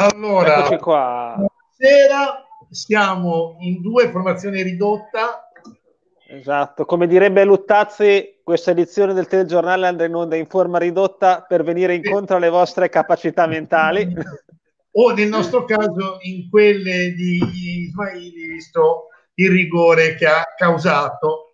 [0.00, 1.34] Allora, Eccoci qua.
[1.36, 5.50] Buonasera, siamo in due formazioni ridotta.
[6.26, 11.62] Esatto, come direbbe Luttazzi, questa edizione del telegiornale andrà in onda in forma ridotta per
[11.64, 14.10] venire incontro alle vostre capacità mentali.
[14.92, 17.38] O nel nostro caso in quelle di
[17.84, 21.52] Ismaili, visto il rigore che ha causato.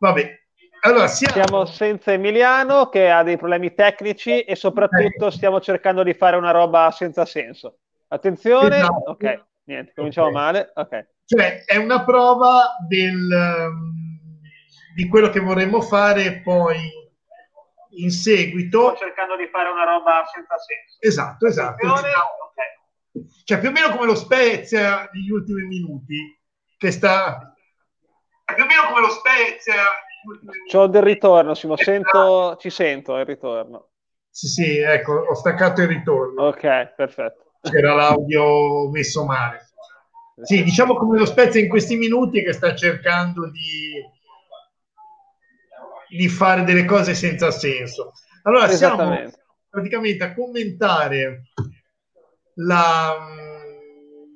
[0.00, 0.30] Vabbè,
[0.80, 1.32] allora siamo...
[1.32, 6.50] Siamo senza Emiliano che ha dei problemi tecnici e soprattutto stiamo cercando di fare una
[6.50, 7.78] roba senza senso.
[8.14, 9.10] Attenzione, Esatto.
[9.10, 10.32] ok, niente, cominciamo Ok.
[10.32, 11.08] male, ok.
[11.24, 13.28] Cioè, è una prova del,
[13.68, 14.40] um,
[14.94, 16.78] di quello che vorremmo fare poi
[17.96, 18.94] in seguito.
[18.96, 20.98] cercando di fare una roba senza senso.
[21.00, 21.86] Esatto, esatto.
[23.44, 26.40] Cioè, più o meno come lo Spezia negli ultimi minuti,
[26.76, 27.52] che sta...
[28.44, 29.74] Più o meno come lo Spezia.
[30.70, 33.90] C'ho del ritorno, Simo, sento, ci sento il ritorno.
[34.30, 36.44] Sì, sì, ecco, ho staccato il ritorno.
[36.46, 37.43] Ok, perfetto.
[37.70, 39.68] C'era l'audio messo male.
[40.42, 44.02] Sì, diciamo come lo Spezia in questi minuti che sta cercando di,
[46.16, 48.12] di fare delle cose senza senso.
[48.42, 49.16] Allora, siamo
[49.70, 51.44] praticamente a commentare
[52.56, 53.16] la,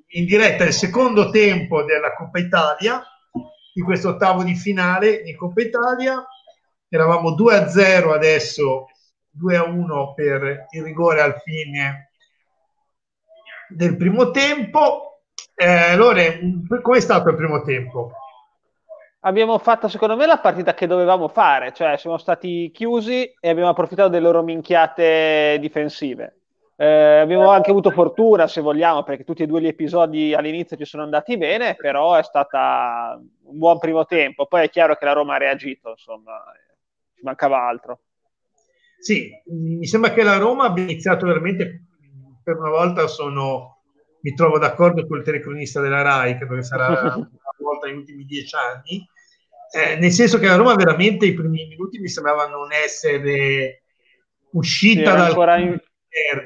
[0.07, 3.03] in diretta il secondo tempo della Coppa Italia,
[3.75, 6.25] di questo ottavo di finale di Coppa Italia.
[6.89, 8.87] Eravamo 2-0 adesso,
[9.39, 12.08] 2-1 per il rigore al fine
[13.69, 15.21] del primo tempo.
[15.55, 16.41] Eh, Lore,
[16.83, 18.13] com'è stato il primo tempo?
[19.21, 23.69] Abbiamo fatto, secondo me, la partita che dovevamo fare, cioè siamo stati chiusi e abbiamo
[23.69, 26.35] approfittato delle loro minchiate difensive.
[26.77, 30.85] Eh, abbiamo anche avuto fortuna, se vogliamo, perché tutti e due gli episodi all'inizio ci
[30.85, 34.47] sono andati bene, però è stata un buon primo tempo.
[34.47, 36.41] Poi è chiaro che la Roma ha reagito, insomma,
[37.17, 38.03] ci mancava altro.
[39.01, 41.88] Sì, mi sembra che la Roma abbia iniziato veramente,
[42.49, 43.83] per una volta sono,
[44.23, 48.25] mi trovo d'accordo con il telecronista della RAI, credo che sarà una volta negli ultimi
[48.25, 49.07] dieci anni,
[49.71, 53.83] eh, nel senso che la Roma veramente i primi minuti mi sembrava non essere
[54.51, 55.83] Sì, uscita era dal ancora in-.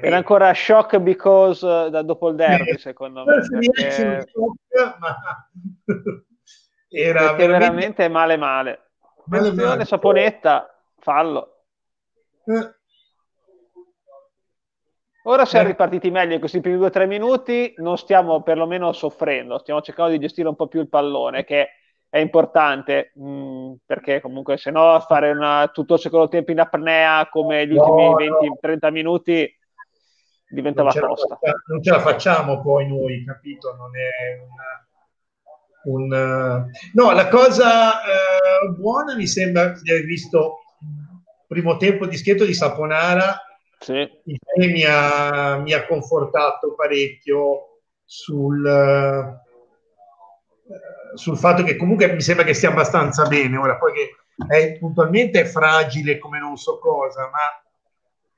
[0.03, 5.17] Era ancora shock because uh, da dopo il derby, secondo me, perché, shock, ma
[6.91, 8.91] era perché veramente, veramente male male.
[9.27, 9.85] Male, male.
[9.85, 11.65] Saponetta, fallo.
[12.45, 12.75] Eh,
[15.25, 19.59] Ora siamo ripartiti meglio in questi primi due o tre minuti, non stiamo perlomeno soffrendo,
[19.59, 21.69] stiamo cercando di gestire un po' più il pallone, che
[22.09, 27.29] è importante, mh, perché comunque se no fare una- tutto il secondo tempo in apnea
[27.31, 28.17] come gli No, ultimi no.
[28.17, 29.49] 20-30 minuti
[30.49, 31.37] diventava non tosta.
[31.37, 33.75] facciamo, non ce la facciamo poi noi, capito?
[33.77, 34.87] Non è una,
[35.85, 40.59] un, eh, no, la cosa eh, buona mi sembra di aver visto
[41.47, 43.41] primo tempo di schietto di Saponara,
[43.83, 44.09] Sì.
[44.57, 49.41] mi ha, mi ha confortato parecchio sul, eh,
[51.15, 53.57] sul fatto che comunque mi sembra che stia abbastanza bene.
[53.57, 54.11] Ora, poi che
[54.49, 57.63] è puntualmente è fragile come non so cosa, ma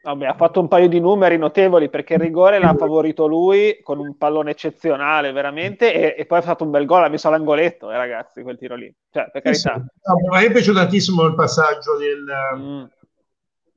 [0.04, 3.98] Vabbè, ha fatto un paio di numeri notevoli perché il rigore l'ha favorito lui con
[3.98, 7.90] un pallone eccezionale, veramente, e, e poi ha fatto un bel gol, ha messo all'angoletto,
[7.90, 8.94] eh, ragazzi, quel tiro lì.
[9.10, 9.62] Cioè, per Sì, sì.
[9.62, 9.86] carità.
[10.02, 12.22] No, ma mi è piaciuto tantissimo il passaggio del,
[12.54, 12.84] Mm.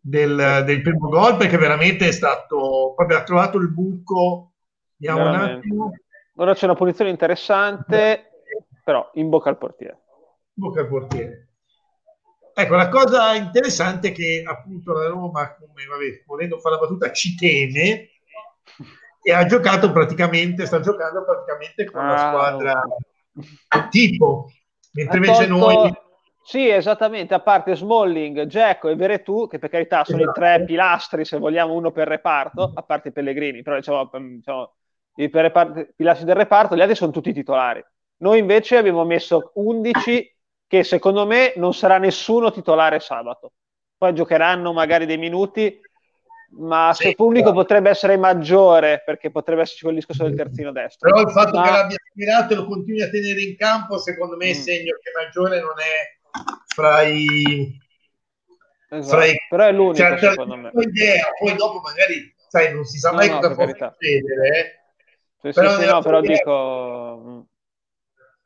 [0.07, 4.53] Del, del primo gol perché veramente è stato proprio ha trovato il buco.
[4.95, 5.91] Vediamo un attimo.
[6.35, 8.44] Ora c'è una punizione interessante,
[8.84, 10.00] però in bocca al portiere.
[10.53, 11.50] Buca al portiere.
[12.53, 17.12] Ecco, la cosa interessante è che appunto la Roma, come vabbè, volendo fare la battuta,
[17.12, 18.09] ci teme
[19.22, 23.90] e ha giocato praticamente, sta giocando praticamente con la Ah, squadra ok.
[23.90, 24.50] tipo,
[24.94, 25.94] mentre invece tolto- noi
[26.47, 30.40] Sì, esattamente, a parte Smalling, Dzeko e Veretù, che per carità sono Esatto.
[30.40, 34.35] i tre pilastri, se vogliamo, uno per reparto, a parte i Pellegrini, però diciamo, ehm,
[34.38, 34.74] diciamo,
[35.16, 37.84] i per repar- pilastri del reparto, gli altri sono tutti titolari.
[38.19, 40.34] Noi invece abbiamo messo 11
[40.66, 43.52] che secondo me non sarà nessuno titolare sabato.
[43.97, 45.81] Poi giocheranno magari dei minuti,
[46.59, 50.72] ma Sì, se pubblico però- potrebbe essere maggiore, perché potrebbe esserci quel discorso del terzino
[50.72, 51.09] destro.
[51.09, 54.38] Però il fatto Ma- che l'abbia tirato e lo continui a tenere in campo, secondo
[54.38, 54.53] me è Mm.
[54.53, 56.16] segno che Maggiore non è
[56.66, 57.79] fra i...
[58.89, 59.16] Esatto.
[59.17, 60.72] fra i- Però è l'unico, cioè, cioè, secondo me.
[60.84, 64.47] idea, poi dopo magari, sai, non si sa No, mai no, cosa per può succedere.
[64.47, 64.79] eh.
[65.39, 67.47] Sì, sì, Però sì, nella no, però idea- dico...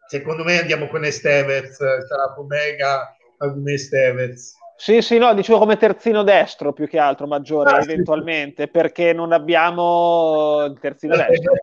[0.07, 4.55] Secondo me andiamo con Estevez, sarà Pomega, Agume Estevez.
[4.75, 7.91] Sì, sì, no, dicevo come terzino destro più che altro, maggiore Ah, sì.
[7.91, 11.53] eventualmente, perché non abbiamo il terzino destro.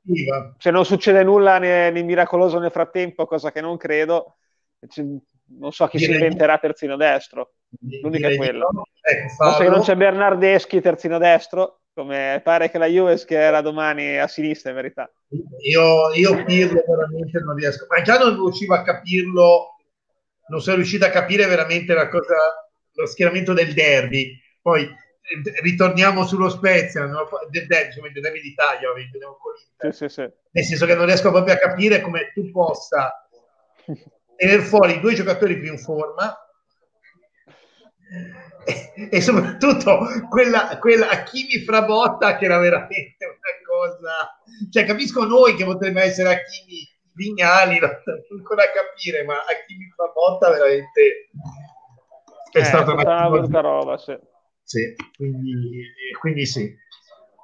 [0.56, 4.36] Se non succede nulla né, né miracoloso nel frattempo, cosa che non credo,
[5.56, 7.54] non so chi si Direi- inventerà terzino destro.
[8.02, 8.66] L'unica è quella.
[8.70, 8.86] No.
[9.00, 14.18] Ecco, Forse che non c'è Bernardeschi terzino destro, come pare che la Juve era domani
[14.18, 15.10] a sinistra in verità.
[15.62, 19.76] Io, io Pirlo veramente non riesco, ma già non riuscivo a capirlo,
[20.48, 22.36] non sono riuscito a capire veramente la cosa,
[22.92, 24.38] lo schieramento del derby.
[24.60, 27.26] Poi eh, ritorniamo sullo Spezia, no?
[27.50, 28.88] del derby, del derby d'Italia,
[29.78, 30.28] sì, sì, sì.
[30.50, 33.28] nel senso che non riesco proprio a capire come tu possa
[34.38, 36.32] tenere fuori due giocatori più in forma
[38.64, 39.98] e, e soprattutto
[40.30, 44.40] quella, quella Hakimi Frabotta che era veramente una cosa
[44.70, 47.90] cioè capisco noi che potrebbe essere Hakimi Vignali non
[48.38, 51.30] ancora a capire ma Hakimi Frabotta veramente
[52.52, 54.16] è eh, stata una, una brutta roba sì.
[54.62, 55.82] sì quindi,
[56.20, 56.86] quindi sì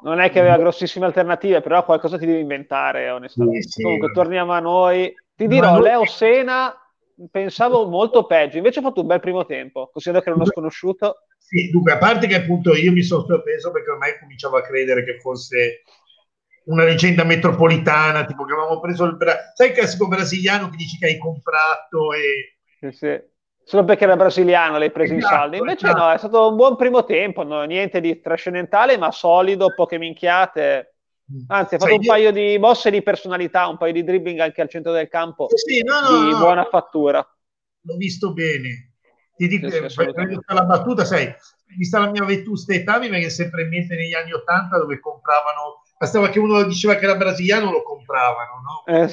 [0.03, 3.63] non è che aveva grossissime alternative, però qualcosa ti devi inventare, onestamente.
[3.63, 5.15] Sì, sì, Comunque, torniamo a noi.
[5.35, 5.83] Ti dirò, noi...
[5.83, 6.84] Leo Sena
[7.31, 11.27] pensavo molto peggio, invece ha fatto un bel primo tempo, considero che era uno sconosciuto.
[11.39, 15.05] Sì, dunque, a parte che appunto io mi sono sorpreso perché ormai cominciavo a credere
[15.05, 15.83] che fosse
[16.65, 19.17] una leggenda metropolitana, tipo che avevamo preso il...
[19.17, 22.59] Bra- Sai il classico brasiliano che dici che hai comprato e...
[22.81, 23.23] Sì, sì.
[23.67, 25.57] Solo perché era brasiliano l'hai preso esatto, in saldo.
[25.57, 26.03] Invece esatto.
[26.03, 27.63] no, è stato un buon primo tempo, no?
[27.65, 30.94] niente di trascendentale, ma solido, poche minchiate.
[31.49, 32.09] Anzi, ha fatto Sai, un io...
[32.11, 35.83] paio di mosse di personalità, un paio di dribbling anche al centro del campo sì,
[35.83, 37.27] no, no, di no, buona fattura.
[37.81, 38.93] L'ho visto bene.
[39.37, 40.05] Ti dico, sì, sì,
[40.47, 41.35] la battuta, sai,
[41.77, 45.83] vista la mia vetusta età, mi viene sempre in mente negli anni Ottanta dove compravano,
[45.99, 48.85] bastava che uno diceva che era brasiliano, lo compravano, no?
[48.87, 49.09] Eh.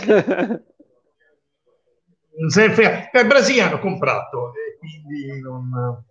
[2.49, 6.03] Sempre, è brasiliano comprato, e quindi non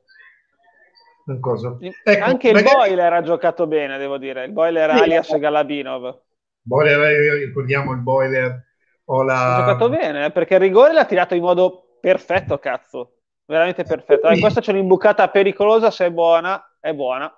[1.33, 2.71] Ecco, Anche magari...
[2.71, 4.45] il Boiler ha giocato bene, devo dire.
[4.45, 6.21] Il Boiler sì, alias Galabinov.
[6.63, 8.69] Boiler, eh, ricordiamo il Boiler.
[9.05, 9.57] La...
[9.57, 13.17] Ha giocato bene eh, perché il rigore l'ha tirato in modo perfetto, cazzo.
[13.45, 14.33] Veramente perfetto.
[14.33, 14.41] Sì.
[14.41, 15.91] questa c'è un'imbucata pericolosa.
[15.91, 17.33] Se è buona, è buona.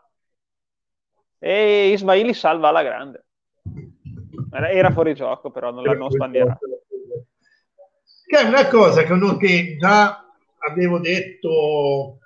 [1.39, 3.25] E Ismaili salva alla grande.
[4.53, 6.67] Era fuori gioco, però non l'hanno sbandierato.
[8.27, 10.25] Che è una cosa che già
[10.69, 12.19] avevo detto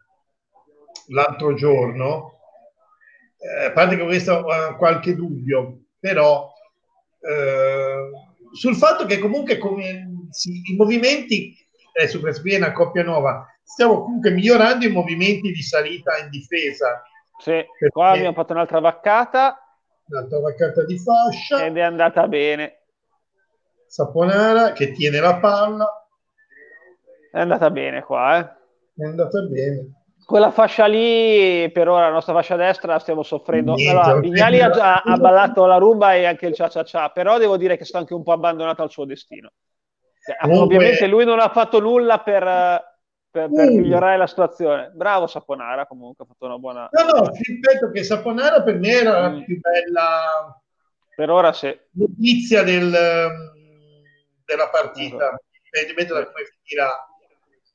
[1.08, 2.41] l'altro giorno,
[3.38, 6.50] eh, a parte che questo ho qualche dubbio, però
[7.20, 8.11] eh,
[8.53, 11.55] sul fatto che comunque come, sì, i movimenti,
[11.97, 17.03] adesso per spiegare una coppia nuova, stiamo comunque migliorando i movimenti di salita in difesa.
[17.38, 19.61] Sì, qua abbiamo fatto un'altra vaccata.
[20.06, 21.64] Un'altra vaccata di fascia.
[21.64, 22.81] Ed è andata bene.
[23.87, 26.09] Saponara che tiene la palla.
[27.31, 29.02] È andata bene qua, eh.
[29.02, 33.75] È andata bene quella fascia lì, per ora la nostra fascia destra la stiamo soffrendo.
[33.75, 37.56] Allora, Vignali ha, ha, ballato la rumba e anche il cia cia cia, però devo
[37.56, 39.52] dire che sta anche un po' abbandonato al suo destino.
[40.20, 40.64] Cioè, Comunque...
[40.64, 42.43] Ovviamente lui non ha fatto nulla per,
[43.31, 43.75] per, per uh.
[43.76, 44.90] migliorare la situazione.
[44.93, 46.88] Bravo Saponara, comunque ha fatto una buona...
[46.90, 49.32] No, no, ripeto che Saponara per me era mm.
[49.38, 50.61] la più bella...
[51.14, 51.73] Per ora sì.
[51.93, 52.90] Notizia del,
[54.44, 57.08] della partita, indipendentemente da come finirà.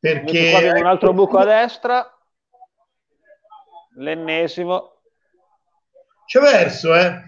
[0.01, 0.50] Perché...
[0.50, 2.15] Qua abbiamo un altro buco a destra
[3.95, 5.01] l'ennesimo.
[6.25, 7.21] C'è verso, eh?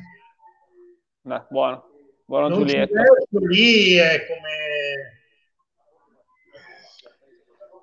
[1.24, 1.90] No, buono,
[2.26, 2.94] buono non Giulietto.
[2.94, 5.22] Verso, lì è come...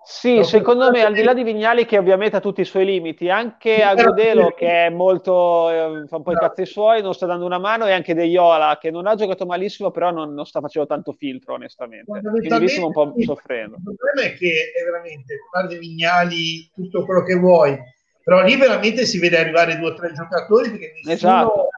[0.02, 2.84] Sì, no, secondo me, al di là di Vignali, che ovviamente ha tutti i suoi
[2.84, 7.26] limiti, anche Agudelo, che è molto, eh, fa un po' i cazzi suoi, non sta
[7.26, 10.46] dando una mano, e anche De Iola, che non ha giocato malissimo, però non, non
[10.46, 12.10] sta facendo tanto filtro, onestamente.
[12.10, 13.76] Quindi stiamo un po' soffrendo.
[13.76, 17.78] Il problema è che è veramente, guardi Vignali, tutto quello che vuoi,
[18.30, 21.68] però lì veramente si vede arrivare due o tre giocatori perché nessuno, esatto.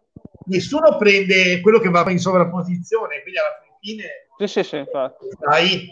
[0.49, 4.05] nessuno prende quello che va in sovrapposizione, quindi alla fine...
[4.37, 5.29] Sì, sì, sì, infatti.
[5.39, 5.89] Dai.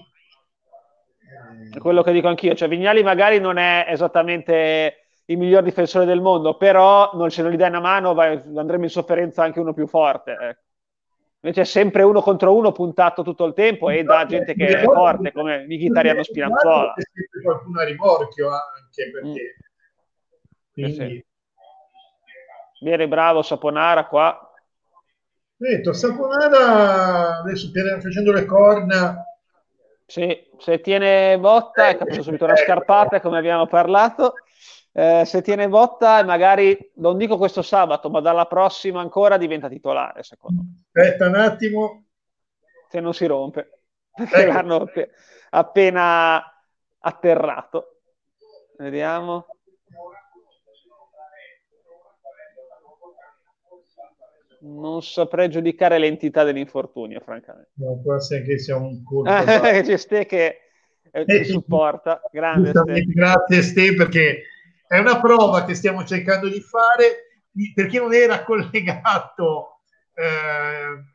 [1.73, 6.21] È quello che dico anch'io, cioè Vignali magari non è esattamente il miglior difensore del
[6.21, 9.73] mondo, però non ce lo gli dai una mano, vai, andremo in sofferenza anche uno
[9.73, 10.33] più forte.
[10.33, 10.61] Ecco.
[11.41, 14.83] Invece è sempre uno contro uno puntato tutto il tempo e da gente che è
[14.83, 16.93] forte come Mkhitaryan Spinazzola.
[16.95, 19.69] C'è sempre qualcuno a rimorchio anche perché mm
[20.81, 21.25] quindi...
[22.81, 24.53] Viene bravo Saponara qua.
[25.55, 27.71] Detto, Saponara adesso
[28.01, 29.23] facendo le corna.
[30.07, 34.35] Sì, se tiene botta, è capisco subito una scarpata come abbiamo parlato.
[34.93, 40.23] Eh, se tiene botta, magari non dico questo sabato, ma dalla prossima ancora diventa titolare.
[40.23, 40.83] Secondo me.
[40.93, 42.05] Aspetta un attimo.
[42.89, 43.83] Se non si rompe,
[44.13, 44.53] perché ecco.
[44.53, 44.87] l'hanno
[45.51, 46.43] appena
[46.99, 48.01] atterrato.
[48.79, 49.47] Vediamo.
[54.61, 57.71] Non saprei giudicare l'entità dell'infortunio, francamente.
[57.75, 59.31] No, può essere che sia un colpo.
[59.33, 60.59] C'è Ste che
[61.11, 62.21] eh, ti supporta.
[62.31, 63.05] Grande Ste.
[63.05, 64.43] Grazie Ste perché
[64.87, 67.29] è una prova che stiamo cercando di fare
[67.75, 69.81] per chi non era collegato.
[70.15, 71.09] Eh,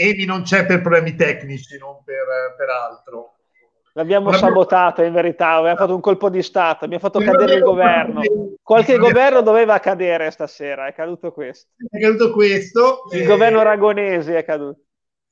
[0.00, 3.37] Emi non c'è per problemi tecnici, non per, per altro.
[3.98, 8.20] L'abbiamo sabotato in verità, abbiamo fatto un colpo di Stato, abbiamo fatto cadere il governo.
[8.62, 11.70] Qualche governo doveva cadere stasera, è caduto questo.
[11.90, 13.02] È caduto questo.
[13.10, 13.26] Il e...
[13.26, 14.82] governo aragonese è caduto.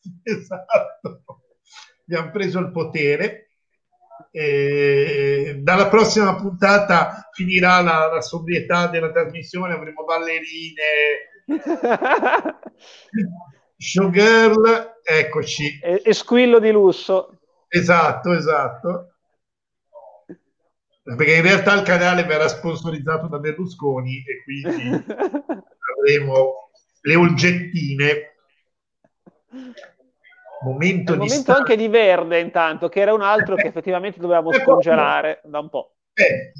[0.25, 1.23] Esatto.
[2.09, 3.51] Abbiamo preso il potere.
[4.33, 10.83] E dalla prossima puntata finirà la, la sobrietà della trasmissione, avremo ballerine,
[13.79, 15.79] showgirl, eccoci.
[15.81, 17.36] E, e squillo di lusso.
[17.77, 19.11] Esatto, esatto.
[21.03, 25.05] Perché in realtà il canale verrà sponsorizzato da Berlusconi e quindi
[25.97, 26.71] avremo
[27.03, 28.35] le olgettine.
[30.63, 31.57] Momento, di momento sta...
[31.57, 35.69] anche di Verde intanto, che era un altro che effettivamente dovevamo eh, scongelare da un
[35.69, 35.97] po'.
[36.15, 36.53] Eh,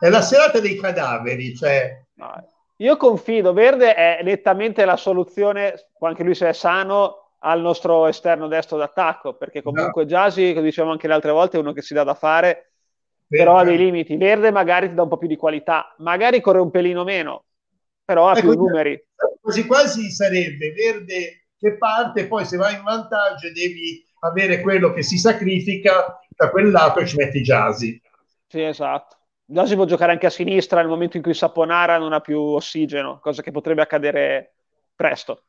[0.00, 2.02] è la serata dei cadaveri, cioè...
[2.14, 2.44] No,
[2.76, 8.46] io confido, Verde è nettamente la soluzione, anche lui se è sano, al nostro esterno
[8.46, 10.08] destro d'attacco, perché comunque no.
[10.08, 12.72] Jasi, come dicevamo anche le altre volte, è uno che si dà da fare,
[13.26, 13.44] Verde.
[13.44, 14.16] però ha dei limiti.
[14.16, 17.44] Verde magari ti dà un po' più di qualità, magari corre un pelino meno,
[18.04, 19.02] però ha ecco, più numeri.
[19.40, 25.02] Quasi quasi sarebbe Verde che parte, poi se vai in vantaggio devi avere quello che
[25.02, 28.00] si sacrifica da quel lato e ci metti Jasi.
[28.46, 29.16] Sì, esatto.
[29.44, 33.18] Jasi può giocare anche a sinistra nel momento in cui Saponara non ha più ossigeno,
[33.20, 34.54] cosa che potrebbe accadere
[34.94, 35.44] presto.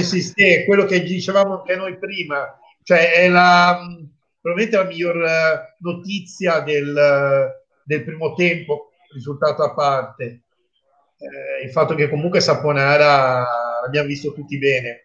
[0.00, 3.78] Sì, è quello che dicevamo anche noi prima, cioè è la,
[4.40, 7.52] probabilmente la miglior eh, notizia del,
[7.84, 10.44] del primo tempo, risultato a parte.
[11.18, 13.46] Eh, il fatto che comunque Saponara
[13.82, 15.04] l'abbiamo visto tutti bene.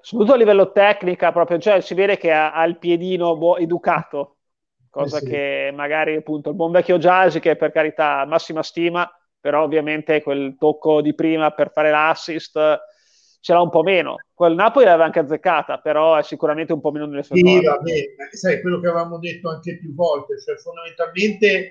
[0.00, 4.36] Soprattutto a livello tecnico, proprio, cioè si vede che ha, ha il piedino buo, educato,
[4.88, 5.26] cosa eh sì.
[5.26, 9.10] che magari appunto il buon vecchio Jazz, che per carità massima stima,
[9.40, 12.56] però ovviamente quel tocco di prima per fare l'assist
[13.46, 14.16] ce l'ha un po' meno.
[14.34, 17.92] Quel Napoli l'aveva anche azzeccata, però è sicuramente un po' meno nelle sue sì, vabbè,
[18.32, 21.70] sai quello che avevamo detto anche più volte, cioè fondamentalmente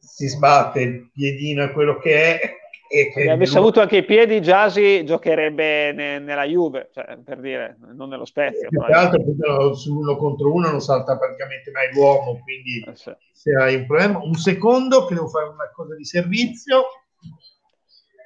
[0.00, 2.50] si sbatte il piedino è quello che è.
[2.88, 7.38] E che Se avesse avuto anche i piedi, Giasi giocherebbe ne, nella Juve, cioè, per
[7.38, 8.66] dire, non nello Spezia.
[8.68, 13.12] Più che altro su uno contro uno non salta praticamente mai l'uomo, quindi eh sì.
[13.32, 14.18] se hai un problema.
[14.20, 16.82] Un secondo che devo fare una cosa di servizio.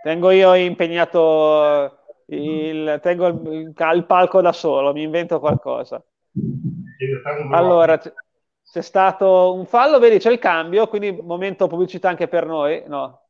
[0.03, 2.00] Tengo io impegnato
[2.37, 6.03] il, tengo il, il, palco da solo, mi invento qualcosa.
[7.51, 12.83] Allora, c'è stato un fallo, vedi c'è il cambio, quindi momento pubblicità anche per noi.
[12.87, 13.23] No.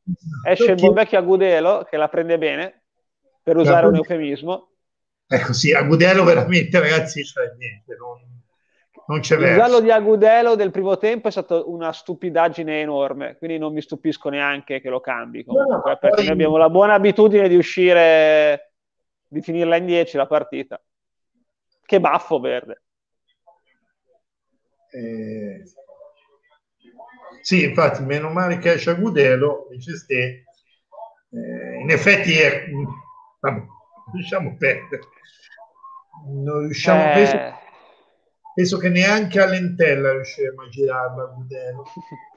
[0.45, 2.83] Esce il buon vecchio Agudelo che la prende bene,
[3.41, 4.69] per usare un eufemismo.
[5.27, 8.19] Ecco sì, Agudelo veramente ragazzi, cioè niente, non,
[9.07, 9.57] non c'è il verso.
[9.57, 14.29] giallo di Agudelo del primo tempo è stata una stupidaggine enorme, quindi non mi stupisco
[14.29, 15.43] neanche che lo cambi.
[15.43, 16.23] Comunque, no, perché poi...
[16.25, 18.70] noi abbiamo la buona abitudine di uscire
[19.31, 20.81] di finirla in 10 la partita.
[21.85, 22.81] Che baffo verde.
[24.91, 25.63] Eh,
[27.41, 30.43] sì, infatti, meno male che esce Gudelo, dice Ste,
[31.29, 32.65] eh, in effetti è...
[33.39, 33.63] Vabbè,
[34.11, 35.03] riusciamo perdere.
[36.25, 37.13] Non riusciamo, eh...
[37.13, 37.37] penso,
[38.53, 41.85] penso, che neanche a Lentella riusciremo a girarla Gudelo.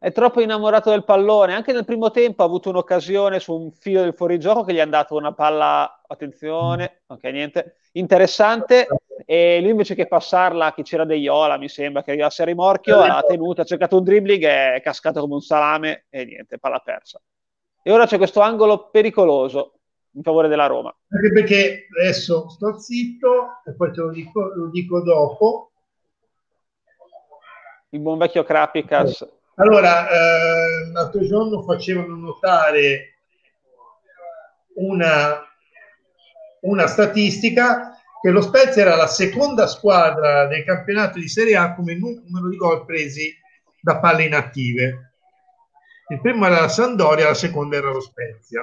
[0.00, 1.54] è troppo innamorato del pallone.
[1.54, 4.80] Anche nel primo tempo ha avuto un'occasione su un filo del fuorigioco che gli è
[4.80, 8.86] andato una palla, attenzione, ok, niente, interessante.
[9.26, 12.46] E lui invece che passarla a chi c'era De Iola, mi sembra che arrivasse a
[12.46, 16.78] rimorchio, ha tenuto, ha cercato un dribbling, è cascato come un salame e niente, palla
[16.78, 17.20] persa.
[17.82, 19.74] E ora c'è questo angolo pericoloso
[20.12, 20.96] in favore della Roma.
[21.10, 25.72] Anche perché adesso sto zitto e poi te lo dico, lo dico dopo.
[27.90, 29.39] Il buon vecchio Krapicas.
[29.60, 33.18] Allora, eh, l'altro giorno facevano notare
[34.76, 35.38] una,
[36.62, 41.94] una statistica che lo Spezia era la seconda squadra del campionato di Serie A come
[41.94, 43.34] numero di gol presi
[43.82, 45.12] da palle inattive.
[46.08, 48.62] Il primo era la Sandoria, la seconda era lo Spezia.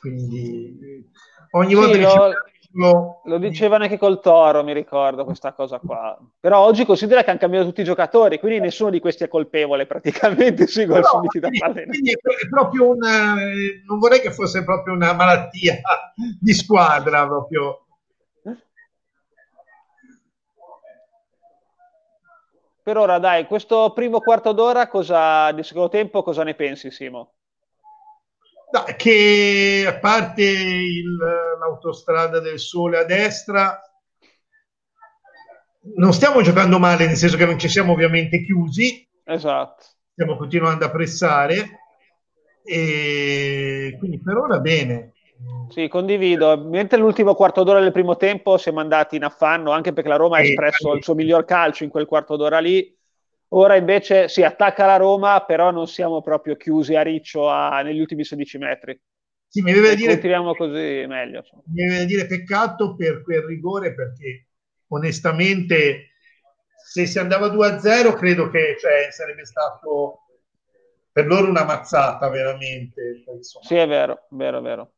[0.00, 1.08] Quindi
[1.52, 2.34] ogni volta sì, che lo...
[2.76, 6.18] Lo, lo dicevano anche col Toro, mi ricordo questa cosa qua.
[6.40, 9.86] Però oggi considera che hanno cambiato tutti i giocatori, quindi nessuno di questi è colpevole
[9.86, 13.34] praticamente sui gol subiti da Quindi è proprio una,
[13.86, 15.80] non vorrei che fosse proprio una malattia
[16.40, 17.78] di squadra proprio.
[22.82, 27.33] Per ora, dai, questo primo quarto d'ora cosa, di secondo tempo, cosa ne pensi, Simo?
[28.82, 31.16] Che a parte il,
[31.60, 33.80] l'autostrada del sole a destra,
[35.96, 39.06] non stiamo giocando male, nel senso che non ci siamo ovviamente chiusi.
[39.24, 39.84] Esatto.
[40.12, 41.80] stiamo continuando a pressare
[42.64, 45.12] e quindi per ora bene.
[45.68, 46.56] Sì, condivido.
[46.58, 50.38] Mentre l'ultimo quarto d'ora del primo tempo siamo andati in affanno, anche perché la Roma
[50.38, 52.96] ha espresso il suo miglior calcio in quel quarto d'ora lì.
[53.56, 58.00] Ora invece si attacca la Roma, però non siamo proprio chiusi a riccio a, negli
[58.00, 59.00] ultimi 16 metri.
[59.46, 61.38] Sì, mi deve dire, continuiamo così meglio.
[61.38, 61.62] Insomma.
[61.66, 64.48] Mi deve dire peccato per quel rigore perché
[64.88, 66.14] onestamente
[66.84, 70.22] se si andava 2-0 credo che cioè, sarebbe stato
[71.12, 73.22] per loro una mazzata veramente.
[73.32, 73.64] Insomma.
[73.64, 74.92] Sì, è vero, vero, vero.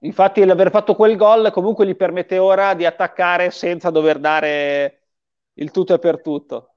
[0.00, 5.00] Infatti l'aver fatto quel gol comunque gli permette ora di attaccare senza dover dare
[5.54, 6.75] il tutto e per tutto.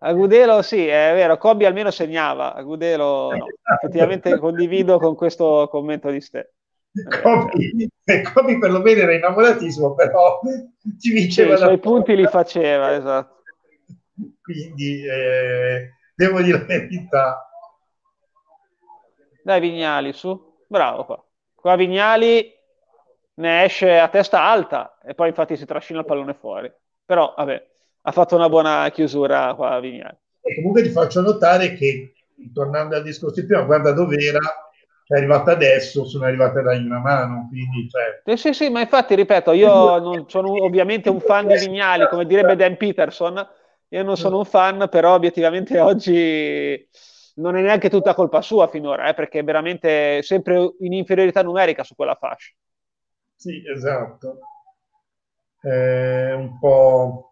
[0.00, 3.46] Agudelo sì, è vero, Kobe almeno segnava, Agudelo no.
[3.74, 6.54] Effettivamente condivido con questo commento di ste.
[7.22, 7.90] Kobe,
[8.32, 10.40] Kobe perlomeno era innamoratissimo, però
[10.98, 11.56] ci vinceva.
[11.56, 13.42] Sì, I suoi punti li faceva, esatto.
[14.42, 17.50] Quindi eh, devo dire la verità.
[19.42, 20.56] Dai Vignali, su.
[20.66, 21.22] Bravo qua.
[21.54, 22.52] Qua Vignali
[23.34, 26.72] ne esce a testa alta e poi infatti si trascina il pallone fuori.
[27.08, 27.66] Però, vabbè,
[28.02, 30.14] ha fatto una buona chiusura qua Vignali.
[30.42, 32.12] E comunque ti faccio notare che,
[32.52, 34.40] tornando al discorso di prima, guarda dove era,
[35.06, 37.88] è arrivata adesso, sono arrivate da una mano, quindi...
[37.88, 38.20] Cioè...
[38.26, 42.26] Sì, sì, sì, ma infatti, ripeto, io non sono ovviamente un fan di Vignali, come
[42.26, 43.48] direbbe Dan Peterson,
[43.88, 46.88] io non sono un fan, però obiettivamente oggi
[47.36, 51.84] non è neanche tutta colpa sua finora, eh, perché è veramente sempre in inferiorità numerica
[51.84, 52.52] su quella fascia.
[53.34, 54.40] Sì, esatto.
[55.60, 57.24] È un po'...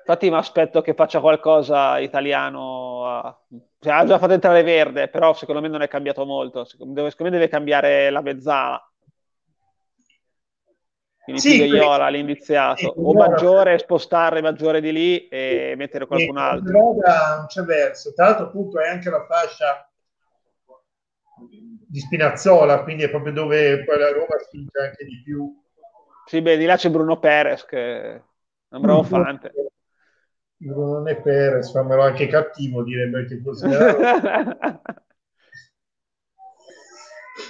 [0.00, 3.44] Infatti mi aspetto che faccia qualcosa italiano.
[3.80, 6.64] Cioè, ha già fatto entrare Verde, però secondo me non è cambiato molto.
[6.64, 8.88] Secondo me deve cambiare la mezzala.
[11.24, 12.76] Quindi sì, Figliola, l'indiziato.
[12.76, 16.70] Sì, o maggiore, spostare maggiore di lì e sì, mettere qualcun altro.
[16.70, 18.12] Non c'è verso.
[18.14, 19.90] Tra l'altro appunto è anche la fascia
[21.88, 25.52] di Spinazzola, quindi è proprio dove poi la Roma spinge anche di più.
[26.26, 28.20] Sì, beh, di là c'è Bruno Perez che è
[28.70, 29.52] un bravo Bruno, fante.
[30.56, 33.68] Bruno non è Perez, fammelo anche cattivo, direbbe che fosse.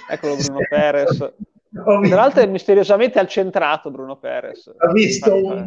[0.09, 1.17] Eccolo Bruno Perez.
[1.73, 4.71] Tra l'altro è misteriosamente al centrato Bruno Perez.
[4.77, 5.65] Ha visto un,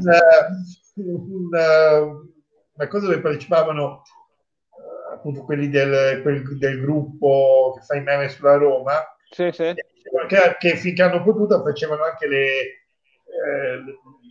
[0.95, 1.49] un,
[2.73, 4.03] una cosa dove partecipavano
[4.71, 8.93] uh, appunto quelli del, quel, del, gruppo che fa i meme sulla Roma.
[9.31, 9.75] Sì, sì.
[10.29, 12.80] Che, che finché hanno potuto facevano anche le, eh,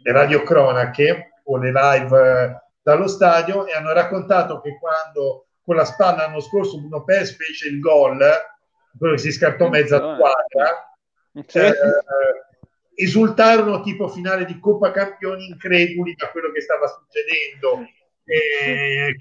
[0.03, 6.23] le radiocronache o le live dallo stadio e hanno raccontato che quando con la spalla
[6.23, 8.19] l'anno scorso Bruno Perez fece il gol,
[8.97, 10.95] quello che si scartò mezza squadra,
[11.45, 11.59] sì.
[11.59, 11.73] eh,
[12.95, 17.87] esultarono tipo finale di Coppa Campioni increduli da quello che stava succedendo.
[18.23, 19.15] E,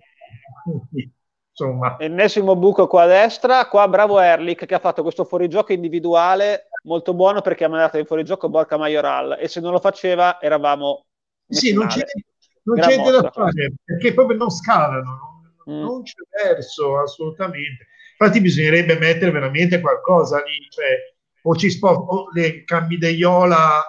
[1.59, 1.97] insomma.
[1.99, 7.13] Ennesimo buco qua a destra, qua bravo Erlich che ha fatto questo fuorigioco individuale molto
[7.15, 11.07] buono perché ha mandato in fuorigioco Borca Majoral e se non lo faceva eravamo
[11.49, 12.05] sì, non c'è,
[12.63, 15.83] non c'è da fare perché proprio non scalano non, mm.
[15.83, 17.87] non, c'è verso assolutamente.
[18.21, 23.83] Infatti bisognerebbe mettere veramente qualcosa lì cioè o ci sposti le cambi Deiola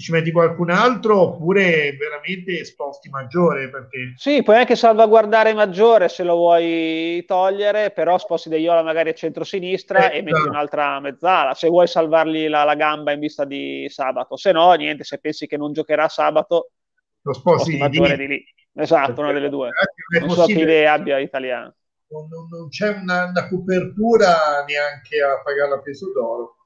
[0.00, 4.14] ci metti qualcun altro oppure veramente sposti maggiore perché...
[4.16, 10.10] sì puoi anche salvaguardare maggiore se lo vuoi togliere però sposti Deiola magari a centro-sinistra
[10.10, 10.48] eh, e metti esatto.
[10.48, 14.36] un'altra mezzala se vuoi salvargli la, la, gamba in vista di sabato.
[14.36, 16.70] Se no niente se pensi che non giocherà sabato
[17.22, 18.44] lo sposti, sposti maggiore di, di lì.
[18.72, 19.70] Esatto perché una delle due.
[20.20, 21.74] non so che idee abbia italiano.
[22.08, 26.56] Non, non, non c'è una, una copertura neanche a pagare a peso d'oro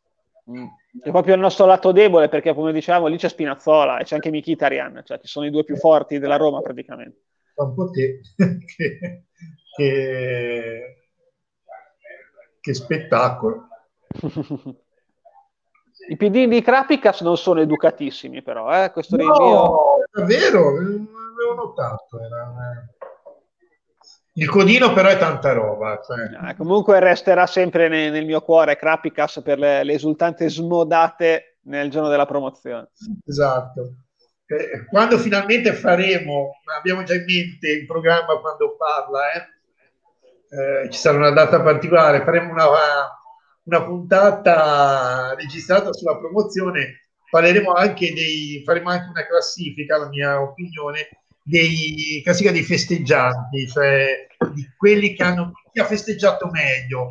[0.50, 0.66] Mm.
[1.02, 4.30] È proprio il nostro lato debole perché, come dicevamo, lì c'è Spinazzola e c'è anche
[4.30, 7.22] Mkhitaryan, cioè ci sono i due più forti della Roma praticamente.
[7.54, 9.24] Un po' te, che,
[9.76, 11.06] che,
[12.60, 13.68] che spettacolo.
[16.06, 18.90] I PD di Krapicas non sono educatissimi, però, eh?
[18.90, 20.04] questo no, rinvio.
[20.10, 22.20] È vero, l'avevo notato.
[22.20, 22.52] Era
[24.36, 26.00] il codino però è tanta roba.
[26.04, 26.48] Cioè.
[26.48, 31.90] Ah, comunque resterà sempre nel, nel, mio cuore Krapicas per le, le esultanze smodate nel
[31.90, 32.90] giorno della promozione.
[33.26, 33.94] Esatto.
[34.46, 39.52] Eh, quando finalmente faremo, abbiamo già in mente il programma quando parla, eh?
[40.84, 42.66] Eh, ci sarà una data particolare, faremo una,
[43.64, 51.08] una puntata registrata sulla promozione, parleremo anche dei, faremo anche una classifica, la mia opinione,
[51.46, 57.10] dei classifica dei festeggianti, cioè di quelli che hanno chi ha festeggiato meglio.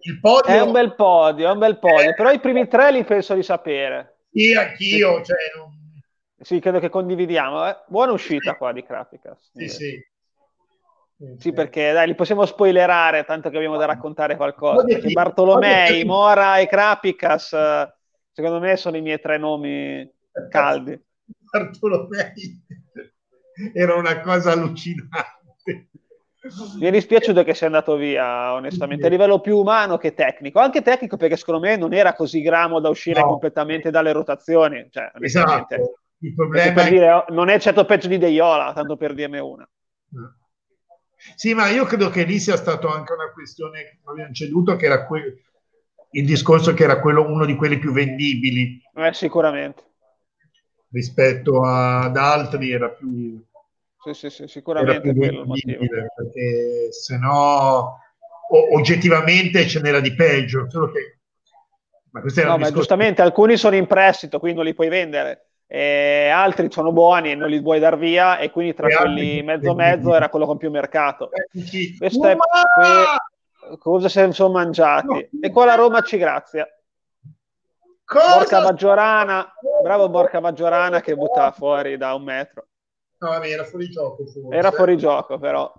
[0.00, 2.90] Il podio è un bel podio, è un bel podio, eh, però i primi tre
[2.90, 4.20] li penso di sapere.
[4.32, 5.76] Sì, anch'io, cioè, non,
[6.40, 7.68] Sì, credo che condividiamo.
[7.68, 7.76] Eh?
[7.88, 9.50] Buona uscita qua di Krapicas.
[9.52, 10.06] Sì, sì.
[11.36, 14.84] Sì, perché dai, li possiamo spoilerare, tanto che abbiamo da raccontare qualcosa.
[14.84, 17.56] Perché Bartolomei, Mora e Krapicas,
[18.30, 20.08] secondo me, sono i miei tre nomi
[20.48, 20.98] caldi.
[21.50, 22.62] Bartolomei
[23.72, 25.88] era una cosa allucinante.
[26.78, 30.60] Mi è dispiaciuto che sia andato via, onestamente, a livello più umano che tecnico.
[30.60, 33.26] Anche tecnico perché secondo me non era così gramo da uscire no.
[33.26, 34.86] completamente dalle rotazioni.
[34.90, 36.00] Cioè, esatto.
[36.20, 36.90] Il problema è...
[36.90, 39.68] dire, non è certo peggio di Deiola, tanto per dirne una.
[41.34, 44.86] Sì, ma io credo che lì sia stato anche una questione che abbiamo ceduto, che
[44.86, 45.42] era que-
[46.12, 48.80] il discorso che era quello, uno di quelli più vendibili.
[48.94, 49.82] Eh, sicuramente.
[50.90, 53.44] Rispetto ad altri era più...
[54.14, 55.84] Sì, sì, sì sicuramente quello il motivo.
[56.14, 57.98] Perché se no,
[58.72, 61.18] oggettivamente ce n'era di peggio, solo che...
[62.10, 66.70] Ma, no, ma giustamente alcuni sono in prestito, quindi non li puoi vendere e altri
[66.70, 70.14] sono buoni e non li vuoi dar via e quindi tra e quelli mezzo mezzo
[70.14, 71.28] era quello con più mercato.
[71.98, 73.76] Questo è que...
[73.76, 75.28] cosa si sono mangiati?
[75.42, 76.66] E qua la Roma ci grazia.
[78.02, 78.38] Cosa?
[78.38, 82.68] Borca Maggiorana bravo Borca Maggiorana che butta fuori da un metro
[83.18, 84.56] no, vabbè, era fuori gioco forse.
[84.56, 85.72] era fuori gioco però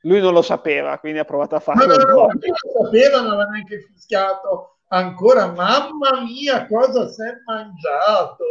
[0.00, 3.20] lui non lo sapeva quindi ha provato a farlo no, no, no, non lo sapeva
[3.20, 8.44] non aveva neanche fischiato ancora mamma mia cosa si è mangiato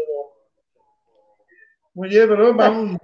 [1.96, 2.98] Moglie però, ma non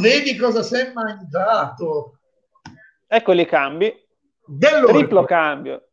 [0.00, 2.18] vedi cosa si è mangiato.
[3.06, 3.94] Ecco i cambi.
[4.44, 4.92] Dell'orco.
[4.92, 5.88] Triplo cambio.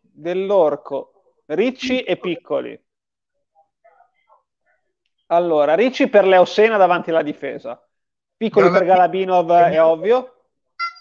[0.00, 1.42] Dell'orco.
[1.46, 2.82] Ricci e piccoli.
[5.26, 7.82] Allora, Ricci per Leosena davanti alla difesa.
[8.36, 10.16] Piccoli per Galabinov è ovvio.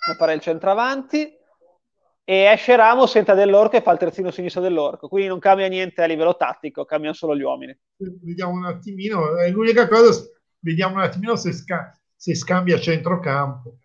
[0.06, 1.38] Non fare il centravanti
[2.26, 6.02] e esce Ramos, entra dell'orco e fa il terzino sinistro dell'orco, quindi non cambia niente
[6.02, 7.78] a livello tattico, cambiano solo gli uomini.
[7.98, 10.24] Vediamo un attimino, è l'unica cosa,
[10.60, 13.76] vediamo un attimino se, sca- se scambia centrocampo.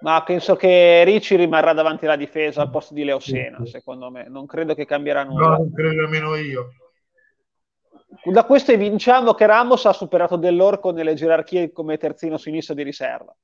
[0.00, 4.28] Ma penso che Ricci rimarrà davanti alla difesa al posto di Leo Sena, secondo me.
[4.28, 5.48] Non credo che cambierà nulla.
[5.48, 6.68] No, non credo nemmeno io.
[8.22, 13.34] Da questo evinciamo che Ramos ha superato dell'orco nelle gerarchie come terzino sinistro di riserva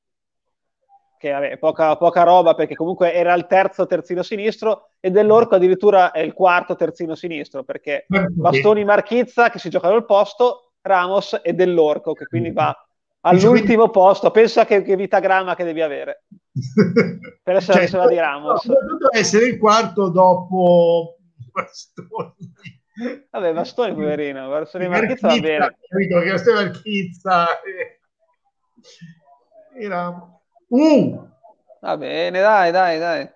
[1.21, 6.13] che vabbè, poca, poca, roba perché comunque era il terzo terzino sinistro e dell'Orco addirittura
[6.13, 11.53] è il quarto terzino sinistro perché Bastoni Marchizza che si giocano il posto, Ramos e
[11.53, 12.75] dell'Orco che quindi va
[13.21, 14.31] all'ultimo posto.
[14.31, 16.25] Pensa che, che vitagramma che devi avere
[17.43, 18.67] per essere cioè, la di Ramos.
[18.67, 21.19] Dovrebbe essere il quarto dopo
[21.53, 22.79] Bastoni.
[23.31, 24.49] Vabbè, Bastoni, poverino.
[24.49, 25.77] Bastoni Marchizza va bene.
[25.89, 27.47] Capito che Bastoni Marchizza
[29.75, 31.29] era Uh!
[31.81, 33.29] Va bene, dai, dai, dai.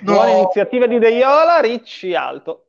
[0.00, 0.12] No.
[0.12, 2.66] Buona iniziativa di Deiola, Ricci alto.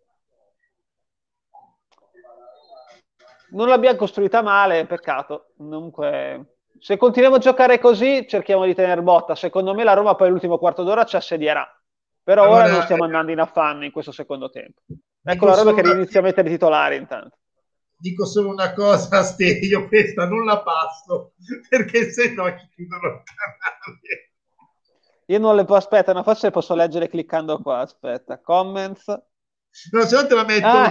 [3.51, 5.53] Non l'abbiamo costruita male, peccato.
[5.57, 9.33] Comunque, se continuiamo a giocare così, cerchiamo di tenere botta.
[9.33, 11.67] Secondo me la Roma poi l'ultimo quarto d'ora ci assedierà.
[12.25, 14.81] Però allora, ora non stiamo andando in affanno in questo secondo tempo.
[15.23, 17.37] Ecco la Roma che inizia a mettere titolari intanto
[17.97, 21.33] dico solo una cosa, Ste, io questa non la passo
[21.67, 24.29] perché se no ci chiudono il canale.
[25.27, 29.07] Io non le posso, aspetta, no, forse posso leggere cliccando qua, aspetta, comments.
[29.07, 30.89] No, se no te la metto, ah.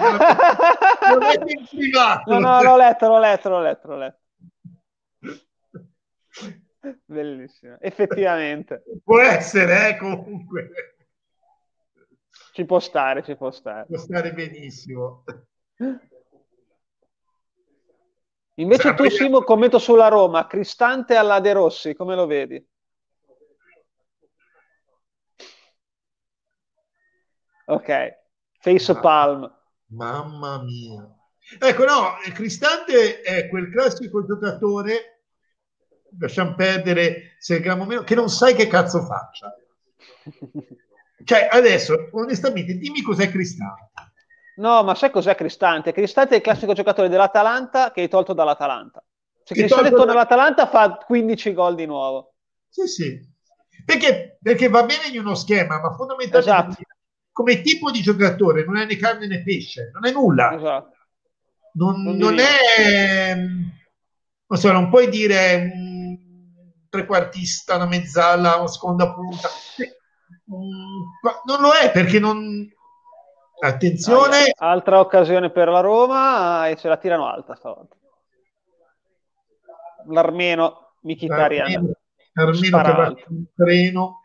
[0.99, 2.33] te la metto in privato.
[2.33, 4.21] No, no, l'ho letto, l'ho letto, l'ho letto, l'ho letto.
[7.07, 8.83] Bellissimo, effettivamente.
[9.05, 10.94] Può essere, eh, comunque.
[12.55, 13.85] Ci può stare, ci può stare.
[13.87, 15.25] Può stare benissimo.
[18.55, 22.65] Invece Sarà tu, Simo, commento sulla Roma, Cristante alla De Rossi, come lo vedi?
[27.65, 28.19] Ok,
[28.61, 29.53] face ah, palm.
[29.87, 31.13] Mamma mia.
[31.59, 35.25] Ecco, no, Cristante è quel classico giocatore,
[36.21, 39.53] lasciamo perdere se gramo meno, che non sai che cazzo faccia.
[41.25, 43.93] cioè, adesso, onestamente, dimmi cos'è Cristante.
[44.57, 45.93] No, ma sai cos'è Cristante?
[45.93, 49.03] Cristante è il classico giocatore dell'Atalanta che hai tolto dall'Atalanta.
[49.43, 52.35] Se Cristante torna all'Atalanta fa 15 gol di nuovo.
[52.69, 53.33] Sì, sì.
[53.85, 56.97] Perché, perché va bene in uno schema, ma fondamentalmente esatto.
[57.33, 60.55] come tipo di giocatore non è né carne né pesce, non è nulla.
[60.55, 60.97] Esatto.
[61.73, 63.35] Non, non, non è...
[64.47, 66.19] Non so, non puoi dire un
[66.89, 69.49] trequartista, una mezzala, una seconda punta.
[70.47, 72.69] Non lo è perché non,
[73.61, 74.53] Attenzione.
[74.57, 77.97] Altra occasione per la Roma e ce la tirano alta stavolta.
[80.09, 81.93] L'armeno Mkhitaryan.
[82.35, 84.19] Armeno che va un treno.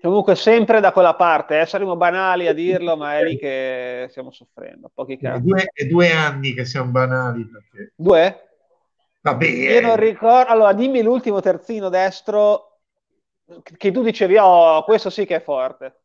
[0.00, 1.66] Comunque sempre da quella parte, eh?
[1.66, 4.90] saremo banali a dirlo, ma è lì che stiamo soffrendo.
[4.94, 7.44] Pochi È due, è due anni che siamo banali.
[7.44, 7.92] Perché...
[7.96, 8.47] Due?
[9.30, 9.46] Vabbè.
[9.46, 10.50] Io non ricordo.
[10.50, 12.80] Allora, dimmi l'ultimo terzino destro
[13.76, 16.00] che tu dicevi, oh, questo sì che è forte.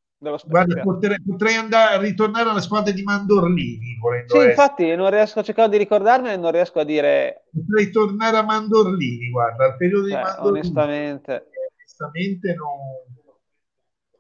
[0.45, 3.97] Guarda, potrei, potrei, andare a ritornare alla squadra di Mandorlini.
[4.27, 4.49] Sì, essere.
[4.51, 7.43] infatti, non riesco a cercare di ricordarmene e non riesco a dire.
[7.53, 10.59] Potrei tornare a Mandorlini, guarda, al periodo cioè, di Mandorlini.
[10.59, 13.35] Onestamente, onestamente non.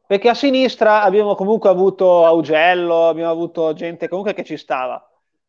[0.05, 5.01] Perché a sinistra abbiamo comunque avuto Augello, abbiamo avuto gente comunque che ci stava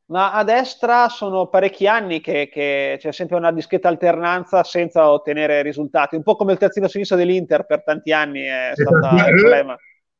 [0.06, 5.62] ma a destra sono parecchi anni che, che, c'è sempre una discreta alternanza senza ottenere
[5.62, 9.76] risultati, un po' come il terzino sinistro dell'Inter per tanti anni è stato un problema.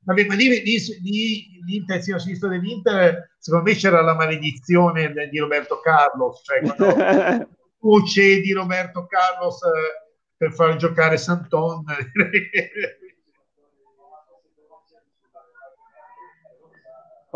[0.07, 0.79] Vabbè, ma lì, lì, lì,
[1.65, 7.49] lì il terzino sinistro dell'Inter, secondo me c'era la maledizione di Roberto Carlos, cioè quando
[7.79, 11.85] tu cedi Roberto Carlos eh, per far giocare Santon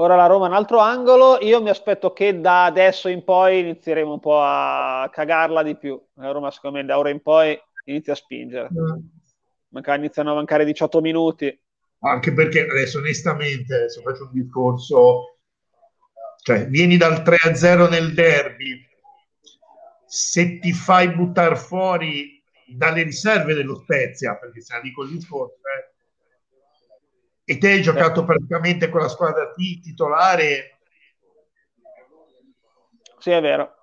[0.01, 4.13] Ora la Roma un altro angolo, io mi aspetto che da adesso in poi inizieremo
[4.13, 6.01] un po' a cagarla di più.
[6.15, 8.69] La Roma secondo me da ora in poi inizia a spingere.
[9.71, 11.61] Manca, iniziano a mancare 18 minuti.
[12.01, 15.39] Anche perché adesso onestamente, adesso faccio un discorso,
[16.45, 18.81] cioè vieni dal 3-0 nel derby,
[20.07, 25.57] se ti fai buttare fuori dalle riserve dello Spezia, perché se la dico il discorso,
[25.57, 25.88] eh,
[27.51, 30.81] e te hai giocato praticamente con la squadra T titolare.
[33.17, 33.75] Sì, è vero.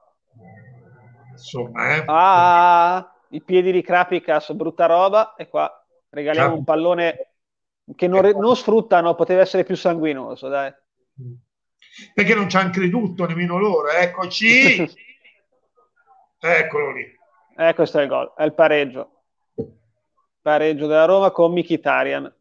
[1.32, 2.04] Insomma, eh.
[2.06, 6.58] ah, i piedi di Krapicas, brutta roba, e qua regaliamo ah.
[6.58, 7.32] un pallone
[7.96, 10.72] che non, non, sfruttano, poteva essere più sanguinoso, dai.
[12.14, 14.78] Perché non ci hanno creduto nemmeno loro, eccoci!
[16.38, 17.18] Eccolo lì.
[17.58, 19.24] Eh, questo è il gol, è il pareggio.
[20.40, 22.32] Pareggio della Roma con Mkhitaryan.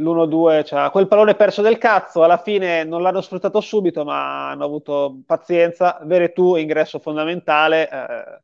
[0.00, 4.64] L'1-2, cioè, quel pallone perso del cazzo, alla fine non l'hanno sfruttato subito, ma hanno
[4.64, 5.98] avuto pazienza.
[6.02, 8.40] Veretù, ingresso fondamentale, eh,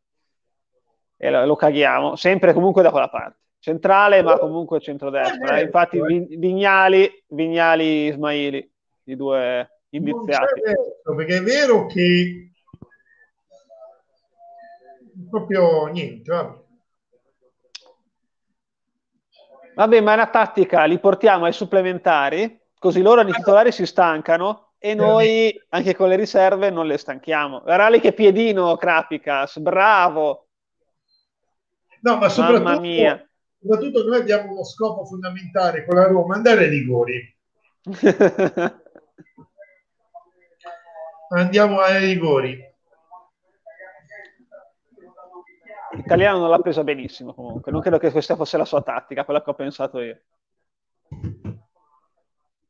[1.16, 3.38] e lo, lo, caghiamo, sempre comunque da quella parte.
[3.58, 5.58] Centrale, ma comunque centrodestra.
[5.58, 8.72] Eh, infatti, Vignali, Vignali, Ismaili,
[9.04, 10.60] i due indiziati.
[11.16, 12.50] perché è vero che
[15.30, 16.64] proprio niente, vabbè
[19.76, 24.70] Vabbè, ma è una tattica, li portiamo ai supplementari, così loro nei titolari si stancano
[24.78, 27.62] e noi anche con le riserve non le stanchiamo.
[27.90, 30.46] Lì che piedino Krapicas, bravo!
[32.00, 33.22] No, ma soprattutto, mia.
[33.60, 37.36] soprattutto noi abbiamo uno scopo fondamentale con la Roma, andare ai rigori.
[41.28, 42.65] Andiamo ai rigori.
[45.96, 49.42] L'italiano non l'ha presa benissimo comunque, non credo che questa fosse la sua tattica, quella
[49.42, 50.20] che ho pensato io.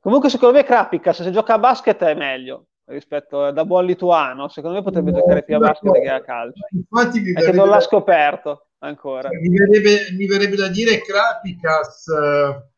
[0.00, 4.76] Comunque secondo me Krapicas se gioca a basket è meglio rispetto da buon lituano, secondo
[4.76, 6.66] me potrebbe no, giocare più a basket no, che a calcio.
[6.70, 9.28] Infatti mi che non l'ha scoperto ancora.
[9.30, 12.74] Mi verrebbe, mi verrebbe da dire Krapicas uh,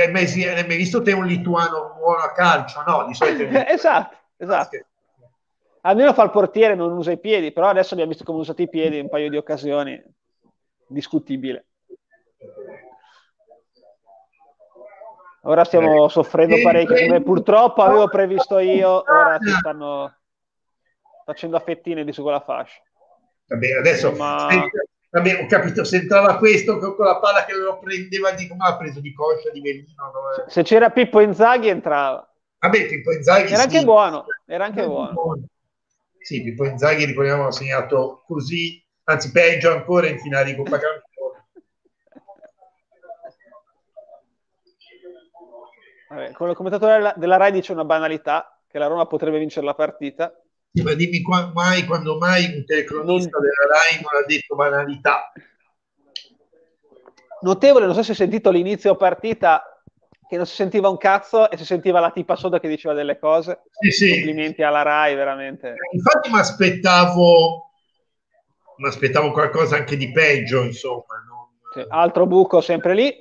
[0.00, 2.82] hai mai, visto te un lituano buono a calcio?
[2.86, 4.78] No, di solito esatto, esatto
[5.82, 8.62] almeno fa il portiere, non usa i piedi, però adesso abbiamo visto come ha usato
[8.62, 10.02] i piedi in un paio di occasioni,
[10.86, 11.66] discutibile.
[15.42, 20.14] Ora stiamo soffrendo parecchio, come purtroppo avevo previsto io, ora si stanno
[21.24, 22.80] facendo a fettine di su quella fascia.
[23.46, 24.48] Va bene, adesso Ma...
[25.12, 28.76] Vabbè, ho capito, se entrava questo con la palla che lo prendeva di come ha
[28.76, 29.88] preso di coscia di Bellino.
[29.96, 30.48] No?
[30.48, 32.32] Se c'era Pippo Inzaghi entrava.
[32.60, 35.12] Vabbè, Pippo Inzaghi era anche buono, era anche buono.
[35.12, 35.42] buono.
[36.30, 41.48] Sì, Pippo Inzaghi, ricordiamo, ha segnato così, anzi peggio ancora in finale di Coppa Campione.
[46.08, 50.32] Vabbè, come commentatore della Rai dice una banalità, che la Roma potrebbe vincere la partita.
[50.72, 53.48] Sì, ma dimmi qua, mai, quando mai un telecronista non...
[53.48, 55.32] della Rai non ha detto banalità.
[57.40, 59.69] Notevole, non so se hai sentito l'inizio partita,
[60.30, 63.18] che non si sentiva un cazzo e si sentiva la tipa sotto che diceva delle
[63.18, 63.62] cose.
[63.80, 64.10] Sì, sì.
[64.10, 65.74] Complimenti alla Rai, veramente.
[65.90, 67.70] Infatti mi aspettavo,
[68.76, 71.16] mi aspettavo qualcosa anche di peggio, insomma.
[71.26, 71.48] Non...
[71.72, 73.12] Sì, altro buco sempre lì.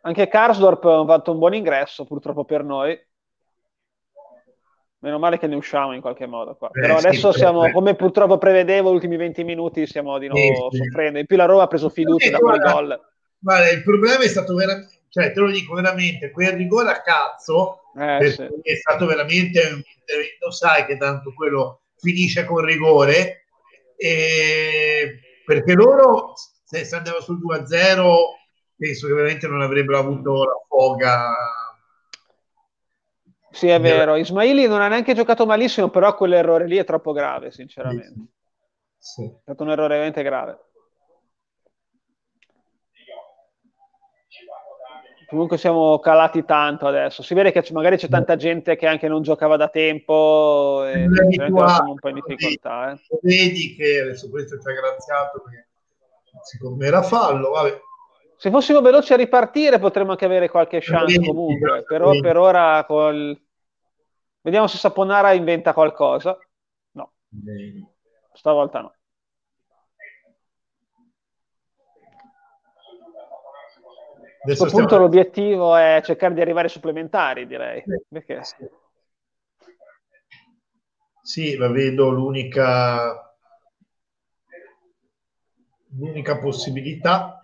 [0.00, 3.00] Anche Karsdorp ha fatto un buon ingresso, purtroppo per noi.
[4.98, 6.66] Meno male che ne usciamo in qualche modo qua.
[6.72, 10.68] Eh, Però adesso sì, siamo, come purtroppo prevedevo, gli ultimi 20 minuti stiamo di nuovo
[10.72, 11.20] soffrendo.
[11.20, 14.54] In più la Roma ha preso fiducia da quel gol Guarda, il problema è stato
[14.54, 18.46] veramente, cioè te lo dico veramente, quel rigore a cazzo Eh, sì.
[18.62, 23.46] È stato veramente intervento, sai che tanto quello finisce con rigore,
[23.96, 28.16] e perché loro se, se andava sul 2-0
[28.76, 31.34] penso che veramente non avrebbero avuto la foga.
[33.50, 34.16] Sì, è vero.
[34.16, 38.12] Ismaili non ha neanche giocato malissimo, però quell'errore lì è troppo grave, sinceramente.
[38.98, 39.24] Sì.
[39.24, 40.65] È stato un errore veramente grave.
[45.26, 47.22] Comunque siamo calati tanto adesso.
[47.22, 51.90] Si vede che magari c'è tanta gente che anche non giocava da tempo e siamo
[51.90, 52.92] un po' in difficoltà.
[52.92, 53.00] Eh.
[53.22, 55.68] Vedi che adesso questo ci ha graziato perché
[56.42, 57.50] secondo me era fallo.
[57.50, 57.80] Vabbè.
[58.36, 63.36] Se fossimo veloci a ripartire potremmo anche avere qualche chance comunque, però per ora col...
[64.42, 66.38] vediamo se Saponara inventa qualcosa.
[66.92, 67.12] No,
[68.32, 68.94] stavolta no.
[74.52, 75.02] A questo punto stiamo...
[75.02, 77.82] l'obiettivo è cercare di arrivare ai supplementari, direi.
[78.08, 78.40] Perché?
[81.20, 83.34] Sì, la vedo l'unica,
[85.98, 87.40] l'unica possibilità.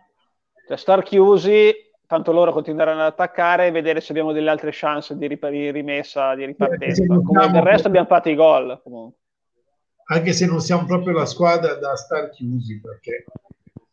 [0.69, 1.75] Cioè, star chiusi,
[2.07, 6.37] tanto loro continueranno ad attaccare e vedere se abbiamo delle altre chance di, rip- rimessa,
[6.37, 7.05] di ripartenza.
[7.05, 8.81] Come del resto abbiamo fatto i gol.
[8.83, 9.19] Comunque.
[10.05, 13.25] Anche se non siamo proprio la squadra da star chiusi, perché...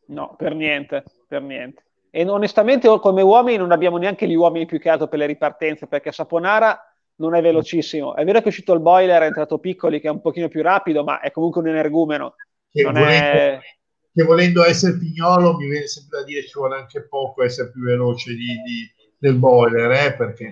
[0.07, 1.83] No, per niente, per niente.
[2.11, 5.87] E onestamente come uomini non abbiamo neanche gli uomini più che altro per le ripartenze,
[5.87, 6.79] perché Saponara
[7.15, 8.15] non è velocissimo.
[8.15, 10.61] È vero che è uscito il boiler, è entrato Piccoli che è un pochino più
[10.61, 12.35] rapido, ma è comunque un energumeno.
[12.71, 13.59] Che, volendo, è...
[14.13, 17.83] che volendo, essere pignolo mi viene sempre da dire ci vuole anche poco essere più
[17.83, 20.51] veloce di, di, del boiler, eh, perché.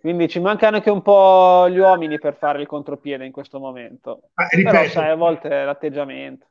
[0.00, 4.30] Quindi ci mancano anche un po' gli uomini per fare il contropiede in questo momento.
[4.34, 6.46] Ah, ripeto, Però sai, a volte l'atteggiamento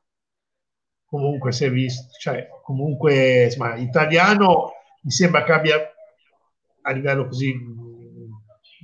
[1.13, 4.71] comunque si è visto, cioè comunque insomma, italiano
[5.03, 5.93] mi sembra che abbia
[6.81, 7.53] a livello così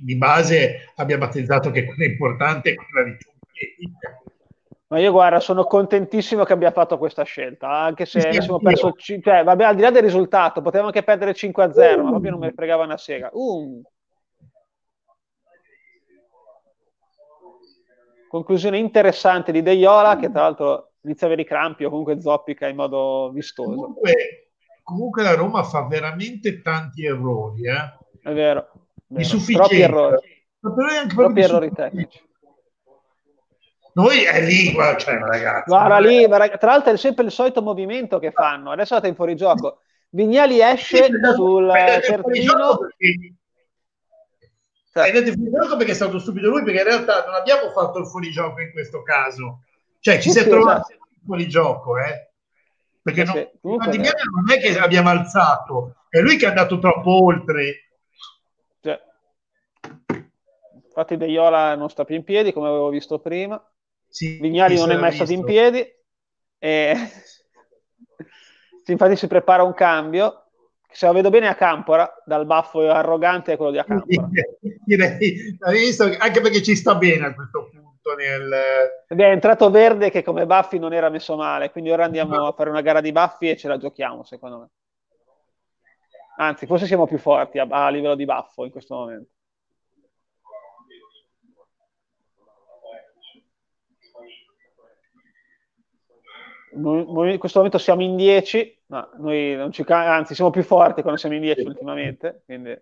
[0.00, 3.16] di base abbia battezzato che quella importante è quella di
[4.86, 8.92] ma io guarda, sono contentissimo che abbia fatto questa scelta, anche se sì, avessimo perso,
[8.96, 12.02] cioè, vabbè, al di là del risultato, potevamo anche perdere 5-0, uh.
[12.02, 13.30] ma proprio non mi fregava una sega.
[13.32, 13.80] Uh.
[18.26, 22.68] Conclusione interessante di Deiola, che tra l'altro inizia a avere i crampi o comunque zoppica
[22.68, 23.74] in modo vistoso.
[23.74, 24.50] Comunque,
[24.82, 27.66] comunque la Roma fa veramente tanti errori.
[27.66, 27.98] Eh?
[28.22, 28.68] È vero.
[29.06, 29.68] Di sufficienza.
[29.68, 31.08] Troppi errori.
[31.08, 32.28] Troppi errori tecnici.
[33.92, 35.68] Noi è lì, guarda, cioè, ragazzi.
[35.68, 38.70] Guarda lì, tra l'altro è sempre il solito movimento che fanno.
[38.70, 39.80] Adesso andate in fuorigioco.
[40.10, 42.78] Vignali esce sì, sul terzino.
[42.78, 43.34] Perché...
[44.92, 45.02] Cioè.
[45.04, 48.06] Hai detto fuorigioco perché è stato stupido lui, perché in realtà non abbiamo fatto il
[48.06, 49.62] fuorigioco in questo caso
[50.00, 51.08] cioè, ci si è trovato esatto.
[51.26, 52.32] fuori gioco, eh?
[53.02, 57.90] Perché non, sì, non è che abbiamo alzato, è lui che è andato troppo oltre.
[58.80, 58.98] Cioè.
[60.84, 63.62] Infatti De Iola non sta più in piedi, come avevo visto prima.
[64.08, 65.86] Sì, Vignali non è mai stato in piedi.
[66.58, 66.94] E...
[68.86, 70.46] infatti si prepara un cambio.
[70.90, 74.28] Se lo vedo bene a Campora, dal baffo arrogante è quello di Acampora.
[74.84, 75.56] Direi,
[76.18, 78.52] anche perché ci sta bene a questo punto tutto nel...
[79.06, 82.52] Ed è entrato Verde che come Baffi non era messo male, quindi ora andiamo a
[82.52, 84.68] fare una gara di Baffi e ce la giochiamo, secondo me.
[86.38, 89.30] Anzi, forse siamo più forti a, a livello di baffo in questo momento.
[96.72, 101.20] In questo momento siamo in 10, ma noi non ci, anzi siamo più forti quando
[101.20, 102.42] siamo in 10 ultimamente.
[102.46, 102.80] Quindi...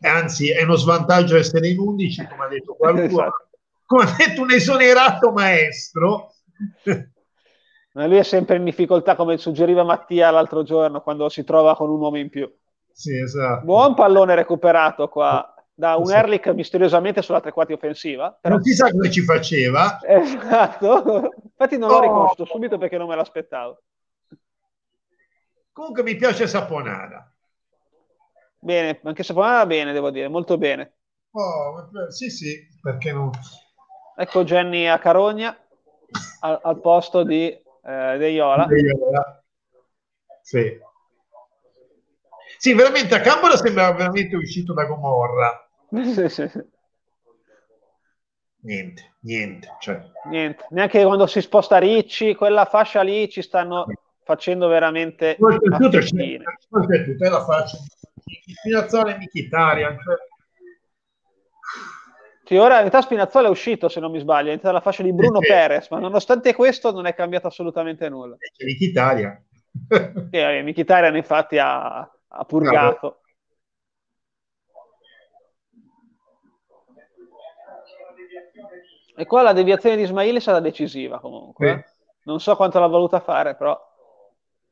[0.00, 3.04] Anzi, è uno svantaggio essere in 11, come ha detto qualcuno.
[3.06, 3.43] esatto
[3.86, 6.32] come ha detto un esonerato maestro.
[7.92, 11.90] Ma lui è sempre in difficoltà, come suggeriva Mattia l'altro giorno, quando si trova con
[11.90, 12.52] un uomo in più.
[12.90, 13.64] Sì, esatto.
[13.64, 16.18] Buon pallone recuperato qua da un esatto.
[16.18, 18.36] Erlich misteriosamente sulla tre quarti offensiva.
[18.40, 18.54] Però...
[18.54, 19.98] Non si sa come ci faceva.
[20.02, 21.32] Esatto.
[21.42, 21.92] Infatti non oh.
[21.92, 23.82] l'ho riconosciuto subito perché non me l'aspettavo.
[25.72, 27.32] Comunque mi piace Saponara.
[28.58, 30.94] Bene, anche Saponara bene, devo dire, molto bene.
[31.32, 33.30] Oh, sì, sì, perché non...
[34.16, 35.56] Ecco Jenny a Carogna
[36.40, 38.66] al, al posto di eh, Deiola.
[38.66, 39.44] Deiola.
[40.42, 40.78] Sì.
[42.58, 45.68] Sì, veramente a Campola sembra veramente uscito da Gomorra.
[45.90, 46.72] sì, sì, sì.
[48.60, 50.00] Niente, niente, cioè.
[50.30, 50.66] niente.
[50.70, 53.86] Neanche quando si sposta Ricci, quella fascia lì ci stanno
[54.24, 55.98] facendo veramente oltretutto
[57.24, 57.76] è la fascia
[58.24, 60.16] di Spinazzola e Michitarian cioè
[62.44, 65.02] sì, ora in realtà Spinazzola è uscito, se non mi sbaglio, è entrata la fascia
[65.02, 65.48] di Bruno sì.
[65.48, 68.36] Perez, ma nonostante questo non è cambiato assolutamente nulla.
[68.36, 69.42] C'è Michitaria.
[70.30, 73.20] sì, eh, Michitarian infatti ha, ha purgato.
[79.16, 81.70] E qua la deviazione di Ismaili sarà decisiva comunque.
[81.70, 81.84] Eh.
[82.24, 83.78] Non so quanto l'ha voluta fare, però.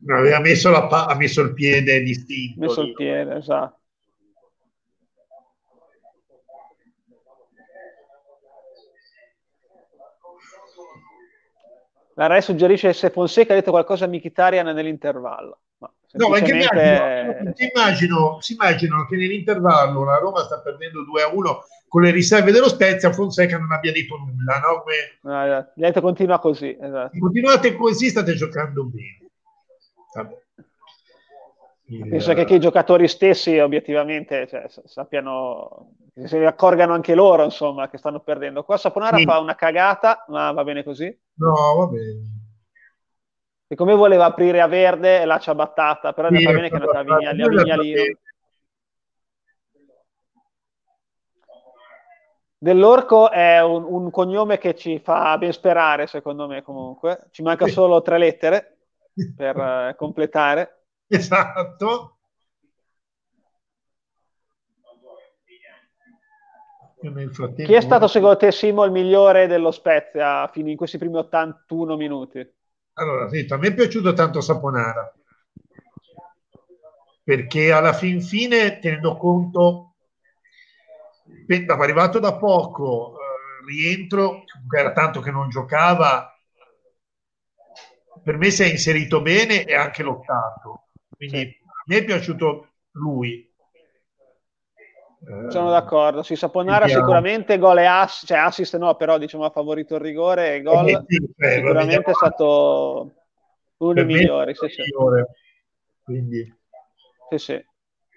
[0.05, 2.61] No, aveva messo, la, ha messo il piede distinto.
[2.61, 3.79] Ha messo il piede, esatto.
[12.14, 15.60] La Rai suggerisce se Fonseca ha detto qualcosa a Mkhitaryan nell'intervallo.
[15.78, 17.38] No, semplicemente...
[17.42, 22.10] immagino, immagino, si immaginano che nell'intervallo la Roma sta perdendo 2 a 1 con le
[22.10, 24.58] riserve dello Spezia, Fonseca non abbia detto nulla.
[24.60, 24.82] No?
[24.82, 25.70] Come...
[25.74, 26.76] Gli ha detto continua così.
[26.78, 27.18] Esatto.
[27.18, 29.30] Continuate così, state giocando bene.
[30.14, 30.40] Vabbè.
[32.08, 37.88] Penso che, che i giocatori stessi obiettivamente cioè, sappiano, se ne accorgano anche loro insomma
[37.88, 38.64] che stanno perdendo.
[38.64, 39.24] Qua Saponara sì.
[39.24, 41.16] fa una cagata, ma va bene così?
[41.34, 42.40] No, va bene.
[43.66, 46.78] Secondo me voleva aprire a verde e l'ha ciabattata, però sì, va bene che è
[46.78, 48.02] andata a, Vigna, a Vignalino.
[52.58, 57.26] Dell'Orco è un, un, cognome che ci fa ben sperare, secondo me, comunque.
[57.30, 58.76] Ci manca solo tre lettere
[59.34, 60.84] per uh, completare.
[61.08, 62.18] Esatto.
[67.03, 71.96] Chi è stato secondo te Simo il migliore dello Spezia fino in questi primi 81
[71.96, 72.55] minuti?
[72.94, 75.12] Allora, sento, a me è piaciuto tanto Saponara
[77.24, 79.94] perché alla fin fine, tenendo conto,
[81.64, 84.44] dopo arrivato da poco, eh, rientro,
[84.76, 86.36] era tanto che non giocava,
[88.22, 90.88] per me si è inserito bene e anche lottato.
[91.16, 91.59] Quindi sì.
[91.64, 93.50] a me è piaciuto lui.
[95.25, 99.95] Sono d'accordo, sì, Saponara sicuramente gol e assist, cioè assist no, però diciamo ha favorito
[99.95, 103.12] il rigore e gol eh, sì, sicuramente è stato
[103.77, 104.53] uno dei migliori.
[104.55, 104.83] Sì, sì.
[106.03, 106.53] Quindi...
[107.31, 107.64] sì, sì.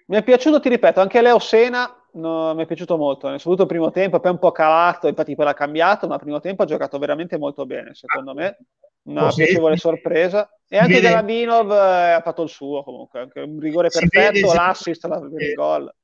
[0.06, 3.66] Mi è piaciuto, ti ripeto, anche Leo Sena no, mi è piaciuto molto, nel il
[3.66, 6.66] primo tempo, poi un po' calato, infatti poi l'ha cambiato, ma il primo tempo ha
[6.66, 8.58] giocato veramente molto bene, secondo me,
[9.02, 10.50] una sì, piacevole sorpresa.
[10.68, 15.18] E anche Galabinov eh, ha fatto il suo comunque, anche un rigore perfetto, l'assist, la,
[15.18, 15.94] il gol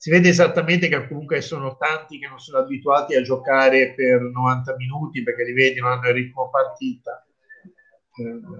[0.00, 4.74] si vede esattamente che comunque sono tanti che non sono abituati a giocare per 90
[4.76, 7.22] minuti perché li vedi, non hanno il ritmo partita.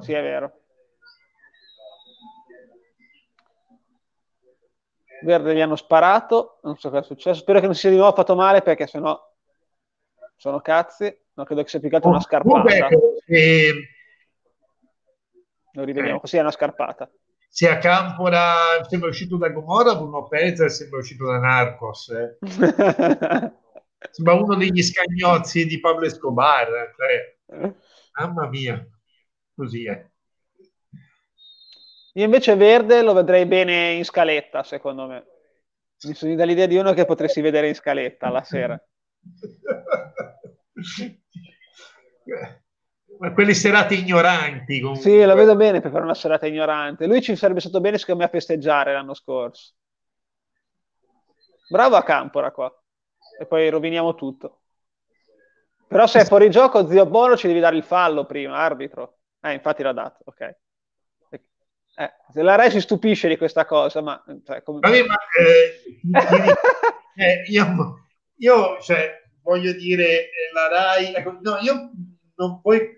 [0.01, 0.61] Sì, è vero.
[5.22, 8.12] Verde gli hanno sparato, non so cosa è successo, spero che non sia di nuovo
[8.12, 9.18] fatto male perché sennò
[10.36, 12.68] sono cazzi, non credo che sia più una scarpata.
[13.26, 13.72] Eh,
[15.72, 16.20] Lo rivediamo, eh.
[16.20, 17.11] così è una scarpata
[17.53, 22.09] sia Campora sembra uscito da Gomorra, Bruno Perez sembra uscito da Narcos.
[22.11, 22.38] Eh.
[24.12, 26.94] sembra uno degli scagnozzi di Pablo Escobar.
[26.96, 27.74] Cioè,
[28.20, 28.86] mamma mia,
[29.53, 30.09] così è.
[32.14, 35.24] Io invece Verde lo vedrei bene in scaletta, secondo me.
[36.05, 38.80] Mi sono dall'idea di uno che potresti vedere in scaletta la sera.
[43.35, 44.81] quelle serate ignoranti.
[44.81, 45.03] Comunque.
[45.03, 47.07] Sì, la vedo bene per fare una serata ignorante.
[47.07, 49.75] Lui ci sarebbe stato bene, secondo me, a festeggiare l'anno scorso.
[51.68, 52.73] Bravo a Campora qua.
[53.39, 54.61] E poi roviniamo tutto.
[55.87, 59.18] Però se è fuori gioco, zio Bono ci devi dare il fallo prima, arbitro.
[59.41, 60.57] Eh, infatti l'ha dato, ok.
[61.97, 64.23] Eh, se la Rai si stupisce di questa cosa, ma...
[64.45, 64.79] Cioè, come...
[64.81, 65.83] Vabbè, ma eh,
[67.23, 68.07] eh, io,
[68.37, 71.12] io cioè, voglio dire, eh, la Rai...
[71.12, 71.91] Ecco, no, io
[72.41, 72.97] non, voi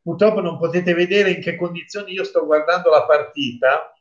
[0.00, 3.92] purtroppo non potete vedere in che condizioni io sto guardando la partita.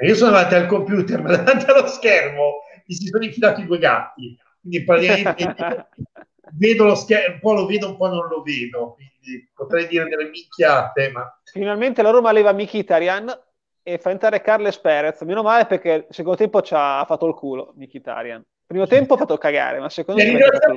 [0.00, 4.36] Io sono davanti al computer, ma davanti allo schermo mi si sono infilati due gatti.
[4.60, 5.88] Quindi praticamente
[6.54, 8.94] vedo lo schermo, un po' lo vedo, un po' non lo vedo.
[8.94, 11.10] Quindi potrei dire delle minchiate.
[11.10, 11.40] Ma...
[11.44, 13.40] Finalmente la Roma leva Mkhitaryan
[13.82, 15.20] e fa entrare Carles Perez.
[15.22, 18.44] Meno male perché il secondo tempo ci ha fatto il culo Mkhitaryan.
[18.66, 20.20] Primo tempo ha fatto cagare, ma secondo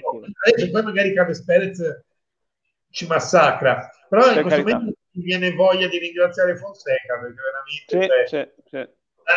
[0.02, 0.28] culo.
[0.45, 1.82] Adesso poi magari Carles Perez
[2.92, 3.89] ci massacra.
[4.10, 4.78] Però per in questo carità.
[4.78, 8.89] momento mi viene voglia di ringraziare Fonseca perché veramente sì, cioè, sì, sì.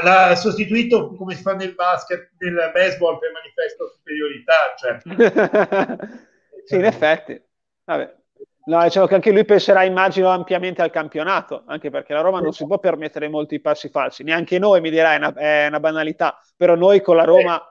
[0.04, 4.74] l'ha sostituito come si fa nel basket, nel baseball per manifesto superiorità.
[4.76, 6.18] Cioè.
[6.64, 7.42] sì, in effetti.
[7.84, 8.22] Vabbè.
[8.66, 12.52] No, diciamo che anche lui penserà, immagino, ampiamente al campionato, anche perché la Roma non
[12.52, 16.40] si può permettere molti passi falsi, neanche noi mi dirà è una, è una banalità,
[16.56, 17.62] però noi con la Roma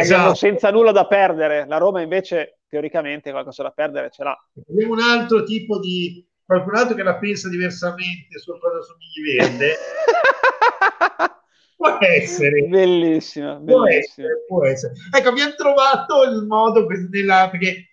[0.00, 0.34] esatto.
[0.34, 4.36] senza nulla da perdere, la Roma invece teoricamente qualcosa da perdere ce l'ha.
[4.68, 9.76] Abbiamo un altro tipo di qualcun altro che la pensa diversamente su cosa somigli verde.
[11.76, 12.62] può essere.
[12.62, 14.94] Bellissimo, può essere, può essere.
[15.14, 17.90] Ecco, abbiamo trovato il modo della, perché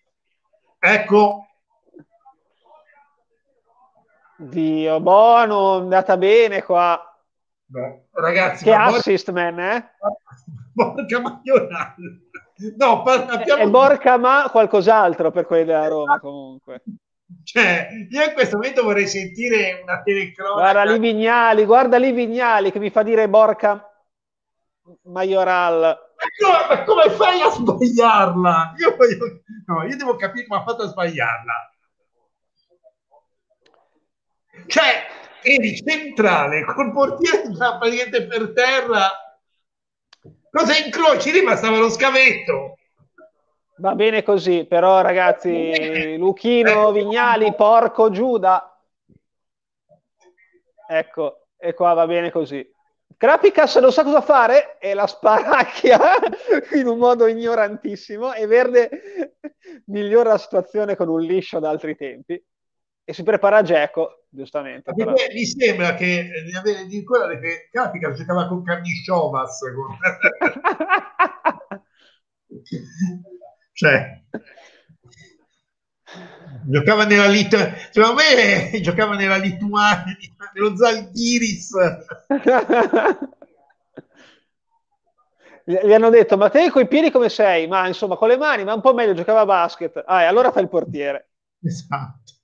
[0.79, 1.43] ecco
[4.41, 7.03] Dio, buono, è andata bene qua.
[7.71, 9.51] No, ragazzi, che assist, porca...
[9.51, 9.89] man, eh?
[10.73, 11.95] Porca maionata.
[12.77, 13.61] No, abbiamo...
[13.63, 16.83] E Borca ma qualcos'altro per quelli della Roma comunque.
[17.43, 20.71] Cioè, io in questo momento vorrei sentire una telecronaca.
[20.71, 23.87] Guarda lì Vignali, guarda lì Vignali che mi fa dire Borca
[25.03, 25.79] Majoral.
[25.81, 25.97] Ma
[26.37, 28.73] come, ma come fai a sbagliarla?
[28.77, 29.41] Io, voglio...
[29.67, 31.53] no, io devo capire come ha fatto a sbagliarla.
[34.65, 35.07] Cioè,
[35.41, 39.09] eri centrale col portiere praticamente per terra.
[40.51, 41.41] Cosa incroci lì?
[41.41, 42.77] Ma stava lo scavetto.
[43.77, 48.77] Va bene così, però ragazzi, Luchino, Vignali, porco Giuda.
[50.87, 52.67] Ecco, e qua va bene così.
[53.15, 55.99] Krapicas non sa cosa fare e la sparacchia
[56.75, 59.35] in un modo ignorantissimo e Verde
[59.87, 62.41] migliora la situazione con un liscio da altri tempi
[63.09, 64.93] e si prepara a Geco, giustamente.
[64.93, 65.11] Però.
[65.33, 69.59] Mi sembra che di avere di ricordare che Krapicas giocava con Carnisciovas.
[69.73, 69.97] Con...
[73.73, 74.21] cioè
[76.67, 80.03] giocava nella Lituania secondo me giocava nella Lituania
[80.53, 81.69] nello Zalgiris
[85.63, 87.67] gli hanno detto ma te con i piedi come sei?
[87.67, 90.51] ma insomma con le mani ma un po' meglio giocava a basket ah, e allora
[90.51, 91.29] fa il portiere
[91.63, 92.38] esatto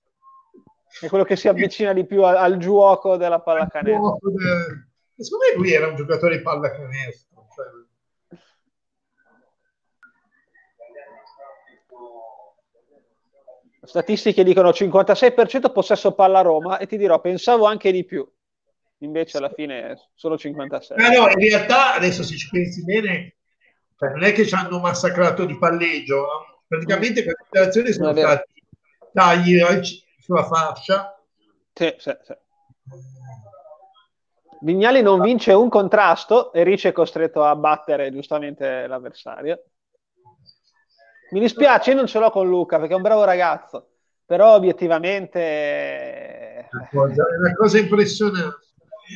[1.01, 4.87] è quello che si avvicina di più al, al gioco della pallacanestro del...
[5.17, 7.65] secondo me lui era un giocatore di pallacanestro cioè
[13.85, 18.27] Statistiche dicono 56% possesso palla a Roma e ti dirò, pensavo anche di più.
[18.99, 20.97] Invece alla fine solo 56.
[20.97, 23.35] Eh no, in realtà adesso se ci pensi bene,
[23.97, 26.25] cioè, non è che ci hanno massacrato di palleggio,
[26.67, 28.47] praticamente queste operazioni sono state
[29.13, 29.61] tagli
[30.25, 31.15] sulla fascia.
[31.71, 32.33] Sì, sì, sì.
[34.61, 39.65] Vignali non vince un contrasto e Ricci è costretto a battere giustamente l'avversario.
[41.29, 43.89] Mi dispiace, io non ce l'ho con Luca perché è un bravo ragazzo,
[44.25, 45.29] però obiettivamente...
[45.39, 48.63] È una cosa impressionante.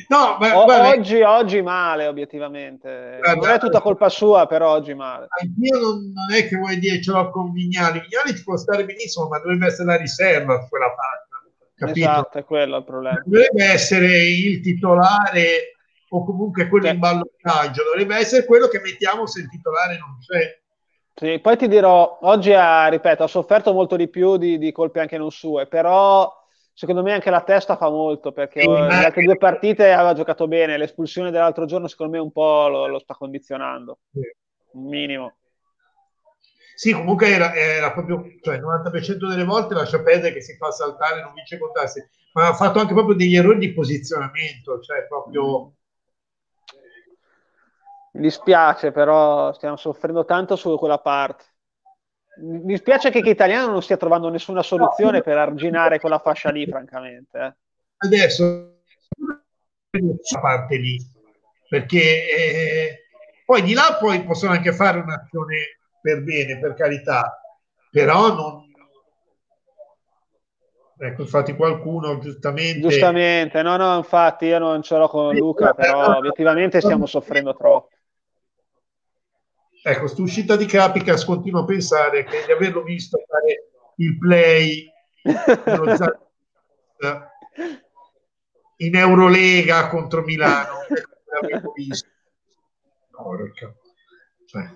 [0.08, 3.18] No, ma, o- oggi, oggi, male, obiettivamente.
[3.22, 5.28] Non è tutta colpa sua, però oggi male.
[5.60, 8.00] Io non, non, è che vuoi dire ce l'ho con Vignali.
[8.00, 11.28] Vignali ci può stare benissimo, ma dovrebbe essere la riserva su quella parte.
[11.74, 11.98] Capito?
[11.98, 13.22] Esatto, è quello il problema.
[13.24, 15.76] Dovrebbe essere il titolare
[16.10, 16.92] o comunque quello sì.
[16.92, 17.84] in ballottaggio.
[17.84, 20.58] Dovrebbe essere quello che mettiamo se il titolare non c'è.
[21.14, 25.00] Sì, poi ti dirò, oggi ha, ripeto, ha sofferto molto di più di, di colpe
[25.00, 26.39] anche non sue, però
[26.72, 30.48] secondo me anche la testa fa molto perché sì, le altre due partite aveva giocato
[30.48, 34.20] bene, l'espulsione dell'altro giorno secondo me un po' lo, lo sta condizionando, sì.
[34.72, 35.34] un minimo.
[36.80, 40.70] Sì, comunque era, era, proprio, cioè il 90% delle volte lascia perdere che si fa
[40.70, 42.02] saltare, non vince con tassi,
[42.32, 45.74] ma ha fatto anche proprio degli errori di posizionamento, cioè proprio...
[48.12, 51.44] Mi dispiace, però stiamo soffrendo tanto su quella parte.
[52.40, 56.50] Mi dispiace che, che Italiano non stia trovando nessuna soluzione no, per arginare quella fascia
[56.50, 57.38] lì, francamente.
[57.38, 57.54] Eh.
[57.98, 58.82] Adesso
[59.90, 60.98] questa parte lì,
[61.68, 62.98] perché eh,
[63.44, 67.40] poi di là poi possono anche fare un'azione per bene, per carità,
[67.90, 68.68] però non,
[71.02, 72.86] Ecco, infatti qualcuno giustamente...
[72.86, 77.88] Giustamente, no, no, infatti io non ce l'ho con Luca, però obiettivamente stiamo soffrendo troppo.
[79.82, 84.92] Ecco, questa di Capicas continuo a pensare che di averlo visto fare il play
[88.76, 90.80] in Eurolega contro Milano,
[91.40, 92.08] l'avevo visto.
[93.10, 93.74] Porca.
[94.44, 94.68] Cioè.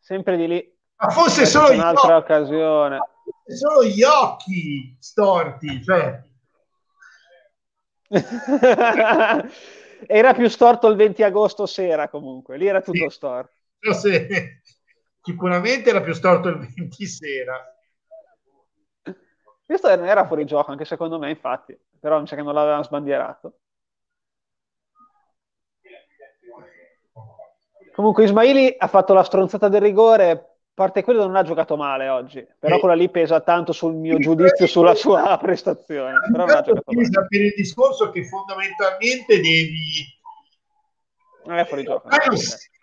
[0.00, 0.76] Sempre di lì.
[0.96, 2.98] Ma fosse solo un'altra occhi, occasione.
[3.46, 6.22] Solo gli occhi storti, cioè.
[10.06, 13.16] era più storto il 20 agosto sera comunque, lì era tutto sì.
[13.16, 13.52] storto.
[13.92, 14.26] Sì.
[15.22, 17.72] Sicuramente era più storto il 20 sera.
[19.64, 22.82] Questo non era fuori gioco, anche secondo me, infatti, però mi sa che non l'avevano
[22.82, 23.58] sbandierato.
[27.92, 30.47] Comunque Ismaili ha fatto la stronzata del rigore,
[30.78, 32.80] parte quello non ha giocato male oggi, però sì.
[32.80, 36.18] quella lì pesa tanto sul mio giudizio sulla sua prestazione.
[36.30, 37.26] Però non ha giocato male.
[37.28, 40.06] per il discorso che fondamentalmente devi...
[41.46, 42.08] Non è fuori gioco.
[42.08, 42.38] Non,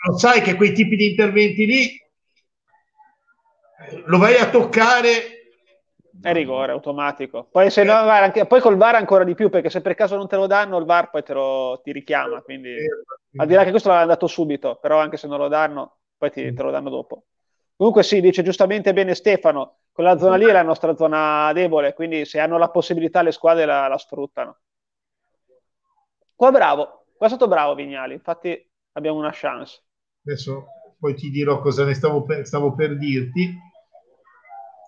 [0.07, 2.03] non sai che quei tipi di interventi lì
[4.05, 5.35] lo vai a toccare
[6.21, 7.47] è rigore automatico.
[7.51, 10.27] Poi, se no, anche, poi col VAR ancora di più, perché se per caso non
[10.27, 12.41] te lo danno, il VAR poi te lo, ti richiama.
[12.41, 12.75] Quindi,
[13.35, 16.31] al di là che questo l'hanno dato subito, però anche se non lo danno, poi
[16.31, 17.25] ti, te lo danno dopo.
[17.77, 22.25] Comunque sì, dice giustamente bene Stefano, quella zona lì è la nostra zona debole, quindi
[22.25, 24.57] se hanno la possibilità le squadre la, la sfruttano.
[26.33, 29.81] Qua bravo, qua è stato bravo Vignali, infatti abbiamo una chance.
[30.25, 30.67] Adesso
[30.99, 33.53] poi ti dirò cosa ne stavo per, stavo per dirti.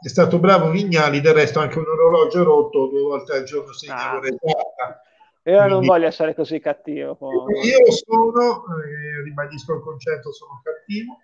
[0.01, 4.11] È stato bravo Vignali, del resto anche un orologio rotto due volte al giorno segna
[4.11, 4.13] ah.
[4.13, 5.01] l'ora esatta.
[5.43, 7.17] Io Quindi, non voglio essere così cattivo.
[7.63, 11.17] Io sono, eh, ribadisco il concetto, sono cattivo.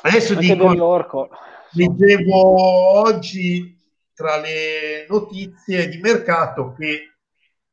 [0.00, 1.28] Adesso anche dico,
[1.72, 3.78] leggevo oggi
[4.14, 7.16] tra le notizie di mercato che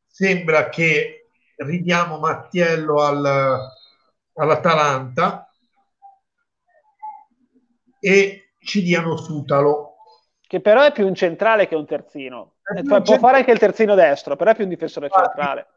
[0.06, 3.60] sembra che ridiamo Mattiello al,
[4.34, 5.50] all'Atalanta
[8.00, 9.96] e ci diano Sutalo.
[10.46, 12.56] Che però è più un centrale che un terzino.
[12.64, 13.20] Più può centrale.
[13.20, 15.68] fare anche il terzino destro, però è più un difensore centrale.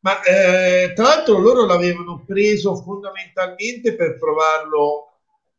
[0.00, 5.07] Ma eh, tra l'altro loro l'avevano preso fondamentalmente per provarlo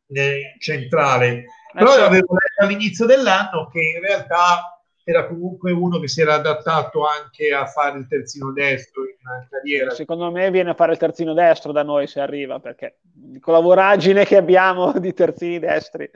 [0.10, 2.05] nel centrale però certo.
[2.05, 7.51] avevo letto all'inizio dell'anno che in realtà era comunque uno che si era adattato anche
[7.51, 9.16] a fare il terzino destro in
[9.49, 9.89] carriera.
[9.91, 12.99] Secondo me viene a fare il terzino destro da noi se arriva, perché
[13.39, 16.10] con la voragine che abbiamo di terzini destri.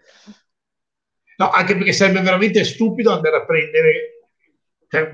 [1.37, 3.93] No, anche perché sarebbe veramente stupido andare a prendere
[4.87, 5.11] cioè,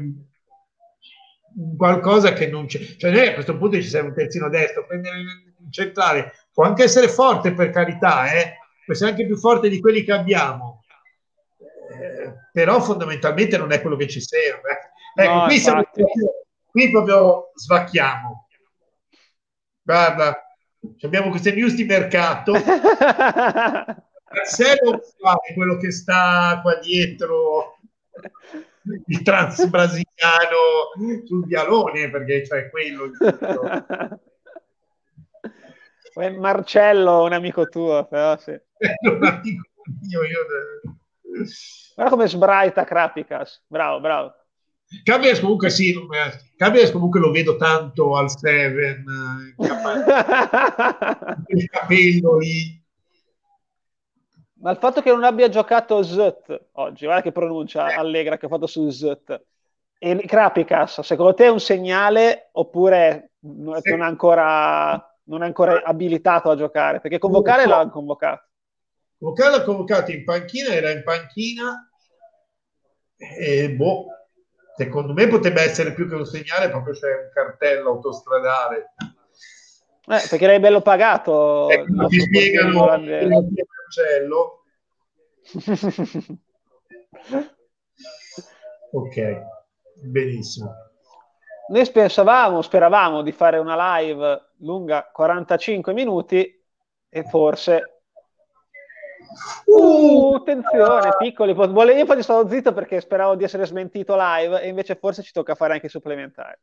[1.78, 2.80] qualcosa che non c'è.
[2.98, 6.84] Cioè, noi a questo punto ci serve un terzino destro, prendere il centrale può anche
[6.84, 8.59] essere forte per carità, eh?
[8.90, 10.84] Può essere anche più forte di quelli che abbiamo,
[11.60, 14.94] eh, però fondamentalmente non è quello che ci serve.
[15.14, 15.84] Ecco, no, qui, siamo,
[16.72, 18.48] qui proprio svacchiamo.
[19.84, 20.44] Guarda,
[21.02, 22.54] abbiamo queste news di mercato.
[24.32, 25.02] Marcelo
[25.48, 27.78] è quello che sta qua dietro
[29.06, 30.94] il trans brasiliano
[31.26, 33.12] sul vialone perché cioè quello
[36.38, 38.52] Marcello un amico tuo però sì
[39.10, 39.70] un amico
[40.02, 40.46] mio, io...
[41.96, 44.34] Guarda come sbraita Krapikas, bravo, bravo.
[45.04, 45.94] Cabias comunque sì,
[46.58, 49.04] Cabias comunque lo vedo tanto al Seven,
[51.48, 52.78] il capello lì.
[54.62, 57.94] Ma il fatto che non abbia giocato Zut oggi, guarda che pronuncia eh.
[57.94, 59.46] allegra che ha fatto su Zut.
[60.00, 66.50] E Krapikas, secondo te è un segnale oppure non è ancora, non è ancora abilitato
[66.50, 67.00] a giocare?
[67.00, 68.48] Perché convocare l'ha convocato.
[69.20, 71.90] Vocale ha convocato in panchina, era in panchina
[73.16, 74.06] e boh,
[74.76, 78.94] secondo me potrebbe essere più che un segnale, proprio c'è un cartello autostradale.
[80.08, 81.70] Eh, perché l'hai bello pagato.
[81.70, 84.64] Eh, ti spiegano il cancello.
[88.92, 89.42] ok,
[90.02, 90.89] benissimo.
[91.70, 96.64] Noi pensavamo, speravamo di fare una live lunga 45 minuti
[97.10, 98.00] e forse
[99.66, 101.52] Uh, attenzione, piccoli.
[101.54, 105.54] Io poi stavo zitto perché speravo di essere smentito live e invece forse ci tocca
[105.54, 106.58] fare anche i supplementari.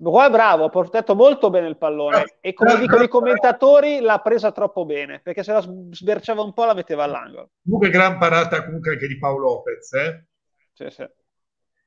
[0.00, 4.18] Qua è bravo, ha portato molto bene il pallone e come dicono i commentatori l'ha
[4.18, 7.50] presa troppo bene perché se la sberciava un po' la metteva all'angolo.
[7.64, 10.24] Comunque gran parata comunque anche di Paolo Lopez, eh?
[10.72, 11.08] Sì, sì.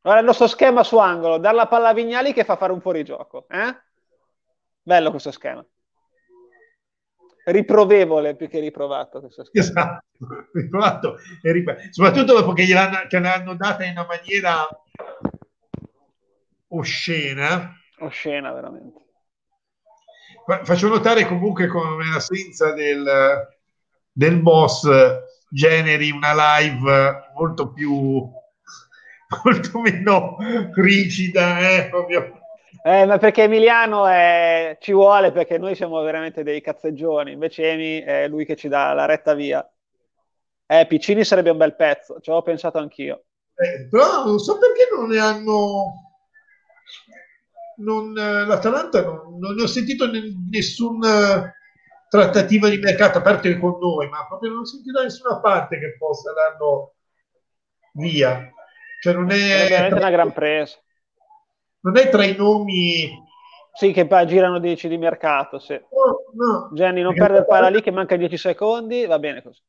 [0.02, 2.82] Allora il nostro schema su angolo, dar la palla a Vignali che fa fare un
[2.82, 3.76] fuorigioco, eh?
[4.82, 5.64] Bello questo schema
[7.46, 9.20] riprovevole più che riprovato.
[9.20, 10.06] Questo esatto,
[10.54, 11.88] riprovato e riprovato.
[11.92, 14.68] Soprattutto dopo che gliel'hanno che l'hanno data in una maniera
[16.70, 17.76] oscena.
[18.00, 19.00] Oscena, veramente.
[20.64, 23.48] Faccio notare comunque come l'assenza del,
[24.12, 24.90] del boss
[25.50, 28.28] generi una live molto più
[29.44, 30.38] molto meno
[30.74, 32.40] rigida, eh, proprio
[32.84, 34.78] eh, ma perché Emiliano è...
[34.80, 38.94] ci vuole perché noi siamo veramente dei cazzeggioni, invece Emi è lui che ci dà
[38.94, 39.68] la retta via.
[40.66, 43.26] Eh, Piccini sarebbe un bel pezzo, ci avevo pensato anch'io.
[43.54, 45.94] Eh, però non so perché non ne hanno...
[47.78, 51.54] Non, eh, L'Atalanta non, non ne ho sentito n- nessuna eh,
[52.10, 55.78] trattativa di mercato, a parte con noi, ma proprio non ho sentito da nessuna parte
[55.78, 56.96] che possa darlo
[57.94, 58.52] via.
[59.02, 59.66] Cioè non è...
[59.66, 60.78] È veramente una gran presa
[61.82, 63.30] non è tra i nomi
[63.74, 65.58] sì, che poi girano 10 di mercato.
[65.58, 65.74] Sì.
[65.74, 66.70] No, no.
[66.74, 69.62] Gianni, non perde il palla lì che manca 10 secondi, va bene così.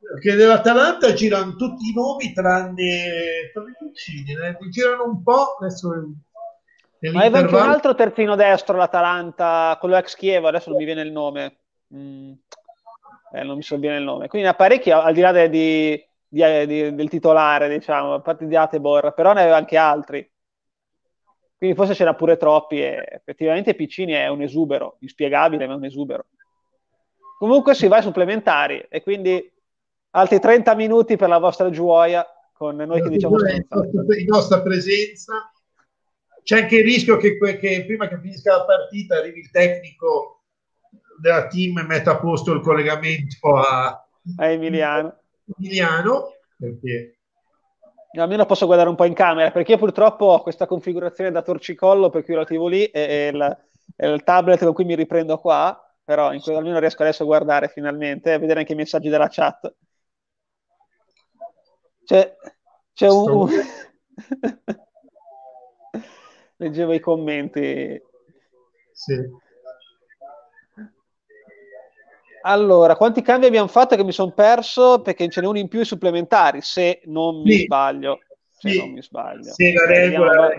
[0.00, 4.68] Perché nell'Atalanta girano tutti i nomi tranne, tranne eh?
[4.70, 5.56] girano un po'.
[5.60, 5.88] Adesso
[7.12, 11.02] Ma aveva anche un altro terzino destro l'Atalanta, quello ex Chievo, adesso non mi viene
[11.02, 11.58] il nome.
[11.94, 12.32] Mm.
[13.34, 14.26] Eh, non mi sovviene il nome.
[14.26, 18.20] Quindi ne ha parecchi, al di là de, di, di, di, del titolare, diciamo, a
[18.20, 20.30] parte di Atebor, però ne aveva anche altri.
[21.56, 25.84] Quindi forse c'era pure troppi e effettivamente Piccini è un esubero, inspiegabile ma è un
[25.84, 26.26] esubero.
[27.36, 29.52] Comunque si va ai supplementari e quindi
[30.10, 35.52] altri 30 minuti per la vostra gioia con noi che diciamo in nostra presenza
[36.42, 40.44] c'è anche il rischio che, che, prima che finisca la partita arrivi il tecnico
[41.20, 45.17] della team e metta a posto il collegamento a, a Emiliano.
[45.56, 47.18] Emiliano perché
[48.12, 52.10] almeno posso guardare un po' in camera perché io purtroppo ho questa configurazione da torcicollo
[52.10, 53.58] per cui la TV lì e, e, il,
[53.96, 57.68] e il, tablet con cui mi riprendo qua però in, almeno riesco adesso a guardare
[57.68, 59.74] finalmente e a vedere anche i messaggi della chat.
[62.04, 62.34] C'è,
[62.94, 63.46] c'è un
[66.56, 68.02] leggevo i commenti.
[68.90, 69.46] Sì
[72.42, 75.80] allora, quanti cambi abbiamo fatto che mi sono perso perché ce n'è uno in più
[75.80, 77.62] i supplementari, se non mi sì.
[77.64, 78.20] sbaglio.
[78.50, 78.78] Se sì.
[78.78, 79.52] non mi sbaglio.
[79.52, 80.50] Se la regola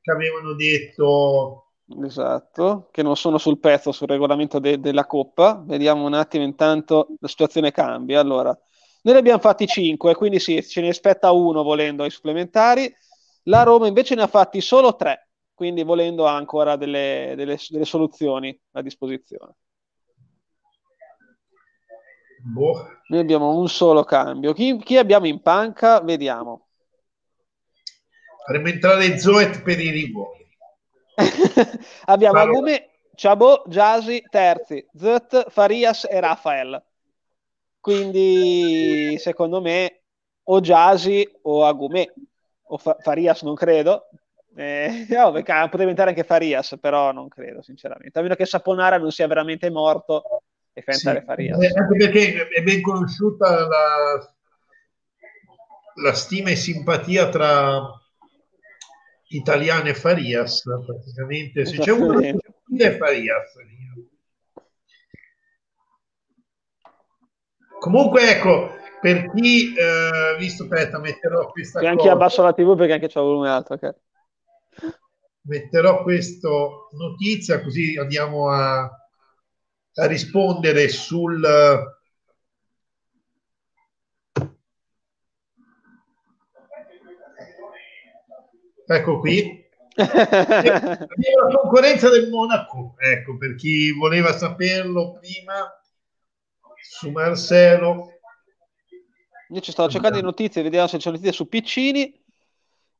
[0.00, 1.62] che avevano detto...
[2.02, 5.62] Esatto, che non sono sul pezzo sul regolamento de- della Coppa.
[5.64, 8.18] Vediamo un attimo, intanto la situazione cambia.
[8.18, 8.56] Allora,
[9.02, 12.92] noi ne abbiamo fatti 5, quindi sì, ce ne aspetta uno volendo ai supplementari.
[13.44, 17.84] La Roma invece ne ha fatti solo 3, quindi volendo ha ancora delle, delle, delle
[17.84, 19.54] soluzioni a disposizione.
[22.46, 22.88] Boh.
[23.08, 24.52] Noi abbiamo un solo cambio.
[24.52, 26.00] Chi, chi abbiamo in panca?
[26.00, 26.68] Vediamo.
[28.44, 30.46] Faremo entrare Zoet per i rigori.
[32.06, 32.58] abbiamo allora.
[32.58, 36.80] Agume, Ciabo, Jasi, Terzi, Zet, Farias e Rafael.
[37.80, 40.02] Quindi, secondo me,
[40.44, 42.12] o Jasi o Agume.
[42.68, 44.08] O Fa- Farias non credo.
[44.56, 48.18] Eh, no, potrebbe entrare anche Farias, però non credo, sinceramente.
[48.18, 50.42] A meno che Saponara non sia veramente morto
[50.78, 51.62] e Fenta sì, Farias.
[51.62, 54.34] Eh, anche perché è ben conosciuta la,
[56.02, 57.80] la stima e simpatia tra
[59.28, 61.64] Italiano e Farias, praticamente.
[61.64, 63.54] Se c'è uno è Farias.
[67.78, 72.92] Comunque, ecco, per chi, eh, visto, aspetta, metterò questa e anche abbasso la TV perché
[72.92, 73.94] anche c'è volume alto, ok?
[75.42, 76.50] Metterò questa
[76.90, 78.90] notizia così andiamo a
[80.04, 81.42] rispondere sul
[88.86, 89.64] ecco qui.
[89.96, 91.08] La
[91.62, 95.72] concorrenza del Monaco ecco per chi voleva saperlo prima
[96.78, 98.12] su Marcelo.
[99.48, 102.22] Io ci stavo cercando di notizie vediamo se c'è notizie su Piccini.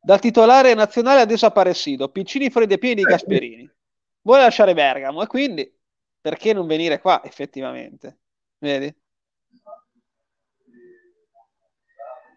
[0.00, 3.10] Dal titolare nazionale ha desaparecido Piccini dei piedi di ecco.
[3.10, 3.70] Gasperini.
[4.22, 5.22] Vuole lasciare Bergamo?
[5.22, 5.75] E quindi
[6.26, 8.18] perché non venire qua effettivamente?
[8.58, 8.92] Vedi?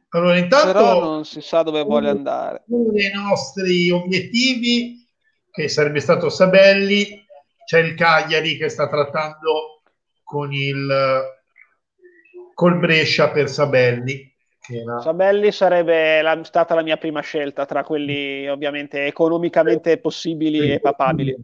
[0.09, 2.65] Allora, intanto Però non si sa dove vuole andare.
[2.67, 5.07] Uno dei nostri obiettivi,
[5.49, 7.25] che sarebbe stato Sabelli,
[7.65, 9.81] c'è il Cagliari che sta trattando
[10.21, 10.87] con il
[12.53, 14.31] col Brescia per Sabelli.
[14.69, 14.99] Era...
[14.99, 21.35] Sabelli sarebbe la, stata la mia prima scelta tra quelli ovviamente economicamente possibili e papabili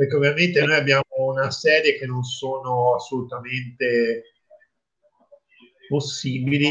[0.00, 4.32] perché ovviamente noi abbiamo una serie che non sono assolutamente
[5.86, 6.68] possibili.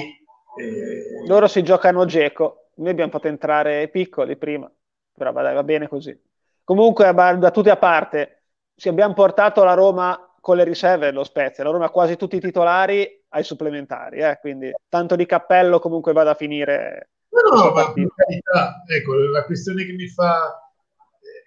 [0.57, 1.27] Eh...
[1.27, 4.71] Loro si giocano Geco, noi abbiamo fatto entrare piccoli prima,
[5.13, 6.19] però va, va bene così.
[6.63, 11.63] Comunque, da tutti a parte, se abbiamo portato la Roma con le riserve lo Spezia,
[11.63, 14.39] la Roma quasi tutti i titolari ai supplementari, eh?
[14.41, 17.11] quindi tanto di cappello comunque vada a finire.
[17.29, 20.68] No, no, ma per carità, ecco, la questione che mi fa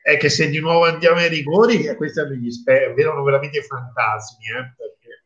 [0.02, 2.20] è che se di nuovo andiamo ai rigori, questi
[2.64, 4.46] erano veramente fantasmi.
[4.46, 5.22] Eh, perché...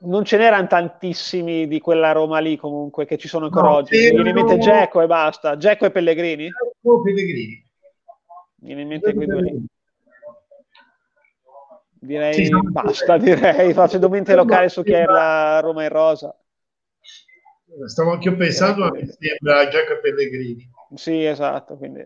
[0.00, 3.96] Non ce n'erano tantissimi di quella Roma lì comunque che ci sono ancora no, oggi.
[3.96, 5.56] Mi viene in mente Geco e basta.
[5.56, 6.48] Geco e Pellegrini?
[6.48, 7.66] Geco Pellegrini.
[8.60, 9.64] Mi viene in mente quei due lì.
[12.00, 13.72] Direi sì, basta, direi.
[13.72, 16.36] Facendo mente locale su chi è la Roma in rosa.
[17.86, 20.68] Stavo anche io pensando, mi sembra Geco Pellegrini.
[20.94, 22.04] Sì, esatto, quindi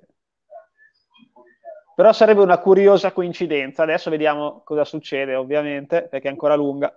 [1.95, 3.83] però sarebbe una curiosa coincidenza.
[3.83, 6.93] Adesso vediamo cosa succede, ovviamente, perché è ancora lunga.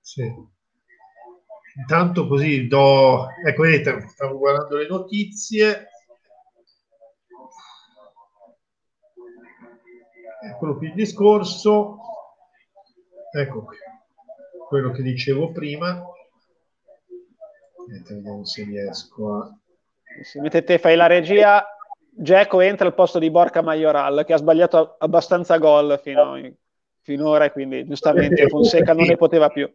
[0.00, 0.54] Sì.
[1.76, 3.28] Intanto così do...
[3.44, 5.90] Ecco, vedete, stavo guardando le notizie.
[10.42, 11.98] Eccolo qui il discorso.
[13.32, 13.76] Ecco qui.
[14.68, 16.02] Quello che dicevo prima.
[17.86, 19.58] Vediamo se riesco a...
[20.22, 21.62] Se mettete, fai la regia,
[22.18, 26.34] Geco entra al posto di Borca Majoral che ha sbagliato abbastanza gol fino,
[27.02, 29.70] finora e quindi giustamente Fonseca non ne poteva più.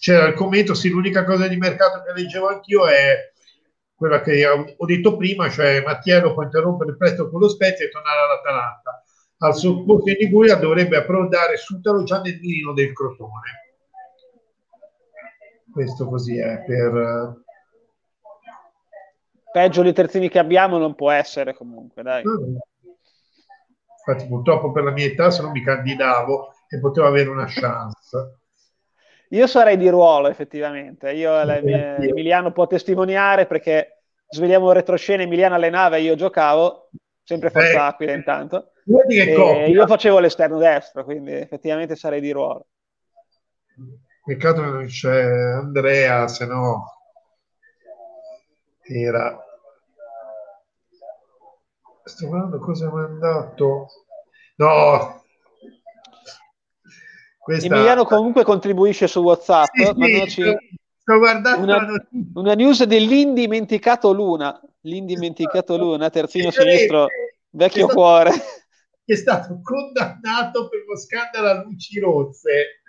[0.00, 3.30] C'era il commento, sì, l'unica cosa di mercato che leggevo anch'io è
[3.94, 7.90] quella che ho detto prima, cioè Mattiello può interrompere il prestito con lo Spezia e
[7.90, 9.04] tornare all'Atalanta.
[9.38, 13.76] Al suo posto in Liguria dovrebbe approdare Sutalo già nel mirino del Crotone.
[15.72, 17.42] Questo così è per
[19.52, 22.22] peggio dei terzini che abbiamo non può essere comunque, dai.
[24.04, 28.40] Infatti purtroppo per la mia età se non mi candidavo e potevo avere una chance.
[29.28, 31.32] Io sarei di ruolo effettivamente, io
[31.62, 36.90] mie, Emiliano può testimoniare perché svegliamo retroscena, Emiliano allenava e io giocavo,
[37.22, 38.72] sempre Forza eh, Aquila intanto.
[39.68, 42.66] io facevo l'esterno destro, quindi effettivamente sarei di ruolo.
[44.24, 47.01] Peccato che non c'è Andrea, se no
[49.00, 49.38] era.
[52.04, 53.86] Sto guardando cosa mi ha mandato
[54.56, 55.24] no!
[57.38, 57.66] Questa...
[57.66, 60.56] Emiliano comunque contribuisce su Whatsapp sì, sì,
[60.96, 64.60] sto guardando una, una, news dell'indimenticato Luna.
[64.82, 67.08] L'indimenticato Luna terzino sì, sinistro
[67.50, 68.30] vecchio è cuore.
[69.04, 72.82] Che è stato condannato per lo scandalo a luci rosse.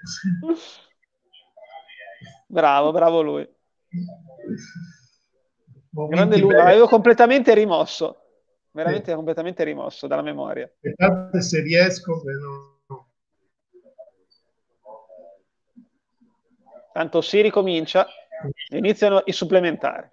[2.45, 3.49] Bravo bravo lui
[5.96, 8.24] Grande Luna, l'avevo completamente rimosso
[8.74, 9.16] veramente sì.
[9.16, 10.66] completamente rimosso dalla memoria.
[10.66, 12.72] Aspettate se riesco, se no...
[16.91, 18.08] Tanto si ricomincia,
[18.70, 20.08] iniziano i supplementari.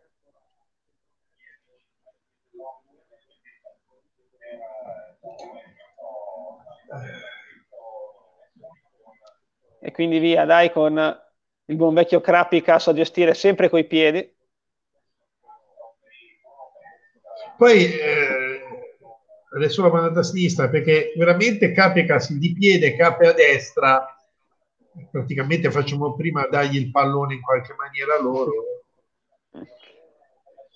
[9.82, 11.22] E quindi via, dai, con
[11.66, 14.38] il buon vecchio Krapikas a gestire sempre coi piedi.
[17.60, 18.60] Poi eh,
[19.52, 24.16] adesso la mandata a sinistra perché veramente Capecas di piede, cape a destra
[25.10, 28.52] praticamente facciamo prima dargli il pallone in qualche maniera loro.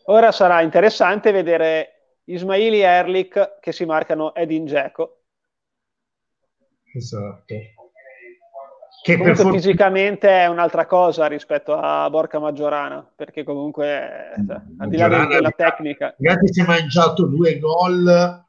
[0.09, 5.23] Ora sarà interessante vedere Ismaili e Erlich che si marcano Edin Dzeko.
[6.93, 7.74] Esatto
[9.05, 14.89] che comunque for- fisicamente è un'altra cosa rispetto a Borca Maggiorana perché comunque cioè, al
[14.89, 18.43] di là della tecnica ragazzi si è mangiato due gol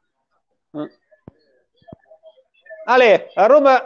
[2.88, 3.82] Ale, a Roma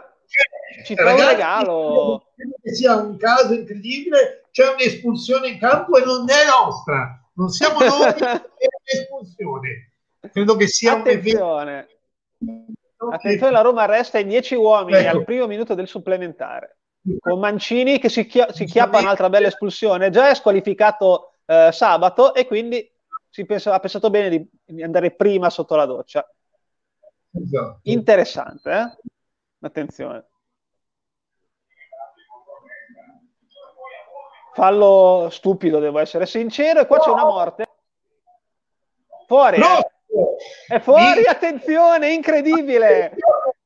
[0.84, 2.26] ci fa un regalo.
[2.36, 7.18] Credo che sia un caso incredibile, c'è un'espulsione in campo e non è nostra.
[7.34, 9.92] Non siamo noi, è un'espulsione.
[10.30, 11.88] Credo che sia Attenzione.
[12.40, 12.66] un
[13.08, 15.16] Attenzione, la Roma resta in 10 uomini ecco.
[15.16, 16.76] al primo minuto del supplementare.
[17.18, 20.10] Con Mancini che si, chia- si chiappa un'altra bella espulsione.
[20.10, 22.86] Già è squalificato eh, sabato e quindi
[23.46, 26.28] pensa- ha pensato bene di andare prima sotto la doccia.
[27.32, 27.78] Esatto.
[27.84, 28.98] Interessante, eh?
[29.60, 30.26] Attenzione.
[34.52, 36.80] Fallo stupido, devo essere sincero.
[36.80, 37.02] E qua no.
[37.02, 37.64] c'è una morte.
[39.26, 39.58] Fuori.
[39.58, 39.78] No.
[39.78, 39.90] Eh?
[40.66, 43.12] È fuori, attenzione, incredibile.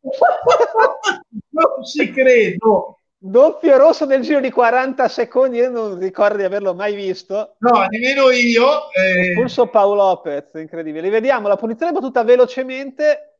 [1.50, 2.98] non ci credo.
[3.16, 7.56] Doppio rosso nel giro di 40 secondi, io non ricordo di averlo mai visto.
[7.58, 8.90] No, nemmeno io.
[8.92, 9.32] Eh...
[9.34, 11.04] Pulso Paolo Lopez, incredibile.
[11.04, 13.34] Rivediamo la punizione battuta velocemente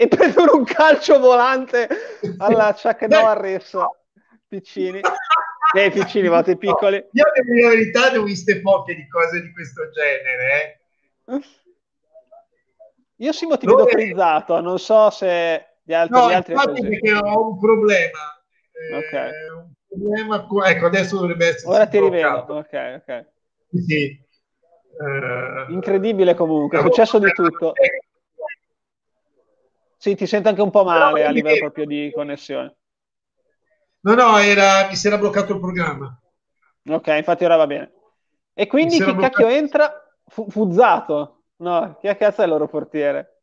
[0.00, 1.88] e prendono un calcio volante
[2.38, 3.76] alla Chuck Norris
[4.46, 5.00] piccini
[5.76, 9.90] eh, piccini vate piccoli io in verità ne ho viste poche di cose di questo
[9.90, 10.80] genere
[11.26, 11.42] eh.
[13.18, 13.84] io Simo ti Dove...
[13.84, 18.42] vedo frizzato non so se gli altri, no, gli altri infatti perché ho un problema
[18.90, 19.30] eh, okay.
[19.54, 23.26] un problema ecco adesso dovrebbe essere ora ti rivedo ok ok
[23.84, 24.26] sì.
[24.98, 27.74] Uh, incredibile comunque è successo di tutto
[30.00, 32.76] sì, ti sento anche un po' male no, a livello proprio di connessione.
[34.02, 36.16] No, no, era, mi si era bloccato il programma.
[36.88, 37.92] Ok, infatti ora va bene.
[38.54, 39.20] E quindi chi bloccato...
[39.20, 39.92] cacchio entra?
[40.24, 41.37] Fu- Fuzzato?
[41.58, 43.42] No, chi cazzo è il loro portiere?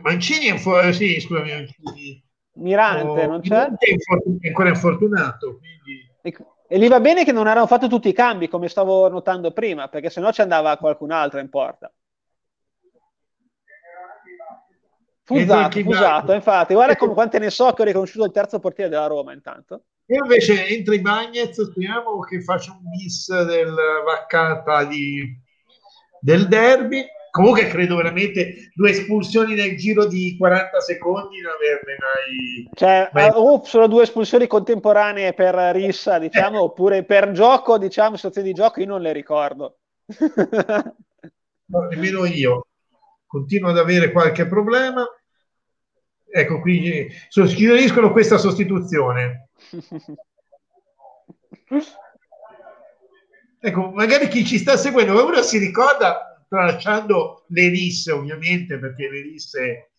[0.00, 2.24] Mancini è un fu- sì, scusami, Mancini.
[2.54, 3.66] Mirante, oh, non c'è?
[3.66, 6.12] È ancora infortunato, quindi...
[6.22, 6.36] E,
[6.68, 9.88] e gli va bene che non erano fatti tutti i cambi, come stavo notando prima,
[9.88, 11.92] perché sennò ci andava qualcun altro in porta.
[15.24, 16.74] Fusato, fusato, infatti.
[16.74, 19.84] Guarda come quante ne so che ho riconosciuto il terzo portiere della Roma intanto.
[20.06, 23.74] Io invece entro i Bagnets, speriamo che faccia un bis del
[24.04, 25.42] vaccata di,
[26.24, 27.04] del derby.
[27.30, 32.70] Comunque credo veramente due espulsioni nel giro di 40 secondi non averne mai...
[32.72, 33.30] Cioè, mai...
[33.34, 36.62] Uh, sono due espulsioni contemporanee per rissa, diciamo, eh.
[36.62, 39.78] oppure per gioco, diciamo, situazioni di gioco, io non le ricordo.
[41.66, 42.66] no, nemmeno io
[43.26, 45.04] continuo ad avere qualche problema.
[46.26, 49.48] Ecco qui, suggeriscono questa sostituzione.
[53.66, 59.22] Ecco, magari chi ci sta seguendo, uno si ricorda, tralasciando le risse ovviamente, perché le
[59.22, 59.92] risse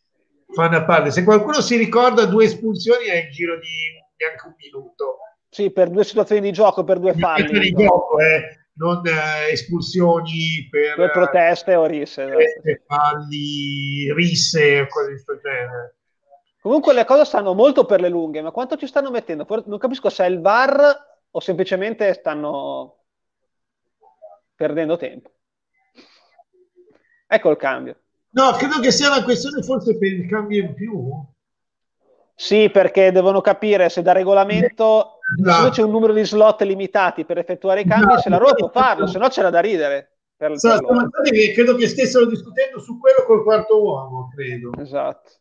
[0.54, 4.54] fanno a parte, se qualcuno si ricorda due espulsioni è in giro di neanche un
[4.56, 5.18] minuto.
[5.50, 7.60] Sì, per due situazioni di gioco, per due falli.
[7.60, 8.68] Di gioco, eh.
[8.74, 12.84] non eh, espulsioni per, per proteste o risse, esatto.
[12.86, 15.96] falli, risse o cose di questo genere.
[16.62, 19.48] Comunque le cose stanno molto per le lunghe, ma quanto ci stanno mettendo?
[19.66, 20.96] Non capisco se è il VAR
[21.32, 23.05] o semplicemente stanno
[24.56, 25.32] perdendo tempo.
[27.28, 27.98] Ecco il cambio.
[28.32, 31.10] No, credo che sia una questione forse per il cambio in più.
[32.36, 35.70] Sì, perché devono capire se da regolamento esatto.
[35.70, 38.22] c'è un numero di slot limitati per effettuare i cambi, esatto.
[38.22, 40.18] se la Roma può farlo, se no c'era da ridere.
[40.36, 44.72] Per, esatto, per credo che stessero discutendo su quello col quarto uomo, credo.
[44.78, 45.32] Esatto.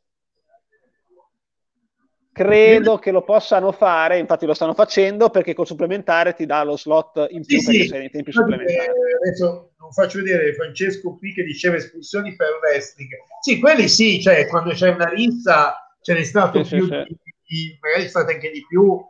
[2.34, 6.76] Credo che lo possano fare, infatti lo stanno facendo perché col supplementare ti dà lo
[6.76, 7.88] slot in più sì, perché sì.
[7.88, 8.88] sei nei tempi supplementari.
[9.22, 13.10] Adesso non faccio vedere Francesco qui che diceva espulsioni per wrestling.
[13.40, 17.16] Sì, quelli sì, cioè quando c'è una lista ce n'è stato sì, più, sì,
[17.46, 19.00] di, magari è stata anche di più.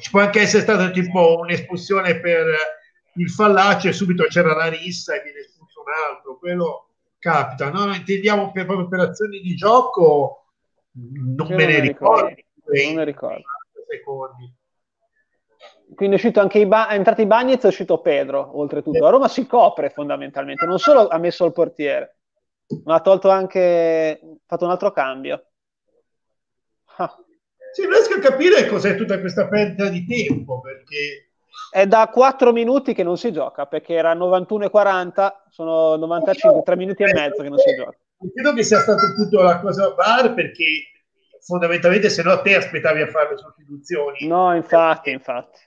[0.00, 2.46] Ci può anche essere stata tipo un'espulsione per
[3.16, 6.38] il fallace e subito c'era la rissa e viene espulso un altro.
[6.38, 6.88] Quello
[7.18, 7.94] capita, no?
[7.94, 10.39] Intendiamo per proprio per azioni di gioco
[10.92, 12.34] non me ne ricordo.
[12.64, 13.42] Non ne ricordo.
[13.88, 14.54] Secondi.
[15.94, 19.04] Quindi è uscito anche i ba- è entrato i Bagnets è uscito Pedro, oltretutto.
[19.04, 22.18] A Roma si copre fondamentalmente, non solo ha messo il portiere,
[22.84, 25.46] ma ha tolto anche fatto un altro cambio.
[26.96, 27.14] Ah.
[27.72, 31.30] Sì, riesco a capire cos'è tutta questa perdita di tempo, perché
[31.72, 36.62] è da 4 minuti che non si gioca, perché era 91 e 40, sono 95,
[36.62, 37.96] 3 minuti e mezzo che non si gioca
[38.34, 40.90] credo che sia stato tutto la cosa bar perché
[41.40, 44.26] fondamentalmente se no te aspettavi a fare le sostituzioni.
[44.26, 45.58] No, infatti, infatti.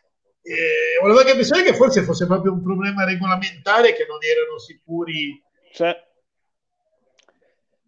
[0.44, 5.42] Eh, volevo anche pensare che forse fosse proprio un problema regolamentare che non erano sicuri.
[5.72, 6.12] Cioè.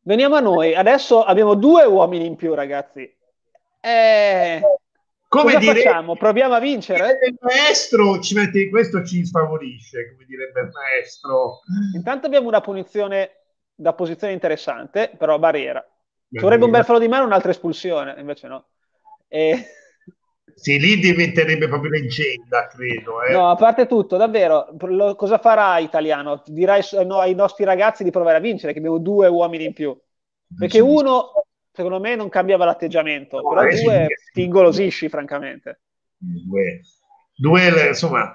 [0.03, 3.01] Veniamo a noi, adesso abbiamo due uomini in più, ragazzi.
[3.81, 4.61] Eh,
[5.27, 6.15] come cosa dire, facciamo?
[6.15, 7.19] Proviamo a vincere?
[7.27, 11.59] Il maestro ci mette questo ci sfavorisce, come direbbe il maestro.
[11.93, 13.44] Intanto abbiamo una punizione
[13.75, 15.85] da posizione interessante, però barriera.
[16.31, 18.65] Ci vorrebbe un bel fallo di mano, un'altra espulsione, invece no.
[19.27, 19.65] E...
[20.55, 23.21] Sì, lì diventerebbe proprio leggenda, credo.
[23.23, 23.33] Eh.
[23.33, 26.43] No, a parte tutto, davvero, lo, cosa farà italiano?
[26.45, 29.97] Dirai no, ai nostri ragazzi di provare a vincere, che abbiamo due uomini in più.
[30.57, 35.81] Perché uno, secondo me, non cambiava l'atteggiamento, no, però due ti ingolosisci, francamente.
[36.15, 36.81] Due,
[37.35, 38.33] due insomma,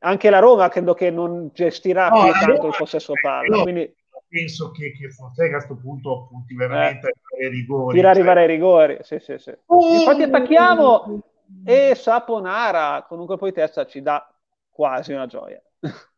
[0.00, 3.56] anche la Roma credo che non gestirà no, più tanto il possesso palla.
[3.56, 3.94] No, quindi...
[4.30, 7.94] Penso che, che Fonseca a questo punto punti veramente eh, ai rigori.
[7.94, 8.16] Tira cioè...
[8.18, 9.56] arrivare ai rigori, sì, sì, sì.
[9.66, 11.22] Oh, Infatti attacchiamo
[11.64, 14.30] e Saponara con un colpo di testa ci dà
[14.70, 15.62] quasi una gioia.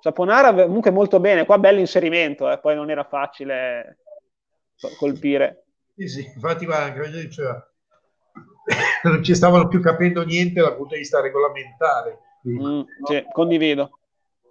[0.00, 4.00] Saponara comunque molto bene, qua bello inserimento, eh, poi non era facile
[4.98, 5.64] colpire.
[5.96, 7.67] Sì, sì, infatti guarda, anche diceva,
[9.04, 12.18] non ci stavano più capendo niente dal punto di vista regolamentare.
[12.48, 13.98] Mm, sì, condivido.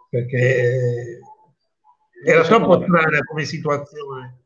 [0.10, 1.20] Perché
[2.26, 4.42] era troppo strana come situazione.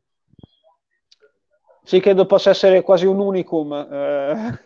[1.84, 4.58] Sì, credo possa essere quasi un unicum eh,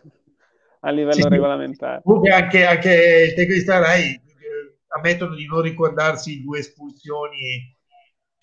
[0.81, 2.03] a livello sì, regolamentare.
[2.03, 7.75] Comunque anche, anche il tecnista Rai eh, ammettono di non ricordarsi due espulsioni.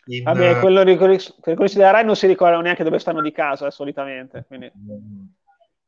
[0.05, 3.69] In, Vabbè, quello di, quello di Rai non si ricordano neanche dove stanno di casa
[3.69, 4.43] solitamente.
[4.47, 4.71] Quindi.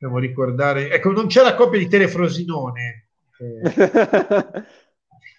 [0.05, 3.07] Dobbiamo ricordare, ecco, non c'è la coppia di Telefrosinone.
[3.39, 3.71] Eh,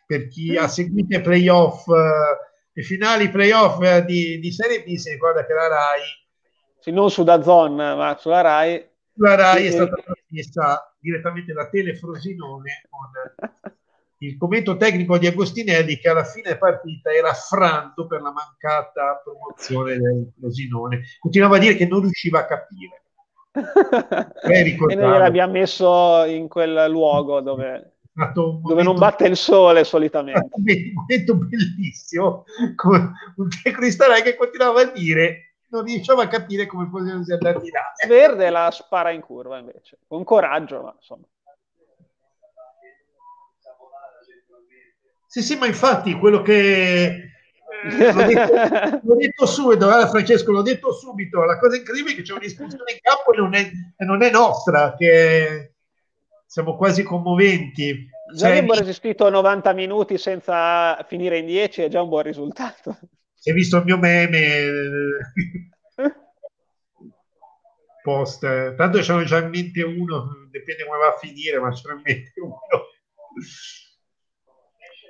[0.04, 4.96] per chi ha seguito i playoff, eh, i finali playoff eh, di, di, Serie B,
[4.96, 6.02] si ricorda che la RAI,
[6.80, 12.82] sì, non su Dazon, ma sulla RAI, la RAI è stata trasmessa direttamente da Telefrosinone
[12.90, 13.10] con
[14.18, 19.96] il commento tecnico di Agostinelli che alla fine partita era affranto per la mancata promozione
[19.96, 21.02] del Frosinone.
[21.20, 23.02] Continuava a dire che non riusciva a capire
[23.56, 27.98] e noi l'abbiamo messo in quel luogo dove,
[28.34, 30.48] dove non batte il sole solitamente.
[30.52, 32.44] Un momento bellissimo,
[32.74, 37.92] con un tecnistarai che continuava a dire non riusciamo a capire come possiamo andare là.
[38.06, 41.24] Verde la spara in curva invece, con coraggio, ma insomma.
[45.26, 47.32] Sì, sì, ma infatti quello che
[47.68, 51.44] eh, l'ho, detto, l'ho, detto, subito, eh, Francesco, l'ho detto subito.
[51.44, 54.30] La cosa incredibile è che c'è un'espulsione in campo e non è, e non è
[54.30, 55.74] nostra, che
[56.46, 58.08] siamo quasi commoventi.
[58.32, 62.98] Già cioè, abbiamo resistito 90 minuti senza finire in 10 è già un buon risultato.
[63.34, 64.64] Si è visto il mio meme
[68.02, 72.02] post, tanto c'erano già in mente uno, dipende come va a finire, ma c'era in
[72.04, 72.58] mente uno.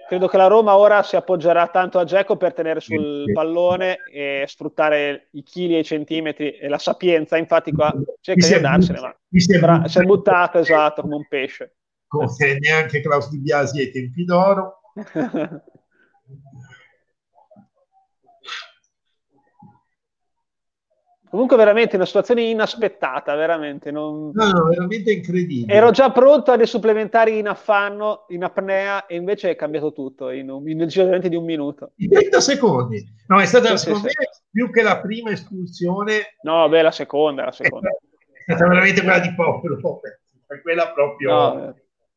[0.06, 4.44] Credo che la Roma ora si appoggerà tanto a Geco per tenere sul pallone e
[4.46, 7.36] sfruttare i chili e i centimetri e la sapienza.
[7.36, 11.26] Infatti, qua cerca di andarsene, ma si è, bra- si è buttato esatto come un
[11.28, 11.76] pesce.
[12.06, 14.80] Come neanche Klaus Di Biasi ai tempi d'oro.
[21.28, 23.90] Comunque veramente una situazione inaspettata, veramente.
[23.90, 24.30] Non...
[24.32, 25.72] No, no, veramente incredibile.
[25.72, 30.30] Ero già pronto a dei supplementari in affanno, in apnea, e invece è cambiato tutto
[30.30, 31.92] in, un, in giro di un minuto.
[31.96, 33.04] In 30 secondi.
[33.26, 34.42] No, è stata, sì, secondo sì, me, sì.
[34.50, 36.36] più che la prima espulsione...
[36.42, 37.88] No, beh, la seconda, la seconda.
[37.88, 39.78] È stata veramente quella di Popolo,
[40.62, 41.30] quella proprio...
[41.30, 41.74] No,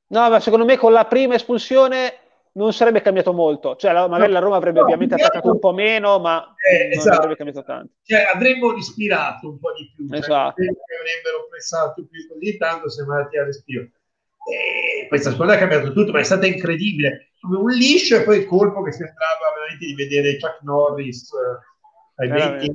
[0.07, 2.14] no, ma secondo me con la prima espulsione
[2.53, 3.75] non sarebbe cambiato molto.
[3.75, 6.97] Cioè, la, magari la Roma avrebbe no, ovviamente attaccato un po' meno, ma eh, non
[6.97, 7.17] esatto.
[7.17, 7.93] avrebbe cambiato tanto.
[8.03, 10.07] Cioè, avremmo ispirato un po' di più.
[10.07, 10.61] Cioè, esatto.
[10.63, 13.83] Cioè, avrebbero pressato più così tanto, siamo andati a respiro.
[13.83, 17.33] E questa squadra ha cambiato tutto, ma è stata incredibile.
[17.41, 22.29] Un liscio e poi il colpo che sembrava veramente di vedere Chuck Norris eh, ai
[22.29, 22.73] 20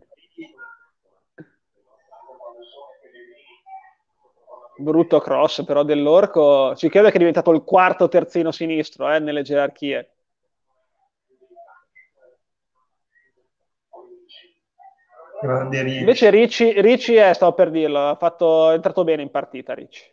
[4.76, 9.42] brutto cross però dell'Orco ci credo che è diventato il quarto terzino sinistro eh, nelle
[9.42, 10.08] gerarchie.
[15.42, 20.12] Invece Ricci, Ricci è, stavo per dirlo ha fatto, è entrato bene in partita Ricci.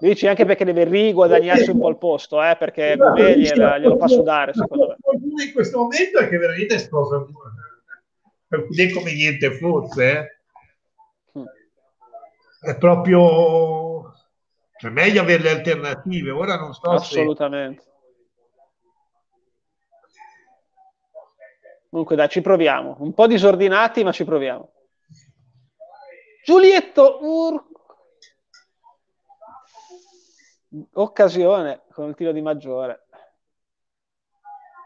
[0.00, 4.08] Ricci anche perché deve riguadagnarsi un po' il posto eh, perché Goumet glielo, glielo fa
[4.08, 4.96] sudare secondo me.
[5.44, 7.28] in questo momento è che veramente è esploso.
[8.48, 10.33] Come niente fosse eh
[12.64, 14.14] è proprio
[14.78, 16.30] cioè, meglio avere le alternative.
[16.30, 17.82] Ora non sto assolutamente.
[17.82, 17.92] Se...
[21.90, 22.96] Comunque, dai, ci proviamo.
[22.98, 24.72] Un po' disordinati, ma ci proviamo.
[26.44, 27.64] Giulietto, ur...
[30.94, 33.06] occasione con il tiro di maggiore.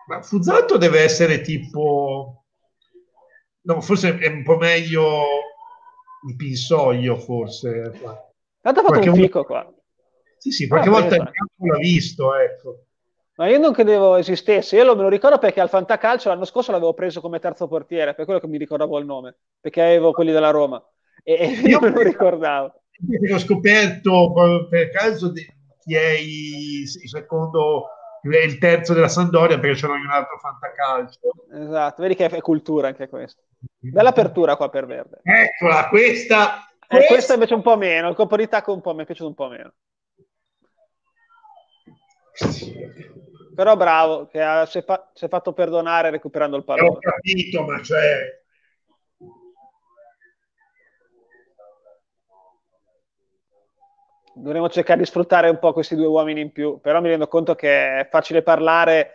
[0.06, 2.44] Ma Fuzzato deve essere tipo,
[3.62, 5.22] no, forse è un po' meglio
[6.26, 7.92] il pinsoglio forse.
[8.60, 9.72] Tanto ha fatto qualche un fico qua.
[10.38, 12.84] Sì, sì, qualche ah, volta il campo l'ha visto, ecco.
[13.36, 16.92] Ma io non credevo esistesse, io me lo ricordo perché al Fantacalcio l'anno scorso l'avevo
[16.92, 20.50] preso come terzo portiere, per quello che mi ricordavo il nome, perché avevo quelli della
[20.50, 20.84] Roma
[21.22, 22.82] e, e io me lo ricordavo.
[23.32, 25.46] Ho scoperto per caso di
[25.84, 27.86] chi è il secondo
[28.22, 31.20] il terzo della Sandoria perché c'era un altro fantacalcio.
[31.52, 33.42] Esatto, vedi che è cultura anche questo.
[33.78, 35.20] Bella apertura qua per Verde.
[35.22, 36.68] Eccola, questa...
[36.88, 39.28] Eh, questa invece un po' meno, il colpo di tacco un po' mi è piaciuto
[39.28, 39.72] un po' meno.
[43.54, 46.88] Però bravo, che ha, si, è fa, si, è fatto perdonare recuperando il pallone.
[46.88, 48.37] Ho capito, ma cioè...
[54.38, 57.54] Dovremmo cercare di sfruttare un po' questi due uomini in più, però mi rendo conto
[57.54, 59.14] che è facile parlare,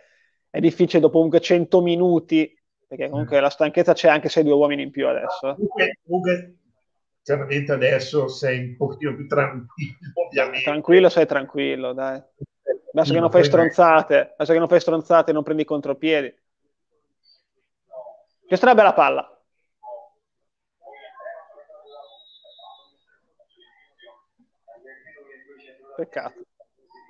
[0.50, 2.54] è difficile dopo comunque 100 minuti
[2.86, 5.54] perché comunque la stanchezza c'è anche se hai due uomini in più adesso.
[5.54, 6.56] Comunque, comunque
[7.22, 9.98] chiaramente adesso sei un pochino più tranquillo,
[10.28, 10.62] ovviamente.
[10.62, 12.22] Tranquillo sei tranquillo, dai.
[12.92, 16.32] Basta che non fai stronzate, basta che non fai stronzate e non prendi contropiedi.
[18.46, 19.33] Questa è una bella palla.
[25.96, 26.46] Peccato.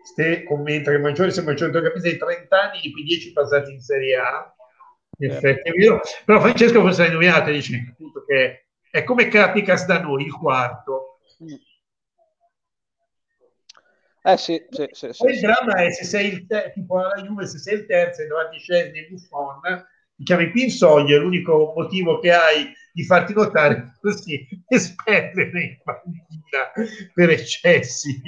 [0.04, 3.80] Ste commenta che Maggiore sembra un centrocampista di 30 anni, di cui 10 passati in
[3.80, 4.54] Serie A
[5.18, 6.00] in effetti è vero.
[6.24, 11.20] Però Francesco forse l'ha indovinato, dice appunto che è come Capicas da noi, il quarto.
[14.26, 17.46] Eh sì, sì, sì, sì il dramma è se sei il terzo, tipo la Juve,
[17.46, 19.60] se sei il terzo e davanti Scesni e Buffon,
[20.16, 25.78] ti chiami Pinsoglio, è l'unico motivo che hai di farti notare così e spendere in
[25.82, 26.72] panchina
[27.12, 28.22] per eccessi.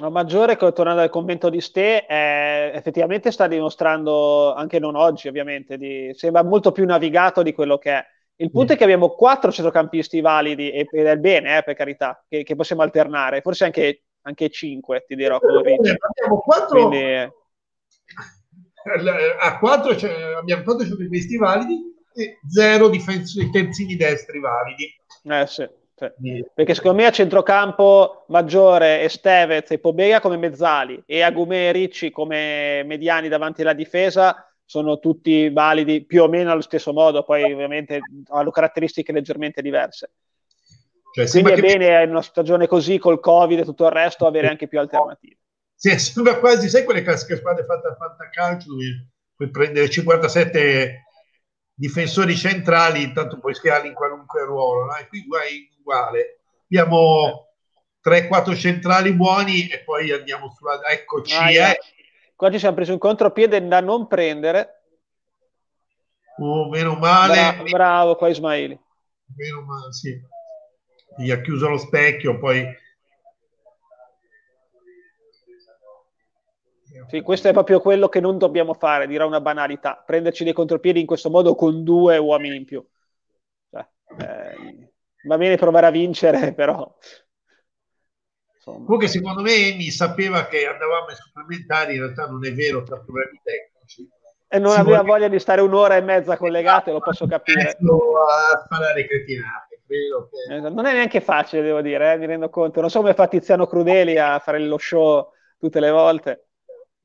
[0.00, 5.76] La maggiore, tornando al commento di Ste, eh, effettivamente sta dimostrando, anche non oggi ovviamente,
[5.76, 8.06] di, sembra molto più navigato di quello che è.
[8.36, 8.74] Il punto mm.
[8.76, 12.82] è che abbiamo quattro centrocampisti validi, ed è bene, eh, per carità, che, che, possiamo
[12.82, 15.40] alternare, forse anche, anche cinque, ti dirò.
[15.40, 16.86] Con abbiamo quattro...
[16.86, 17.32] Quindi, eh,
[19.40, 24.96] a quattro cioè, abbiamo quattro centrocampisti validi e zero difensori terzini destri validi.
[25.24, 25.68] Eh sì.
[25.98, 26.14] Cioè,
[26.54, 31.72] perché secondo me a centrocampo Maggiore e Stevez e Pobega come mezzali e Agumè e
[31.72, 37.24] Ricci come mediani davanti alla difesa sono tutti validi più o meno allo stesso modo,
[37.24, 37.98] poi ovviamente
[38.28, 40.10] hanno caratteristiche leggermente diverse.
[41.12, 41.60] Cioè, Quindi è che...
[41.62, 45.36] bene in una stagione così col Covid e tutto il resto avere anche più alternative.
[45.74, 51.06] Sì, sembra quasi, sai quelle classiche squadre fatte a fantacalcio dove puoi prendere 57
[51.78, 54.96] difensori centrali, intanto puoi schierarli in qualunque ruolo, no?
[54.96, 56.40] e qui è uguale.
[56.64, 57.50] Abbiamo
[58.04, 60.80] 3-4 centrali buoni e poi andiamo sulla...
[60.90, 61.78] Eccoci, ah, eh.
[62.34, 64.82] Qua ci siamo presi un contropiede da non prendere.
[66.38, 67.34] Oh, meno male.
[67.34, 68.78] Bra- bravo qua Ismaili.
[69.36, 70.20] Meno male, sì.
[71.16, 72.66] Gli ha chiuso lo specchio, poi
[77.08, 81.00] Sì, questo è proprio quello che non dobbiamo fare, dirà una banalità, prenderci dei contropiedi
[81.00, 82.86] in questo modo con due uomini in più.
[83.70, 83.86] Cioè,
[84.18, 84.92] eh,
[85.26, 86.94] va bene provare a vincere, però...
[88.54, 88.84] Insomma.
[88.84, 93.02] Comunque secondo me Emi sapeva che andavamo ai supplementari, in realtà non è vero per
[93.02, 94.06] problemi tecnici.
[94.46, 95.12] E non si aveva vuole...
[95.12, 97.70] voglia di stare un'ora e mezza collegate, lo posso capire.
[97.70, 100.54] A sparare cretinate, credo che...
[100.54, 102.82] Esatto, non è neanche facile, devo dire, eh, mi rendo conto.
[102.82, 106.47] Non so come fa Tiziano Crudeli a fare lo show tutte le volte.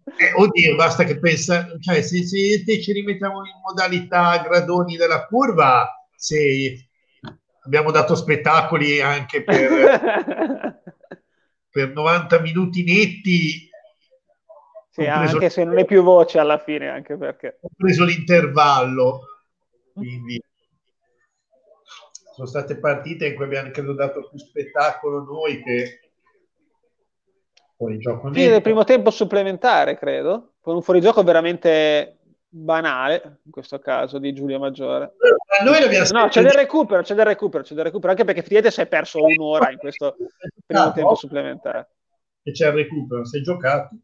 [0.06, 6.08] Eh, oddio, basta che pensa, cioè se, se ci rimettiamo in modalità gradoni della curva,
[6.16, 6.90] se
[7.64, 10.82] abbiamo dato spettacoli anche per,
[11.70, 13.70] per 90 minuti netti.
[14.90, 17.58] Sì, anche se non è più voce alla fine, anche perché.
[17.62, 19.22] Ho preso l'intervallo,
[19.94, 20.40] quindi
[22.34, 26.00] sono state partite in cui abbiamo credo dato più spettacolo noi che
[27.76, 34.20] fuorigioco fine del primo tempo supplementare, credo, con un fuorigioco veramente banale, in questo caso,
[34.20, 35.14] di Giulio Maggiore.
[35.64, 38.88] No, c'è del recupero, c'è del recupero, c'è del recupero, anche perché effettivamente si è
[38.88, 40.16] perso un'ora in questo
[40.66, 41.90] primo tempo supplementare.
[42.44, 43.96] E c'è il recupero, si è giocato.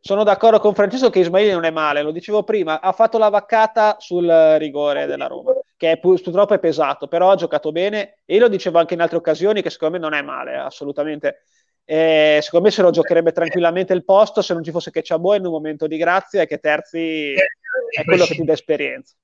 [0.00, 3.28] Sono d'accordo con Francesco che Ismaili non è male, lo dicevo prima, ha fatto la
[3.28, 4.26] vaccata sul
[4.58, 8.80] rigore della Roma, che è, purtroppo è pesato, però ha giocato bene e lo dicevo
[8.80, 11.44] anche in altre occasioni che secondo me non è male, assolutamente
[11.84, 15.34] e secondo me se lo giocherebbe tranquillamente il posto se non ci fosse che Ciabò
[15.34, 19.14] in un momento di grazia e che Terzi è quello che ti dà esperienza.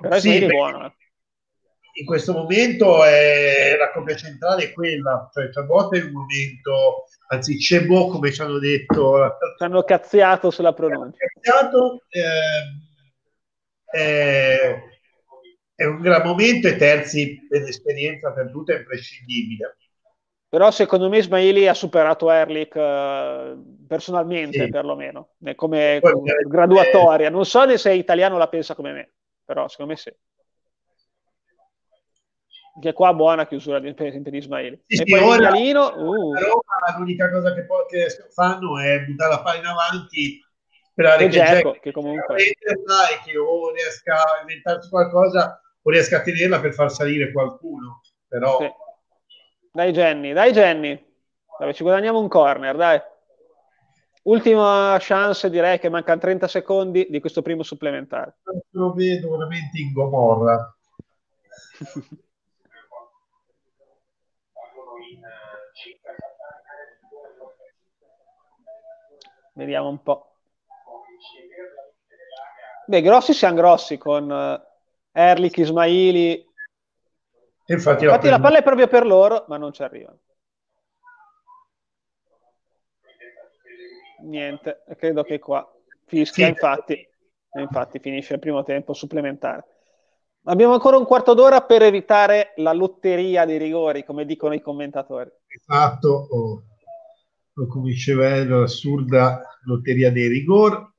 [0.00, 0.86] Però sì, è buono.
[0.86, 0.92] Eh.
[1.98, 7.58] In questo momento è, la coppia centrale è quella, cioè Ciabot è un momento, anzi
[7.58, 9.38] Cebò come ci hanno detto.
[9.56, 11.16] Ci hanno cazziato sulla pronuncia.
[11.40, 12.28] Cazziato, eh,
[13.86, 14.78] è,
[15.74, 19.76] è un gran momento e Terzi per l'esperienza perduta è imprescindibile
[20.48, 24.70] però secondo me Ismaili ha superato Erlich uh, personalmente sì.
[24.70, 26.12] perlomeno, come Poi,
[26.46, 27.30] graduatoria.
[27.30, 29.12] Non so se italiano la pensa come me,
[29.44, 30.14] però secondo me sì.
[32.78, 34.82] Che qua buona chiusura di, per esempio di Ismaili.
[34.86, 36.34] Sì, e sì, poi ora, Italiano, uh.
[36.34, 40.44] Roma, l'unica cosa che, poi, che, fanno è buttare la palla in avanti,
[40.90, 42.54] sperare che, Gerco, che comunque e
[43.24, 48.02] che o riesca a inventarsi qualcosa o riesca a tenerla per far salire qualcuno.
[48.28, 48.58] Però...
[48.58, 48.84] Sì
[49.76, 51.04] dai Jenny, dai Jenny.
[51.58, 52.98] Vabbè, ci guadagniamo un corner, dai.
[54.22, 58.38] Ultima chance, direi che mancano 30 secondi di questo primo supplementare.
[58.70, 60.74] Lo vedo veramente in Gomorra.
[69.52, 70.30] Vediamo un po'.
[72.86, 74.58] Beh, grossi siamo grossi con uh,
[75.12, 76.45] Erlich, Ismaili,
[77.68, 80.18] Infatti, Infatti la palla è proprio per loro, ma non ci arrivano.
[84.22, 85.68] Niente, credo che qua
[86.06, 86.50] fischia, sì.
[86.50, 87.08] infatti,
[87.58, 89.64] infatti finisce il primo tempo supplementare.
[90.44, 95.30] Abbiamo ancora un quarto d'ora per evitare la lotteria dei rigori, come dicono i commentatori.
[95.48, 96.62] Esatto, o,
[97.54, 100.94] o come diceva l'assurda lotteria dei rigori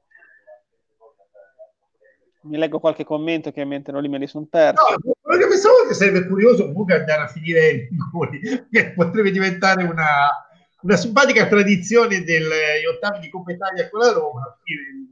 [2.48, 4.76] mi leggo qualche commento che mentre non li me li sono persi.
[4.76, 8.40] No, quello che pensavo che sarebbe curioso comunque andare a finire i rigori,
[8.72, 10.48] che potrebbe diventare una,
[10.82, 15.08] una simpatica tradizione degli ottavi di Coppa Italia con la Roma, finire i.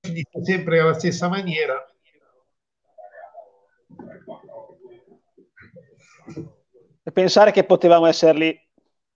[0.00, 1.82] Finisce sempre alla stessa maniera.
[7.02, 8.68] E pensare che potevamo essere lì,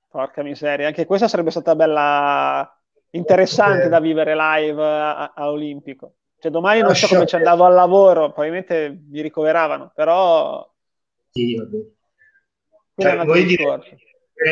[0.08, 6.14] porca miseria, anche questa sarebbe stata bella interessante da vivere live a Olimpico.
[6.40, 10.66] Cioè, domani non so come ci andavo al lavoro, probabilmente mi ricoveravano, però...
[11.30, 11.54] Sì,
[12.96, 13.78] cioè, vuoi dire,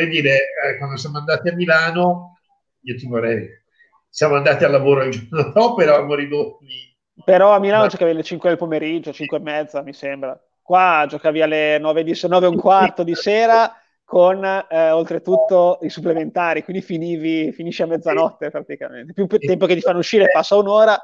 [0.07, 2.37] dire eh, quando siamo andati a Milano,
[2.81, 3.47] io ti vorrei...
[4.07, 6.95] Siamo andati al lavoro il giorno dopo, eravamo ridotti...
[7.25, 7.89] Però a Milano Ma...
[7.89, 10.39] giocavi alle 5 del pomeriggio, 5 e mezza, mi sembra.
[10.61, 15.89] Qua giocavi alle 9, di, 9 e un quarto di sera con eh, oltretutto i
[15.89, 19.13] supplementari, quindi finivi, finisci a mezzanotte praticamente.
[19.13, 20.99] Più tempo che ti fanno uscire, passa un'ora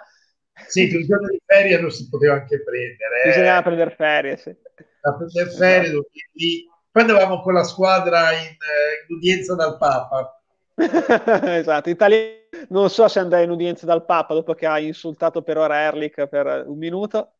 [0.67, 3.23] sì, il giorno di ferie non si poteva anche prendere.
[3.23, 3.29] Eh.
[3.29, 4.55] Bisognava prendere ferie, sì.
[5.01, 6.07] Da prendere ferie, esatto.
[6.33, 6.69] lì.
[6.91, 10.41] Poi andavamo con la squadra in, eh, in udienza dal Papa.
[10.77, 15.57] esatto, italiani non so se andare in udienza dal Papa dopo che ha insultato per
[15.57, 17.33] ora Erlich per un minuto.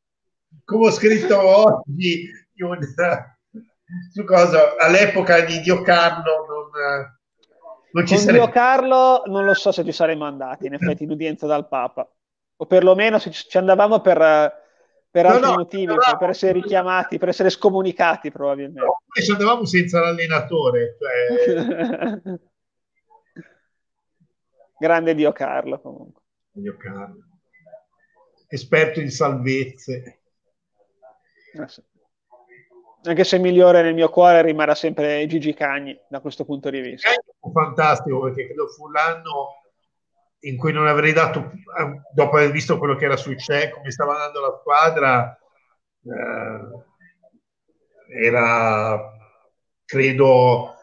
[0.64, 2.80] Come ho scritto oggi un,
[4.12, 6.70] su cosa, all'epoca di Dio Carlo non,
[7.92, 8.44] non ci Con sarebbe...
[8.44, 12.10] Dio Carlo non lo so se ci saremmo andati in effetti in udienza dal Papa
[12.58, 14.18] o perlomeno se ci andavamo per,
[15.10, 16.18] per altri no, motivi, andavamo...
[16.18, 18.80] per essere richiamati, per essere scomunicati probabilmente.
[18.80, 20.98] No, ci andavamo senza l'allenatore.
[21.00, 22.22] Cioè...
[24.78, 26.22] Grande Dio Carlo comunque.
[26.52, 27.24] Dio Carlo.
[28.48, 30.20] Esperto in salvezze.
[31.54, 31.84] Eh sì.
[33.04, 37.08] Anche se migliore nel mio cuore rimarrà sempre Gigi Cagni da questo punto di vista.
[37.08, 39.65] Cagni fu fantastico perché credo fu l'anno
[40.46, 41.52] in cui non avrei dato,
[42.14, 45.40] dopo aver visto quello che era successo, come stava andando la squadra,
[46.04, 46.84] eh,
[48.26, 49.12] era,
[49.86, 50.76] credo,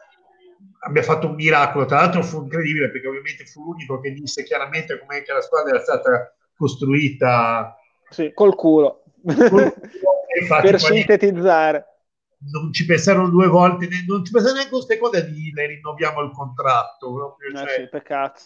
[0.79, 1.85] abbia fatto un miracolo.
[1.85, 5.83] Tra l'altro fu incredibile perché ovviamente fu l'unico che disse chiaramente come la squadra era
[5.83, 7.77] stata costruita
[8.09, 9.03] sì, col culo.
[9.23, 9.73] Col culo.
[10.39, 11.87] Infatti, per sintetizzare.
[12.51, 16.31] Non ci pensarono due volte, non ci pensarono neanche un secondo a dire rinnoviamo il
[16.31, 17.13] contratto.
[17.13, 18.41] Proprio, eh cioè, sì, peccato.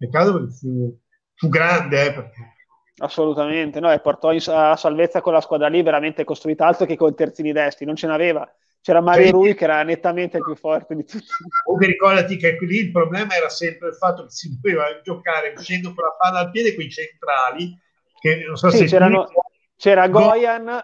[0.00, 0.98] Peccato perché fu,
[1.34, 2.06] fu grande.
[2.06, 2.54] Eh, perché...
[3.02, 6.96] Assolutamente, no, e portò in, a salvezza con la squadra lì veramente costruita altro che
[6.96, 8.50] con terzini destri, non ce n'aveva.
[8.80, 11.26] C'era Mario cioè, Rui che era nettamente il più forte di tutti.
[11.64, 15.92] Comunque ricordati che lì il problema era sempre il fatto che si doveva giocare uscendo
[15.92, 17.78] con la palla al piede con i centrali,
[18.18, 18.84] che non so sì, se...
[18.86, 19.34] C'erano, tu...
[19.76, 20.82] C'era Goyan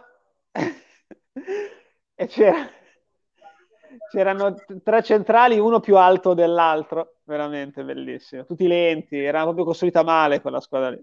[2.15, 2.71] e c'era,
[4.11, 8.45] c'erano tre centrali, uno più alto dell'altro veramente bellissimo.
[8.45, 11.03] Tutti lenti, era proprio costruita male quella squadra lì.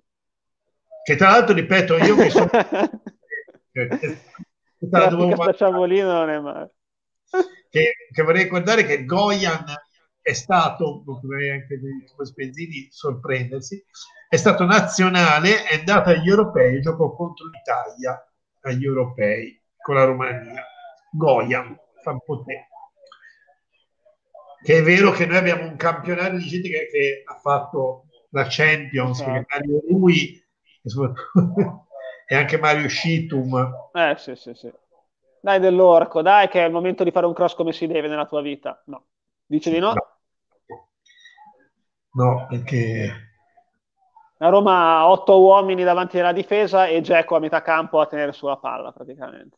[1.03, 2.49] Che tra l'altro, ripeto, io mi sono...
[5.53, 6.73] Ciavolino non è male.
[7.69, 9.65] Che, che, vorrei ricordare che Goyan
[10.21, 13.84] è stato, vorrei anche come Spezzini sorprendersi,
[14.30, 18.23] è stato nazionale, è andato agli europei, giocò contro l'Italia
[18.61, 20.63] agli europei con la Romania.
[21.11, 22.72] Goyan, fa un po' tempo
[24.64, 28.45] che è vero che noi abbiamo un campionato di gente che, che ha fatto la
[28.49, 29.45] Champions, esatto.
[29.49, 30.41] Mario Rui
[32.27, 33.90] e anche Mario Scitum.
[33.94, 34.72] Eh sì, sì, sì.
[35.41, 38.26] Dai dell'orco, dai che è il momento di fare un cross come si deve nella
[38.26, 38.81] tua vita.
[38.85, 39.07] No.
[39.45, 39.94] Dice di no?
[39.94, 40.90] No,
[42.14, 43.31] no perché...
[44.38, 48.31] La Roma ha otto uomini davanti alla difesa e Geco a metà campo a tenere
[48.31, 49.57] sulla palla praticamente.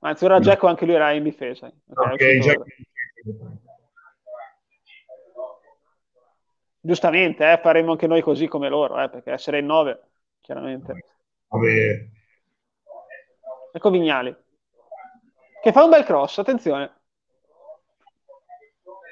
[0.00, 1.66] Anzi, ora Geco anche lui era in difesa.
[1.66, 2.40] Ok, okay
[6.80, 10.00] Giustamente, eh, faremo anche noi così come loro, eh, perché essere in 9,
[10.40, 11.04] chiaramente.
[11.48, 12.08] Vabbè.
[13.74, 14.36] Ecco Vignali,
[15.62, 17.00] che fa un bel cross, attenzione.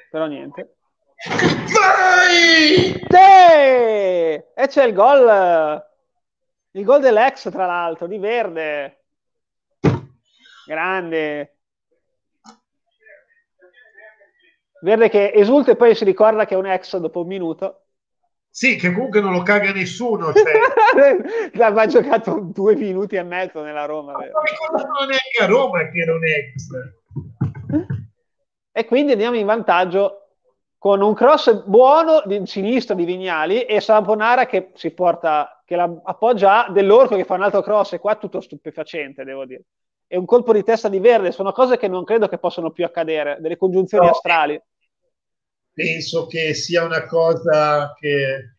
[0.09, 0.75] Però niente.
[1.73, 2.93] Vai!
[3.07, 3.17] Sì!
[4.53, 5.87] E c'è il gol,
[6.71, 9.03] il gol dell'ex, tra l'altro, di Verde.
[10.65, 11.60] Grande.
[14.81, 17.81] Verde che esulta e poi si ricorda che è un ex dopo un minuto.
[18.49, 20.33] Sì, che comunque non lo caga nessuno.
[20.33, 20.51] Cioè...
[21.63, 24.11] Aveva giocato due minuti e mezzo nella Roma.
[24.13, 26.67] Ma non è a Roma che era un ex.
[28.73, 30.17] E quindi andiamo in vantaggio
[30.77, 35.89] con un cross buono di sinistra di Vignali e Samponara che si porta, che la
[36.03, 39.63] appoggia dell'Orco che fa un altro cross e qua tutto stupefacente, devo dire.
[40.07, 42.83] E un colpo di testa di Verde, sono cose che non credo che possano più
[42.83, 44.61] accadere, delle congiunzioni no, astrali
[45.81, 48.55] penso che sia una cosa che...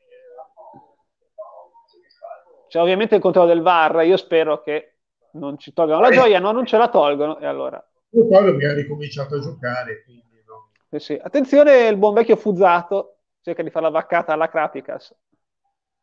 [2.68, 4.96] C'è ovviamente il controllo del VAR, io spero che
[5.32, 7.84] non ci tolgano la gioia, no, non ce la tolgono, e allora...
[8.08, 10.70] Poi perché ha ricominciato a giocare, quindi no.
[10.90, 11.20] sì, sì.
[11.22, 15.14] Attenzione, il buon vecchio Fuzzato cerca di fare la vaccata alla Crapicas.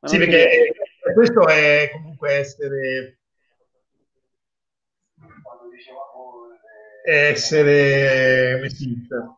[0.01, 1.13] Sì, perché che...
[1.13, 3.19] questo è comunque essere...
[7.03, 8.55] essere...
[8.57, 9.37] come si dice?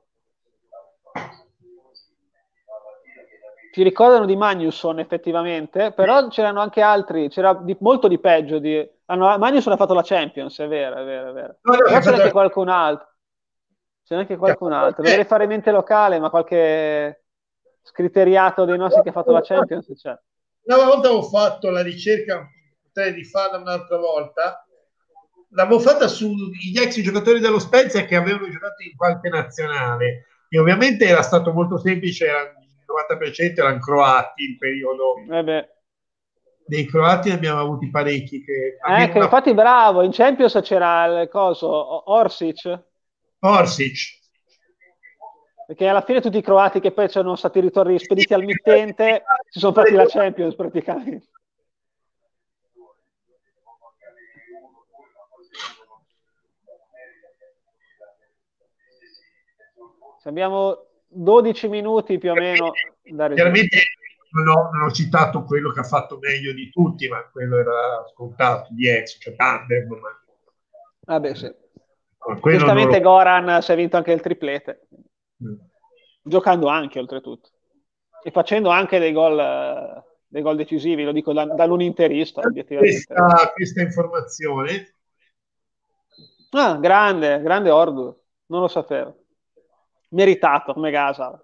[3.71, 8.59] Ci ricordano di Magnusson effettivamente, però c'erano anche altri, c'era di, molto di peggio.
[8.59, 11.55] Di, hanno, Magnusson ha fatto la Champions, è vero, è vero, è vero.
[11.61, 13.07] No, però c'è anche qualcun altro.
[14.03, 15.03] C'è anche qualcun altro.
[15.03, 17.23] Dovrei fare mente locale, ma qualche
[17.81, 20.19] scriteriato dei nostri che ha fatto la Champions c'è.
[20.63, 22.45] Una volta ho fatto la ricerca,
[22.83, 24.65] potrei rifarla un'altra volta.
[25.51, 31.05] L'avevo fatta sugli ex giocatori dello Spezia che avevano giocato in qualche nazionale e ovviamente
[31.05, 32.59] era stato molto semplice, erano
[32.91, 35.15] 90% erano croati il periodo.
[35.29, 35.69] Eh
[36.65, 38.43] Dei croati ne abbiamo avuti parecchi.
[38.43, 39.25] Che ecco, una...
[39.25, 42.83] infatti bravo, in Champions c'era il coso, Orsic.
[43.39, 44.19] Orsic.
[45.67, 49.59] Perché alla fine tutti i croati che poi sono stati ritorni spediti al mittente si
[49.59, 51.27] sono fatti la Champions praticamente.
[60.23, 62.71] Abbiamo 12 minuti più o meno
[63.01, 63.79] Chiaramente
[64.31, 68.05] non ho, non ho, citato quello che ha fatto meglio di tutti, ma quello era
[68.13, 69.87] scontato di ex, cioè Tandem.
[69.89, 70.21] Ma...
[71.01, 71.53] Vabbè, sì.
[72.41, 73.03] Giustamente lo...
[73.03, 74.87] Goran si è vinto anche il triplete,
[75.43, 75.53] mm.
[76.21, 77.49] giocando anche oltretutto
[78.23, 82.41] e facendo anche dei gol, dei gol decisivi, lo dico da, da un interista.
[82.41, 84.95] Questa, questa informazione.
[86.51, 89.20] Ah, grande, grande Ordu, non lo sapevo
[90.11, 91.43] meritato come Gasa.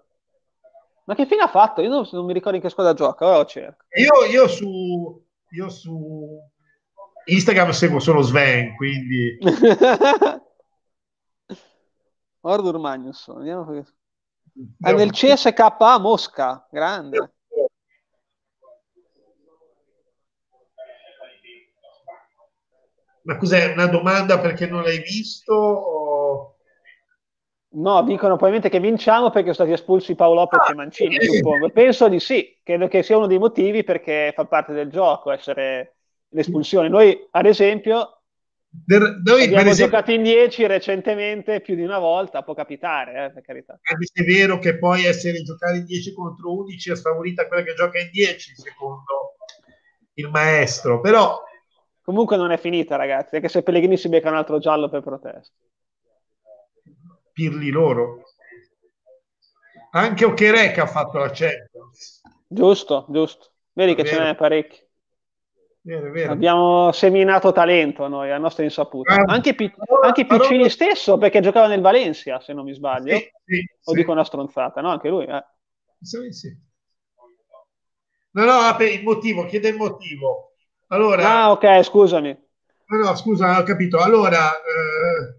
[1.04, 1.80] Ma che fine ha fatto?
[1.80, 3.84] Io non, non mi ricordo in che squadra gioca, ora lo cerco.
[3.96, 6.38] Io, io, su, io su
[7.24, 9.38] Instagram seguo solo Sven, quindi...
[12.40, 13.92] Ordur Magnusson, vediamo perché...
[14.80, 17.32] È nel CSKA Mosca, grande.
[23.22, 25.52] Ma cos'è una domanda perché non l'hai visto?
[25.54, 26.17] O...
[27.70, 31.36] No, dicono probabilmente che vinciamo perché sono stati espulsi Paolo Lopez ah, e Mancini, sì.
[31.36, 31.68] suppongo.
[31.68, 35.96] Penso di sì, credo che sia uno dei motivi perché fa parte del gioco essere
[36.28, 36.88] l'espulsione.
[36.88, 38.22] Noi, ad esempio,
[38.70, 43.32] Der, noi, abbiamo esempio, giocato in 10 recentemente più di una volta, può capitare, eh,
[43.32, 43.78] per carità.
[43.82, 47.62] Anche se è vero che poi essere giocare in 10 contro 11 è sfavorita quella
[47.62, 49.36] che gioca in 10, secondo
[50.14, 51.42] il maestro, però...
[52.02, 55.52] Comunque non è finita, ragazzi, anche se Pellegrini si becca un altro giallo per protesta
[57.38, 58.24] pirli loro.
[59.92, 62.20] Anche Okerek ha fatto la Champions.
[62.48, 63.52] Giusto, giusto.
[63.74, 64.84] Vedi che ce n'è parecchi.
[65.82, 66.32] Vero, vero.
[66.32, 69.14] Abbiamo seminato talento noi, a nostra insaputa.
[69.14, 70.68] Ah, anche, P- anche Piccini però...
[70.68, 73.16] stesso, perché giocava nel Valencia, se non mi sbaglio.
[73.16, 73.96] Sì, sì, o sì.
[73.96, 74.90] dico una stronzata, no?
[74.90, 75.24] Anche lui.
[75.26, 75.44] Eh.
[76.00, 76.48] Sì, sì.
[78.32, 80.54] No, no, per il motivo, chiede il motivo.
[80.88, 81.44] Allora...
[81.44, 82.36] Ah, ok, scusami.
[82.86, 83.98] No, no, scusa, ho capito.
[83.98, 85.37] Allora, eh,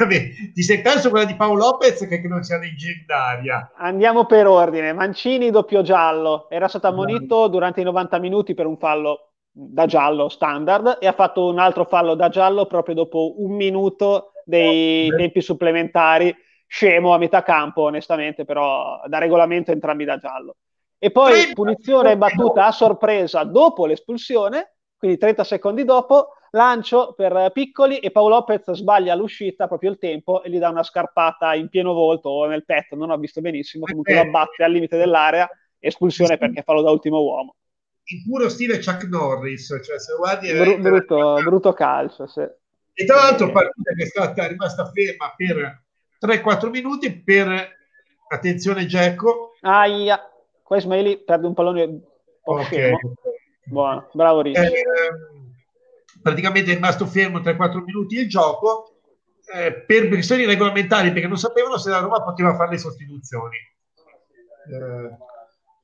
[0.00, 3.72] Vabbè, ti sei perso quella di Paolo Lopez che credo sia leggendaria.
[3.76, 4.94] Andiamo per ordine.
[4.94, 6.48] Mancini doppio giallo.
[6.48, 11.12] Era stato ammonito durante i 90 minuti per un fallo da giallo standard e ha
[11.12, 16.34] fatto un altro fallo da giallo proprio dopo un minuto dei tempi supplementari.
[16.66, 20.56] Scemo a metà campo, onestamente, però da regolamento entrambi da giallo.
[20.98, 27.98] E poi punizione battuta a sorpresa dopo l'espulsione, quindi 30 secondi dopo, lancio per Piccoli
[27.98, 31.92] e Paolo Lopez sbaglia l'uscita proprio il tempo e gli dà una scarpata in pieno
[31.92, 35.48] volto o nel petto, non ho visto benissimo, comunque lo abbatte al limite dell'area,
[35.78, 37.54] espulsione perché fallo da ultimo uomo.
[38.04, 40.52] In puro stile Chuck Norris, cioè se guardi...
[40.52, 42.40] Bru- brutto, brutto, calcio, sì.
[42.92, 45.82] E tra l'altro partita che è stata rimasta ferma per
[46.20, 47.76] 3-4 minuti per,
[48.28, 49.54] attenzione Gecko.
[49.60, 50.20] Aia,
[50.62, 52.00] qua Ismaili perde un pallone
[52.42, 52.92] okay.
[53.64, 54.60] Buono, bravo Ricci.
[54.60, 54.72] Eh,
[56.22, 59.00] praticamente è rimasto fermo 3-4 minuti il gioco
[59.54, 63.56] eh, per questioni regolamentari perché non sapevano se la Roma poteva fare le sostituzioni.
[64.70, 65.16] Eh,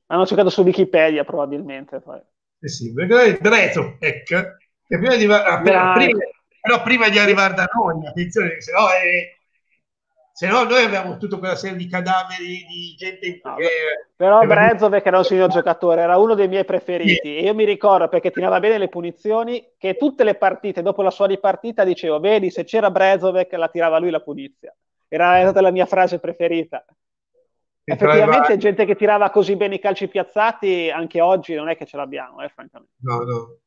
[0.07, 1.99] Hanno cercato su Wikipedia probabilmente.
[1.99, 2.19] Poi.
[2.59, 4.35] Eh sì, Drezzo, ecco,
[4.87, 6.19] che prima di, appena, prima,
[6.61, 9.36] però prima di arrivare da noi, attenzione, se no è
[10.37, 13.69] se no noi abbiamo tutta quella serie di cadaveri di gente no, che...
[14.15, 17.21] però Brezovic era un signor giocatore era uno dei miei preferiti.
[17.23, 17.37] Sì.
[17.37, 21.09] e io mi ricordo perché tirava bene le punizioni che tutte le partite dopo la
[21.09, 24.71] sua ripartita dicevo vedi se c'era Brezovic la tirava lui la punizia.
[25.07, 26.85] Era stata la mia frase preferita.
[27.83, 31.87] E effettivamente gente che tirava così bene i calci piazzati anche oggi non è che
[31.87, 32.93] ce l'abbiamo eh, francamente.
[32.99, 33.57] No no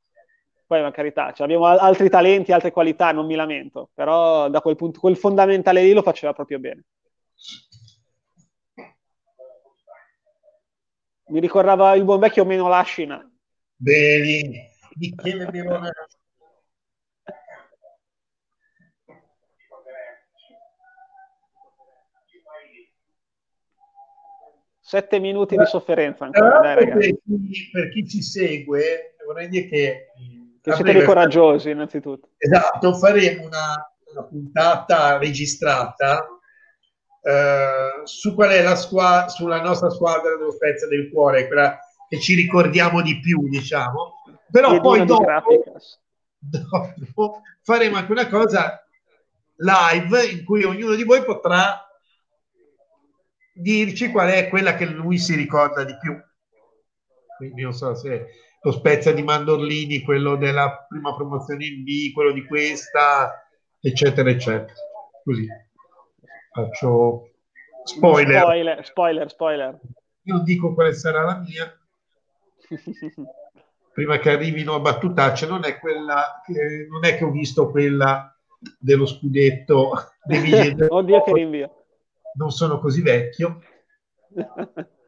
[0.70, 4.76] poi per carità, cioè, abbiamo altri talenti, altre qualità, non mi lamento, però da quel
[4.76, 6.84] punto, quel fondamentale lì lo faceva proprio bene.
[11.26, 13.20] Mi ricordava il buon vecchio meno Lascina.
[13.74, 15.90] Bene, Michele Melona.
[24.78, 30.06] Sette minuti di sofferenza ancora, dai, per, chi, per chi ci segue, vorrei dire che
[30.62, 32.30] che siete dei coraggiosi, innanzitutto.
[32.36, 36.26] Esatto, faremo una, una puntata registrata
[37.22, 41.78] eh, su qual è la squadra, sulla nostra squadra dello Spezia del Cuore, quella
[42.08, 44.22] che ci ricordiamo di più, diciamo.
[44.50, 45.24] Però e poi dopo,
[46.38, 48.84] dopo faremo anche una cosa
[49.56, 51.86] live in cui ognuno di voi potrà
[53.52, 56.18] dirci qual è quella che lui si ricorda di più.
[57.36, 58.26] Quindi non so se
[58.62, 63.46] lo Spezia di Mandorlini, quello della prima promozione in B, quello di questa,
[63.80, 64.72] eccetera, eccetera.
[65.24, 65.46] Così
[66.52, 67.30] faccio
[67.84, 68.40] Spoiler.
[68.40, 69.80] spoiler, spoiler, spoiler.
[70.24, 71.74] Io dico quale sarà la mia.
[73.92, 78.34] Prima che arrivino a battutacce, non è quella, che, non è che ho visto quella
[78.78, 79.92] dello scudetto
[80.24, 80.86] dei vigili.
[80.88, 81.84] Oddio che rinvio.
[82.34, 83.60] Non sono così vecchio.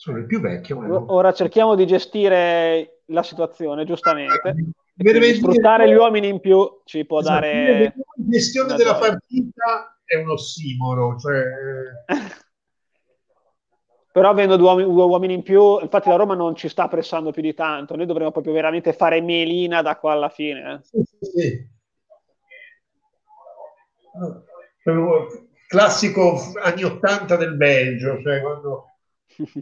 [0.00, 1.12] sono il più vecchio.
[1.12, 4.72] Ora cerchiamo di gestire la situazione, giustamente.
[5.34, 7.34] sfruttare gli uomini in più ci può esatto.
[7.34, 7.82] dare...
[7.82, 11.42] La gestione della partita è un ossimoro, cioè...
[14.12, 17.30] Però avendo due uomini, due uomini, in più, infatti la Roma non ci sta pressando
[17.30, 20.72] più di tanto, noi dovremmo proprio veramente fare melina da qua alla fine.
[20.72, 20.78] Eh.
[20.82, 21.68] Sì, sì, sì.
[25.68, 28.89] Classico anni 80 del Belgio, cioè quando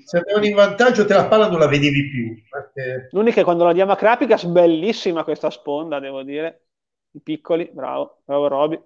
[0.05, 2.43] se andavano in vantaggio te la palla non la vedevi più.
[2.49, 3.09] Perché...
[3.12, 6.66] L'unica è quando la diamo a Krapikas, bellissima questa sponda, devo dire.
[7.12, 8.82] I piccoli, bravo, bravo Roby.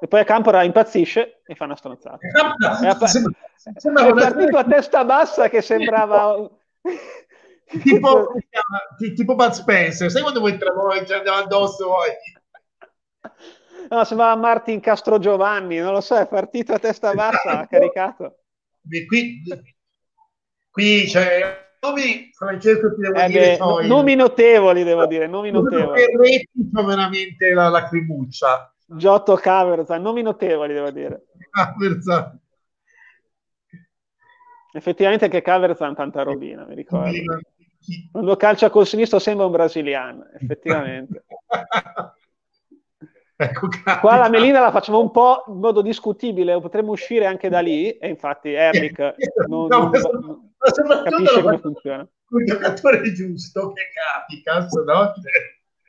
[0.00, 2.18] E poi a Campora impazzisce e fa una stronzata.
[2.18, 6.50] È, app- sembra, è partito a testa bassa che sembrava...
[7.82, 8.32] tipo,
[9.14, 12.10] tipo Bud Spencer, sai quando vuoi travolgere, ci andiamo addosso poi?
[13.88, 18.43] No, sembrava Martin Castro Giovanni, non lo so, è partito a testa bassa, ha caricato
[19.06, 19.42] qui,
[20.70, 26.00] qui c'è nomi, Francesco ti devo eh dire beh, nomi notevoli devo dire nomi notevoli.
[26.00, 28.74] C'è veramente la lacrimuccia.
[28.86, 31.26] Giotto Caverza nomi notevoli devo dire.
[31.50, 32.38] Caverza.
[34.72, 37.12] Effettivamente che Caverza ha tanta robina mi ricordo.
[38.10, 41.26] Quando calcia col sinistro sembra un brasiliano effettivamente
[43.44, 43.68] Ecco,
[44.00, 47.90] Qua la melina la facciamo un po' in modo discutibile, potremmo uscire anche da lì,
[47.90, 49.14] e infatti Eric
[49.48, 50.52] non, no, non,
[50.86, 52.08] non capisce come funziona.
[52.30, 55.12] Un giocatore giusto che capi, cazzo, no?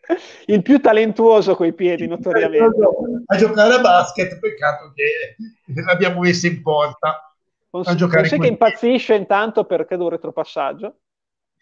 [0.48, 2.78] Il più talentuoso coi piedi, notoriamente.
[3.26, 7.34] A giocare a basket, peccato che l'abbiamo messo in porta.
[7.72, 10.98] a giocare che impazzisce intanto per credo un retropassaggio.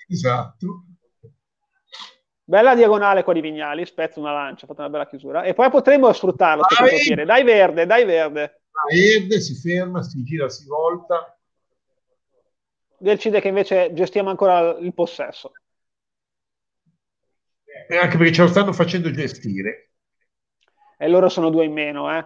[0.07, 0.86] Esatto.
[2.45, 5.44] Bella diagonale qua di Vignali, spezza una lancia, fate una bella chiusura.
[5.44, 8.64] E poi potremmo sfruttarlo, dai, dai verde, dai verde.
[8.91, 11.38] verde, si ferma, si gira, si volta.
[12.98, 15.53] Decide che invece gestiamo ancora il possesso.
[17.88, 19.91] E anche perché ce lo stanno facendo gestire.
[20.98, 22.26] E loro sono due in meno, eh.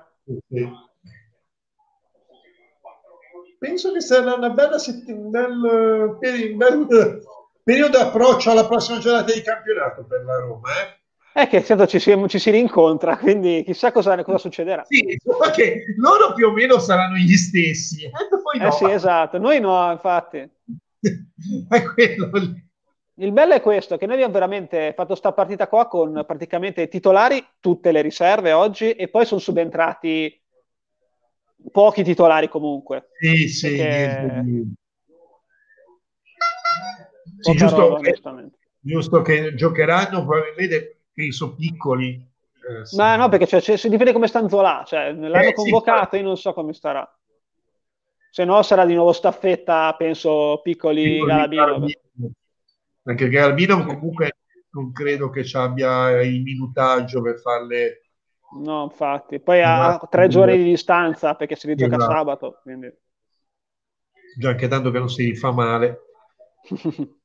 [3.60, 7.22] Penso che sarà una bella settimana, un bel, un bel
[7.68, 10.69] periodo approccio alla prossima giornata di campionato per la Roma.
[10.69, 11.41] Eh?
[11.41, 14.85] È che certo ci si, ci si rincontra, quindi chissà cosa, cosa succederà.
[14.88, 15.18] Sì,
[15.53, 18.06] che loro più o meno saranno gli stessi.
[18.06, 18.72] Eh, eh no.
[18.72, 20.38] sì, esatto, noi no, infatti.
[21.69, 22.65] è quello lì.
[23.15, 27.45] Il bello è questo, che noi abbiamo veramente fatto sta partita qua con praticamente titolari,
[27.60, 30.41] tutte le riserve oggi, e poi sono subentrati
[31.69, 33.10] pochi titolari comunque.
[33.19, 33.76] Sì, sì.
[33.76, 34.76] Perché sì,
[37.39, 38.19] giusto, roba, che,
[38.80, 42.14] giusto, che, giocheranno probabilmente penso piccoli.
[42.14, 42.95] Eh, sì.
[42.95, 46.22] Ma no, perché cioè, cioè, si dipende come sta Zola, cioè, l'hanno eh, convocato, sì,
[46.22, 47.09] io non so come starà.
[48.30, 51.85] Se no sarà di nuovo staffetta, penso, piccoli, piccoli Galabino.
[53.03, 54.38] Anche Galabino comunque
[54.72, 58.01] non credo che ci abbia il minutaggio per farle...
[58.59, 59.39] No, infatti.
[59.39, 62.11] Poi ha tre giorni di distanza perché si rigioca esatto.
[62.11, 62.59] sabato.
[62.61, 62.93] Quindi...
[64.38, 66.01] Già che tanto che non si fa male.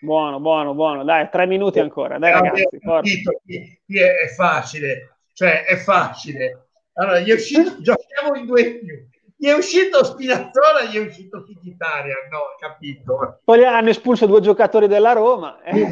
[0.00, 1.04] Buono, buono, buono.
[1.04, 2.18] Dai, tre minuti ancora.
[2.18, 2.78] Dai, ragazzi.
[2.78, 6.68] Qui, qui è, facile, cioè è facile.
[6.94, 9.08] Allora, gli è uscito, giochiamo in due più.
[9.38, 13.40] Gli è uscito Spinazzola, gli è uscito Fichitaria, no, capito?
[13.44, 15.62] Poi hanno espulso due giocatori della Roma.
[15.62, 15.86] Eh.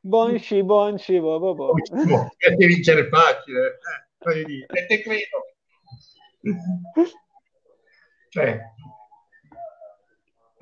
[0.00, 1.74] Bonci, bonci, bo, bo, bo.
[2.38, 3.78] E vincere facile.
[4.24, 5.54] Eh, e te credo.
[8.30, 8.73] Cioè, io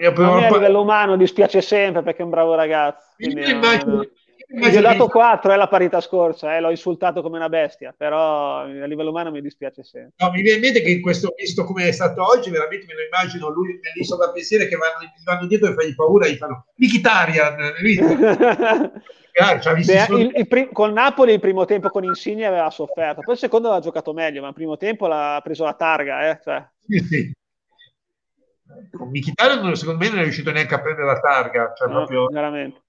[0.06, 3.10] a me a livello umano dispiace sempre perché è un bravo ragazzo.
[3.16, 4.04] Quindi, immagino,
[4.54, 8.58] gli ho dato 4 è la parità scorsa, eh, l'ho insultato come una bestia, però
[8.58, 10.12] a livello umano mi dispiace sempre.
[10.16, 12.94] No, mi viene in mente che in questo, visto come è stato oggi, veramente me
[12.94, 16.36] lo immagino lui nell'isola da pensiero che vanno, vanno dietro e fagli paura e gli
[16.36, 17.72] fanno Mkhitaryan, ah,
[19.32, 23.40] Beh, il, il prim- con Napoli il primo tempo con Insigne aveva sofferto, poi il
[23.40, 26.28] secondo aveva giocato meglio, ma il primo tempo l'ha preso la targa.
[26.28, 26.62] Eh, cioè.
[26.86, 27.32] Sì, sì
[28.90, 32.26] con Mkhitaryan secondo me non è riuscito neanche a prendere la targa cioè no, proprio
[32.26, 32.82] veramente.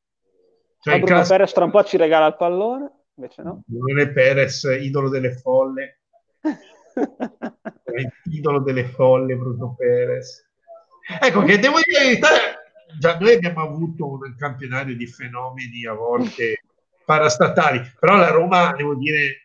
[0.80, 1.32] Cioè, Bruno caso...
[1.32, 3.62] Perez tra un po' ci regala il pallone invece no.
[3.66, 6.00] Bruno Perez idolo delle folle.
[8.32, 10.50] Idolo delle folle Bruno Perez.
[11.22, 12.18] Ecco che devo dire
[12.98, 16.64] già noi abbiamo avuto un campionario di fenomeni a volte
[17.06, 19.43] parastatali, però la Roma, devo dire,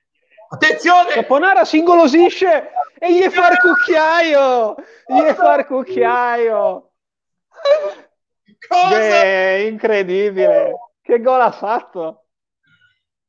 [0.48, 1.12] attenzione!
[1.12, 4.74] Caponara si ingolosisce e gli fa il cucchiaio!
[5.06, 6.90] Gli fa il cucchiaio!
[8.68, 8.98] Cosa?
[8.98, 10.72] Beh, incredibile!
[11.00, 12.24] Che gol ha fatto?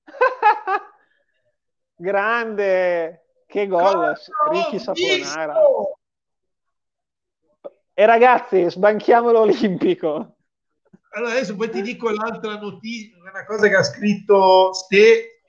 [1.96, 3.26] Grande!
[3.46, 4.16] Che gol!
[4.50, 5.56] Ricky Saponara!
[7.94, 10.38] E ragazzi, sbanchiamo l'Olimpico.
[11.12, 15.42] Allora adesso poi ti dico l'altra notizia, una cosa che ha scritto Ste.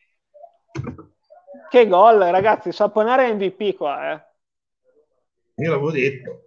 [1.70, 4.24] Che gol, ragazzi, Saponara è MVP qua, eh.
[5.62, 6.46] Io l'avevo detto.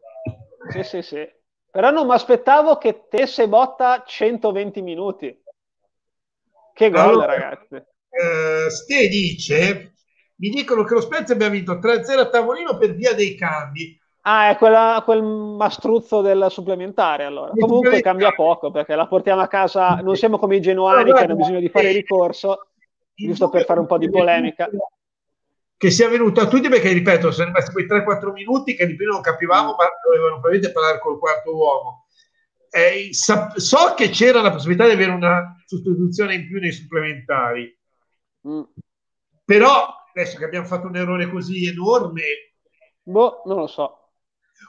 [0.69, 1.25] Sì, sì, sì.
[1.71, 5.43] Però non mi aspettavo che tesse botta 120 minuti.
[6.73, 7.75] Che gol, allora, ragazzi.
[7.75, 9.93] Eh, Ste dice,
[10.35, 13.97] mi dicono che lo Spezia abbia vinto 3-0 a tavolino per via dei cambi.
[14.25, 17.53] Ah, è quella, quel mastruzzo del supplementare allora.
[17.53, 21.23] Il Comunque cambia poco perché la portiamo a casa, non siamo come i genuani che
[21.23, 22.67] hanno bisogno di fare ricorso,
[23.13, 24.69] giusto per fare un po' di polemica.
[25.83, 29.11] Che sia venuto a tutti perché, ripeto, sono rimasti quei 3-4 minuti che di prima
[29.11, 32.05] non capivamo, ma dovevano probabilmente parlare col quarto uomo.
[32.69, 37.77] Eh, so che c'era la possibilità di avere una sostituzione in più nei supplementari,
[38.47, 38.61] mm.
[39.43, 42.53] però adesso che abbiamo fatto un errore così enorme,
[43.03, 44.11] boh, non lo so.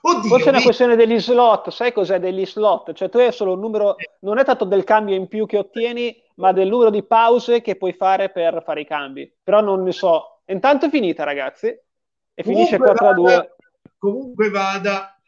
[0.01, 2.93] Oddio, Forse è una questione degli slot, sai cos'è degli slot?
[2.93, 6.20] Cioè tu hai solo un numero, non è tanto del cambio in più che ottieni,
[6.39, 9.32] ma del numero di pause che puoi fare per fare i cambi.
[9.45, 10.34] Però non ne so.
[10.47, 11.66] Intanto è finita, ragazzi.
[11.66, 13.57] E finisce 4 a 2.
[13.99, 15.19] Comunque vada.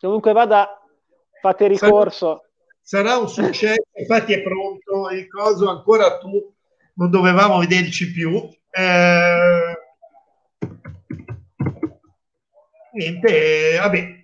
[0.00, 0.80] Comunque vada,
[1.40, 2.44] fate ricorso.
[2.80, 6.54] Sarà, sarà un successo, infatti è pronto il coso, ancora tu
[6.94, 8.48] non dovevamo vederci più.
[8.70, 9.78] Eh,
[12.92, 14.16] niente, vabbè.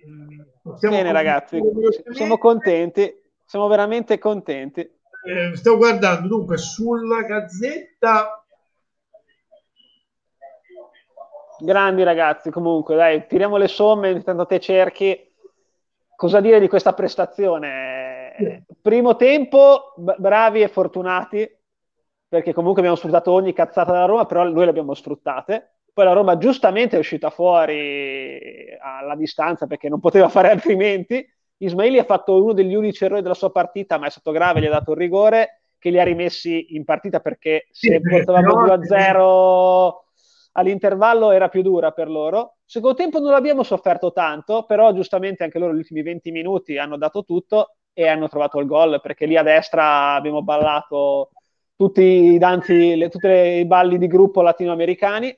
[0.79, 1.59] Bene ragazzi,
[2.11, 3.13] siamo contenti,
[3.45, 4.79] siamo veramente contenti.
[4.81, 8.44] Eh, sto guardando dunque sulla gazzetta.
[11.59, 15.33] Grandi ragazzi, comunque, dai, tiriamo le somme, intanto te cerchi
[16.15, 18.65] cosa dire di questa prestazione.
[18.81, 21.49] Primo tempo, bravi e fortunati,
[22.27, 25.75] perché comunque abbiamo sfruttato ogni cazzata della Roma, però noi le abbiamo sfruttate.
[25.93, 31.25] Poi la Roma giustamente è uscita fuori alla distanza perché non poteva fare altrimenti.
[31.57, 34.65] Ismaili ha fatto uno degli unici errori della sua partita, ma è stato grave, gli
[34.65, 40.04] ha dato il rigore che li ha rimessi in partita perché se portavamo 2-0
[40.57, 42.57] all'intervallo era più dura per loro.
[42.65, 46.97] Secondo tempo non l'abbiamo sofferto tanto, però giustamente anche loro gli ultimi 20 minuti hanno
[46.97, 51.31] dato tutto e hanno trovato il gol perché lì a destra abbiamo ballato
[51.75, 55.37] tutti i danzi, le, tutti i balli di gruppo latinoamericani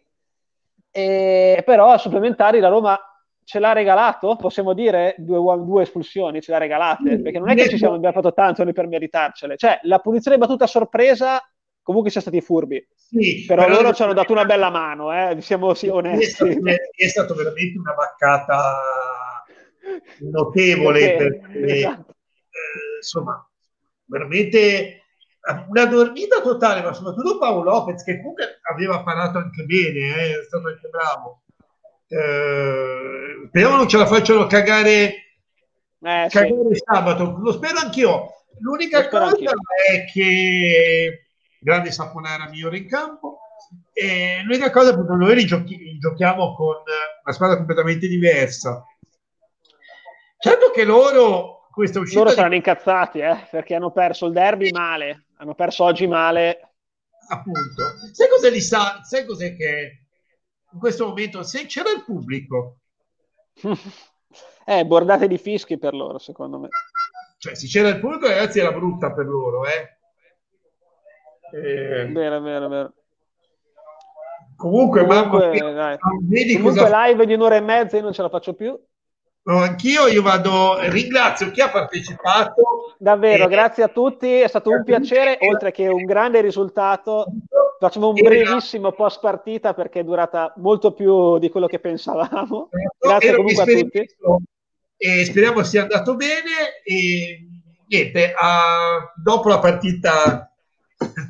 [0.91, 2.99] e, però a supplementari la Roma
[3.43, 7.69] ce l'ha regalato, possiamo dire, due, due espulsioni ce l'ha regalate, perché non è che
[7.69, 9.55] ci siamo abbiamo fatto tanto noi per meritarcele.
[9.55, 11.41] Cioè, la punizione battuta a sorpresa,
[11.87, 12.85] comunque siamo stati furbi.
[12.93, 15.39] Sì, però, però loro ci hanno dato una bella mano, eh?
[15.39, 16.25] siamo sì, onesti.
[16.25, 16.51] È stato,
[16.91, 18.81] è stato veramente una vaccata
[20.19, 22.11] notevole, perché, esatto.
[22.11, 23.49] eh, insomma,
[24.03, 25.03] veramente
[25.69, 30.43] una dormita totale, ma soprattutto Paolo Lopez, che comunque aveva parato anche bene, eh, è
[30.43, 31.43] stato anche bravo.
[32.09, 34.89] Eh, speriamo non ce la facciano cagare,
[36.01, 36.83] eh, cagare sì.
[36.83, 37.37] sabato.
[37.39, 38.27] Lo spero anch'io.
[38.59, 39.51] L'unica cosa anch'io.
[39.89, 41.26] è che
[41.59, 43.39] grande Saponara migliore in campo.
[43.91, 46.75] E l'unica cosa è che noi giochi- giochiamo con
[47.23, 48.85] una squadra completamente diversa.
[50.39, 52.55] Certo che loro questa uscita loro saranno di...
[52.57, 56.73] incazzati eh, perché hanno perso il derby male hanno perso oggi male.
[57.29, 57.83] Appunto.
[58.11, 59.01] Sai cosa li sa?
[59.03, 60.05] Sai cos'è che
[60.71, 62.79] in questo momento, se c'era il pubblico...
[64.65, 66.69] eh, bordate di fischi per loro, secondo me.
[67.37, 69.96] Cioè, se c'era il pubblico, ragazzi, era brutta per loro, eh.
[71.53, 72.93] Eh, vero, vero, vero.
[74.55, 77.05] Comunque, comunque, mamma, vedi comunque cosa...
[77.05, 78.77] live di un'ora e mezza io non ce la faccio più.
[79.43, 82.95] No, anch'io io vado, ringrazio chi ha partecipato.
[82.97, 83.47] Davvero, e...
[83.47, 87.27] grazie a tutti, è stato un piacere, oltre che un grande risultato.
[87.79, 92.69] Facciamo un brevissimo post partita perché è durata molto più di quello che pensavamo.
[92.99, 94.09] Grazie comunque a tutti.
[94.97, 97.47] E speriamo sia andato bene e
[97.87, 99.13] niente, a...
[99.15, 100.51] dopo la partita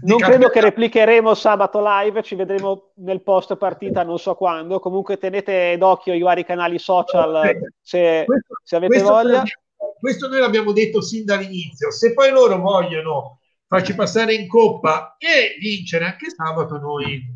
[0.03, 4.79] non credo che replicheremo sabato live, ci vedremo nel post partita non so quando.
[4.79, 9.43] Comunque tenete d'occhio i vari canali social se, questo, se avete questo voglia.
[9.99, 11.91] questo noi l'abbiamo detto sin dall'inizio.
[11.91, 17.35] Se poi loro vogliono farci passare in coppa e vincere anche sabato, noi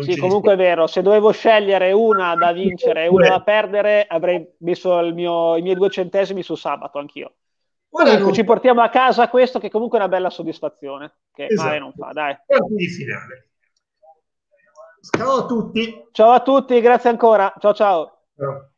[0.00, 4.42] sì, comunque è vero, se dovevo scegliere una da vincere e una da perdere, avrei
[4.60, 7.34] messo mio, i miei due centesimi su sabato anch'io.
[7.92, 8.32] Comunque non...
[8.32, 11.68] ci portiamo a casa questo che comunque è una bella soddisfazione, che esatto.
[11.68, 12.34] male non fa, dai.
[12.68, 13.50] di finale.
[15.14, 16.08] Ciao a tutti.
[16.10, 17.52] Ciao a tutti, grazie ancora.
[17.58, 18.18] Ciao ciao.
[18.34, 18.71] ciao.